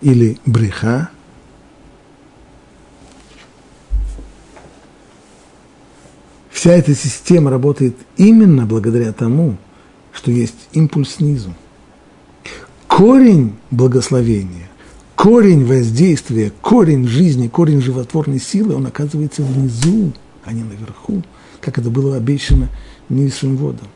или 0.01 0.39
бреха, 0.47 1.11
Вся 6.51 6.73
эта 6.73 6.95
система 6.95 7.51
работает 7.51 7.97
именно 8.19 8.67
благодаря 8.67 9.15
тому, 9.15 9.57
что 10.13 10.31
есть 10.31 10.69
импульс 10.73 11.15
снизу. 11.15 11.55
Корень 12.87 13.55
благословения, 13.71 14.69
корень 15.17 15.65
воздействия, 15.65 16.53
корень 16.61 17.09
жизни, 17.09 17.49
корень 17.49 17.81
животворной 17.81 18.41
силы, 18.41 18.75
он 18.75 18.85
оказывается 18.85 19.43
внизу, 19.43 20.13
а 20.45 20.53
не 20.53 20.63
наверху, 20.63 21.23
как 21.63 21.79
это 21.79 21.89
было 21.89 22.17
обещано 22.17 22.69
низшим 23.11 23.57
водам. 23.57 23.89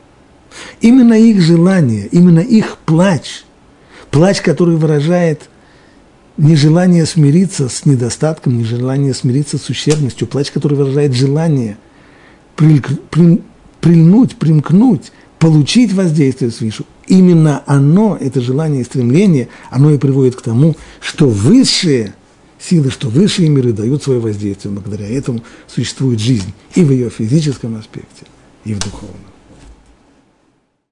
Именно 0.81 1.13
их 1.13 1.41
желание, 1.41 2.07
именно 2.11 2.39
их 2.39 2.77
плач, 2.85 3.43
плач, 4.11 4.41
который 4.41 4.75
выражает 4.75 5.49
нежелание 6.37 7.05
смириться 7.05 7.69
с 7.69 7.85
недостатком, 7.85 8.57
нежелание 8.57 9.13
смириться 9.13 9.57
с 9.57 9.69
ущербностью, 9.69 10.27
плач, 10.27 10.51
который 10.51 10.77
выражает 10.77 11.13
желание– 11.13 11.77
прильнуть, 12.55 14.35
примкнуть, 14.37 15.11
получить 15.39 15.93
воздействие 15.93 16.51
свыше, 16.51 16.85
именно 17.07 17.63
оно, 17.65 18.17
это 18.19 18.41
желание 18.41 18.81
и 18.81 18.85
стремление, 18.85 19.49
оно 19.69 19.91
и 19.91 19.97
приводит 19.97 20.35
к 20.35 20.41
тому, 20.41 20.75
что 20.99 21.27
высшие 21.27 22.13
силы, 22.59 22.89
что 22.89 23.09
высшие 23.09 23.49
миры 23.49 23.73
дают 23.73 24.03
свое 24.03 24.19
воздействие. 24.19 24.73
Благодаря 24.73 25.07
этому 25.07 25.43
существует 25.67 26.19
жизнь 26.19 26.53
и 26.73 26.83
в 26.83 26.91
ее 26.91 27.09
физическом 27.09 27.75
аспекте, 27.75 28.25
и 28.65 28.73
в 28.73 28.79
духовном. 28.79 29.34